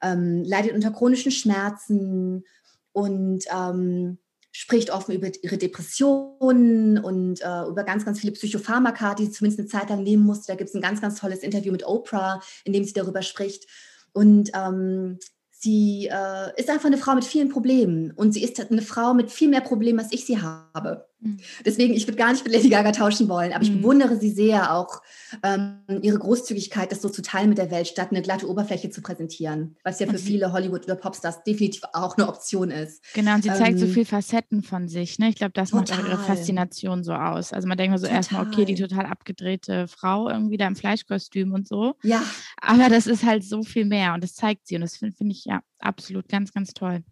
ähm, 0.00 0.44
leidet 0.44 0.72
unter 0.74 0.92
chronischen 0.92 1.30
Schmerzen 1.32 2.44
und 2.92 3.44
ähm, 3.52 4.18
spricht 4.52 4.90
offen 4.90 5.14
über 5.14 5.30
ihre 5.42 5.56
Depressionen 5.56 6.98
und 6.98 7.40
äh, 7.42 7.62
über 7.68 7.82
ganz, 7.82 8.04
ganz 8.04 8.20
viele 8.20 8.32
Psychopharmaka, 8.32 9.14
die 9.14 9.26
sie 9.26 9.32
zumindest 9.32 9.60
eine 9.60 9.68
Zeit 9.68 9.90
lang 9.90 10.04
nehmen 10.04 10.24
musste. 10.24 10.52
Da 10.52 10.56
gibt 10.56 10.70
es 10.70 10.74
ein 10.74 10.82
ganz, 10.82 11.00
ganz 11.00 11.18
tolles 11.20 11.40
Interview 11.40 11.72
mit 11.72 11.86
Oprah, 11.86 12.42
in 12.64 12.72
dem 12.72 12.84
sie 12.84 12.92
darüber 12.92 13.22
spricht. 13.22 13.66
Und 14.12 14.50
ähm, 14.54 15.18
sie 15.60 16.06
äh, 16.06 16.60
ist 16.60 16.70
einfach 16.70 16.86
eine 16.86 16.98
Frau 16.98 17.14
mit 17.14 17.24
vielen 17.24 17.48
Problemen 17.48 18.12
und 18.12 18.32
sie 18.32 18.44
ist 18.44 18.60
eine 18.60 18.82
Frau 18.82 19.12
mit 19.12 19.30
viel 19.30 19.48
mehr 19.48 19.60
Problemen, 19.60 19.98
als 19.98 20.12
ich 20.12 20.24
sie 20.24 20.40
habe. 20.40 21.08
Mhm. 21.20 21.38
Deswegen, 21.64 21.94
ich 21.94 22.06
würde 22.06 22.16
gar 22.16 22.32
nicht 22.32 22.44
mit 22.44 22.52
Lady 22.52 22.68
Gaga 22.68 22.92
tauschen 22.92 23.28
wollen, 23.28 23.52
aber 23.52 23.62
ich 23.62 23.70
mhm. 23.70 23.78
bewundere 23.78 24.18
sie 24.18 24.30
sehr 24.30 24.74
auch, 24.74 25.02
ähm, 25.42 25.80
ihre 26.02 26.18
Großzügigkeit, 26.18 26.92
das 26.92 27.02
so 27.02 27.08
zu 27.08 27.22
teilen 27.22 27.48
mit 27.48 27.58
der 27.58 27.70
Welt, 27.70 27.88
statt 27.88 28.08
eine 28.10 28.22
glatte 28.22 28.48
Oberfläche 28.48 28.90
zu 28.90 29.02
präsentieren, 29.02 29.76
was 29.84 30.00
ja 30.00 30.06
für 30.06 30.18
viele 30.18 30.52
Hollywood- 30.52 30.84
oder 30.84 30.96
Popstars 30.96 31.42
definitiv 31.44 31.82
auch 31.92 32.16
eine 32.16 32.28
Option 32.28 32.70
ist. 32.70 33.02
Genau, 33.14 33.34
und 33.34 33.42
sie 33.42 33.48
zeigt 33.48 33.72
ähm, 33.72 33.78
so 33.78 33.86
viele 33.86 34.06
Facetten 34.06 34.62
von 34.62 34.88
sich. 34.88 35.18
Ne? 35.18 35.28
Ich 35.28 35.36
glaube, 35.36 35.52
das 35.52 35.70
total. 35.70 35.98
macht 35.98 36.04
auch 36.04 36.08
ihre 36.08 36.22
Faszination 36.22 37.02
so 37.02 37.12
aus. 37.12 37.52
Also 37.52 37.66
man 37.68 37.76
denkt 37.76 37.92
mal 37.92 37.98
so 37.98 38.06
erstmal, 38.06 38.46
okay, 38.46 38.64
die 38.64 38.74
total 38.74 39.06
abgedrehte 39.06 39.88
Frau 39.88 40.28
irgendwie 40.28 40.56
da 40.56 40.66
im 40.66 40.76
Fleischkostüm 40.76 41.52
und 41.52 41.66
so. 41.66 41.94
Ja. 42.02 42.22
Aber 42.60 42.88
das 42.88 43.06
ist 43.06 43.24
halt 43.24 43.44
so 43.44 43.62
viel 43.62 43.84
mehr 43.84 44.14
und 44.14 44.22
das 44.22 44.34
zeigt 44.34 44.66
sie 44.66 44.76
und 44.76 44.82
das 44.82 44.96
finde 44.96 45.16
find 45.16 45.32
ich 45.32 45.44
ja 45.44 45.60
absolut 45.78 46.28
ganz, 46.28 46.52
ganz 46.52 46.72
toll. 46.72 47.02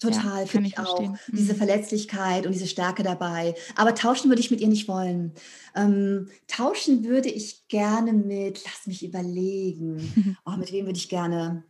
Total, 0.00 0.40
ja, 0.40 0.46
finde 0.46 0.68
ich, 0.68 0.74
ich 0.74 0.78
auch. 0.78 1.00
Mhm. 1.00 1.16
Diese 1.28 1.54
Verletzlichkeit 1.54 2.46
und 2.46 2.52
diese 2.52 2.66
Stärke 2.66 3.02
dabei. 3.02 3.54
Aber 3.76 3.94
tauschen 3.94 4.30
würde 4.30 4.40
ich 4.40 4.50
mit 4.50 4.60
ihr 4.60 4.68
nicht 4.68 4.88
wollen. 4.88 5.32
Ähm, 5.74 6.28
tauschen 6.48 7.04
würde 7.04 7.28
ich 7.28 7.66
gerne 7.68 8.12
mit, 8.12 8.62
lass 8.64 8.86
mich 8.86 9.04
überlegen. 9.04 10.36
Oh, 10.44 10.56
mit 10.56 10.72
wem 10.72 10.86
würde 10.86 10.98
ich 10.98 11.08
gerne? 11.08 11.64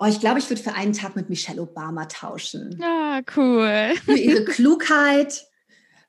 Oh, 0.00 0.06
ich 0.06 0.20
glaube, 0.20 0.38
ich 0.38 0.48
würde 0.48 0.62
für 0.62 0.74
einen 0.74 0.92
Tag 0.92 1.16
mit 1.16 1.28
Michelle 1.28 1.60
Obama 1.60 2.06
tauschen. 2.06 2.80
Ah, 2.82 3.20
cool. 3.36 3.94
Für 4.04 4.16
ihre 4.16 4.44
Klugheit, 4.44 5.46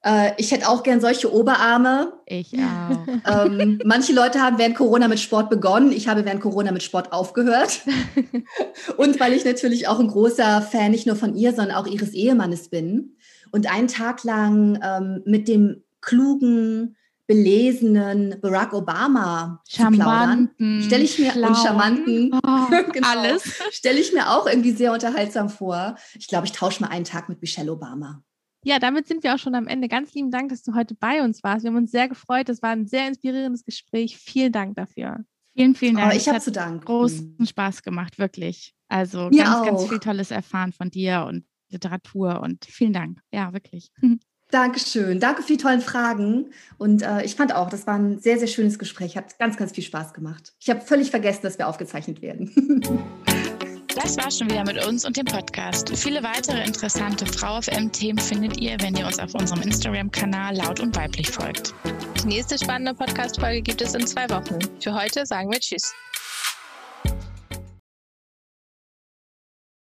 äh, 0.06 0.34
ich 0.38 0.52
hätte 0.52 0.70
auch 0.70 0.84
gern 0.84 1.02
solche 1.02 1.34
Oberarme. 1.34 2.14
Ich 2.28 2.54
auch. 3.28 3.46
Ähm, 3.46 3.80
manche 3.86 4.14
Leute 4.14 4.40
haben 4.40 4.60
während 4.60 4.76
Corona 4.76 5.08
mit 5.08 5.20
Sport 5.20 5.50
begonnen. 5.50 5.92
Ich 5.92 6.08
habe 6.08 6.24
während 6.26 6.42
Corona 6.42 6.72
mit 6.72 6.84
Sport 6.84 7.12
aufgehört. 7.12 7.82
und 8.98 9.20
weil 9.20 9.34
ich 9.34 9.44
natürlich 9.44 9.88
auch 9.88 10.00
ein 10.00 10.08
großer 10.08 10.62
Fan 10.62 10.92
nicht 10.92 11.08
nur 11.08 11.16
von 11.16 11.36
ihr, 11.36 11.54
sondern 11.54 11.76
auch 11.76 11.88
ihres 11.88 12.14
Ehemannes 12.14 12.70
bin. 12.70 13.18
Und 13.52 13.72
einen 13.72 13.88
Tag 13.88 14.24
lang 14.24 14.80
ähm, 14.84 15.24
mit 15.26 15.48
dem 15.48 15.84
klugen, 16.02 16.96
belesenen 17.26 18.36
Barack 18.40 18.74
Obama 18.74 19.64
charmanten, 19.68 20.84
stelle 20.84 21.04
ich 21.04 21.18
mir 21.18 21.32
schlau. 21.32 21.48
und 21.48 21.58
charmanten 21.58 22.32
oh, 22.36 22.92
genau, 22.94 23.08
alles 23.08 23.44
stelle 23.72 24.00
ich 24.00 24.14
mir 24.14 24.30
auch 24.30 24.46
irgendwie 24.46 24.74
sehr 24.74 24.94
unterhaltsam 24.94 25.50
vor. 25.50 25.96
Ich 26.20 26.28
glaube, 26.28 26.46
ich 26.46 26.52
tausche 26.52 26.84
mal 26.84 26.90
einen 26.90 27.06
Tag 27.06 27.28
mit 27.28 27.42
Michelle 27.42 27.72
Obama. 27.72 28.22
Ja, 28.66 28.80
damit 28.80 29.08
sind 29.08 29.24
wir 29.24 29.36
auch 29.36 29.40
schon 29.40 29.54
am 29.54 29.68
Ende. 29.68 29.88
Ganz 29.88 30.16
lieben 30.16 30.32
Dank, 30.32 30.50
dass 30.50 30.64
du 30.64 30.74
heute 30.74 30.96
bei 30.96 31.22
uns 31.22 31.44
warst. 31.44 31.64
Wir 31.64 31.70
haben 31.70 31.78
uns 31.78 31.92
sehr 31.92 32.10
gefreut. 32.10 32.50
Es 32.50 32.64
war 32.64 32.72
ein 32.72 32.88
sehr 32.88 33.08
inspirierendes 33.08 33.64
Gespräch. 33.64 34.18
Vielen 34.18 34.52
Dank 34.52 34.76
dafür. 34.76 35.24
Vielen, 35.56 35.76
vielen 35.76 35.96
Dank. 35.98 36.12
Oh, 36.12 36.16
ich 36.16 36.28
habe 36.28 36.40
zu 36.40 36.52
danken. 36.52 36.84
Großen 36.84 37.46
Spaß 37.46 37.84
gemacht, 37.84 38.18
wirklich. 38.18 38.74
Also 38.88 39.30
Mir 39.30 39.44
ganz, 39.44 39.56
auch. 39.56 39.66
ganz 39.66 39.88
viel 39.88 40.00
Tolles 40.00 40.32
erfahren 40.32 40.74
von 40.74 40.90
dir 40.90 41.26
und 41.30 41.46
Literatur 41.70 42.42
und 42.42 42.66
vielen 42.66 42.94
Dank. 42.94 43.20
Ja, 43.32 43.54
wirklich. 43.54 43.92
Dankeschön. 44.50 45.20
Danke 45.20 45.44
für 45.44 45.54
die 45.54 45.58
tollen 45.58 45.82
Fragen. 45.82 46.48
Und 46.80 47.04
äh, 47.04 47.24
ich 47.24 47.36
fand 47.36 47.54
auch, 47.54 47.70
das 47.70 47.86
war 47.86 47.96
ein 47.96 48.20
sehr, 48.20 48.40
sehr 48.40 48.48
schönes 48.48 48.80
Gespräch. 48.80 49.16
Hat 49.16 49.38
ganz, 49.38 49.58
ganz 49.58 49.74
viel 49.74 49.84
Spaß 49.84 50.14
gemacht. 50.14 50.54
Ich 50.60 50.72
habe 50.72 50.82
völlig 50.82 51.12
vergessen, 51.12 51.42
dass 51.44 51.60
wir 51.60 51.68
aufgezeichnet 51.68 52.24
werden. 52.24 52.82
Das 53.96 54.18
war 54.18 54.30
schon 54.30 54.50
wieder 54.50 54.66
mit 54.66 54.86
uns 54.86 55.06
und 55.06 55.16
dem 55.16 55.26
Podcast. 55.26 55.90
Viele 55.96 56.22
weitere 56.22 56.64
interessante 56.66 57.26
Frau 57.26 57.62
FM-Themen 57.62 58.20
findet 58.20 58.58
ihr, 58.58 58.76
wenn 58.82 58.96
ihr 58.96 59.06
uns 59.06 59.20
auf 59.20 59.34
unserem 59.34 59.62
Instagram-Kanal 59.62 60.58
laut 60.58 60.82
und 60.82 60.96
weiblich 60.98 61.30
folgt. 61.30 61.74
Die 62.22 62.28
nächste 62.28 62.58
spannende 62.58 62.94
Podcast-Folge 62.94 63.62
gibt 63.62 63.82
es 63.82 63.96
in 63.96 64.06
zwei 64.06 64.30
Wochen. 64.30 64.60
Für 64.82 64.94
heute 64.94 65.26
sagen 65.26 65.50
wir 65.50 65.60
Tschüss. 65.60 65.94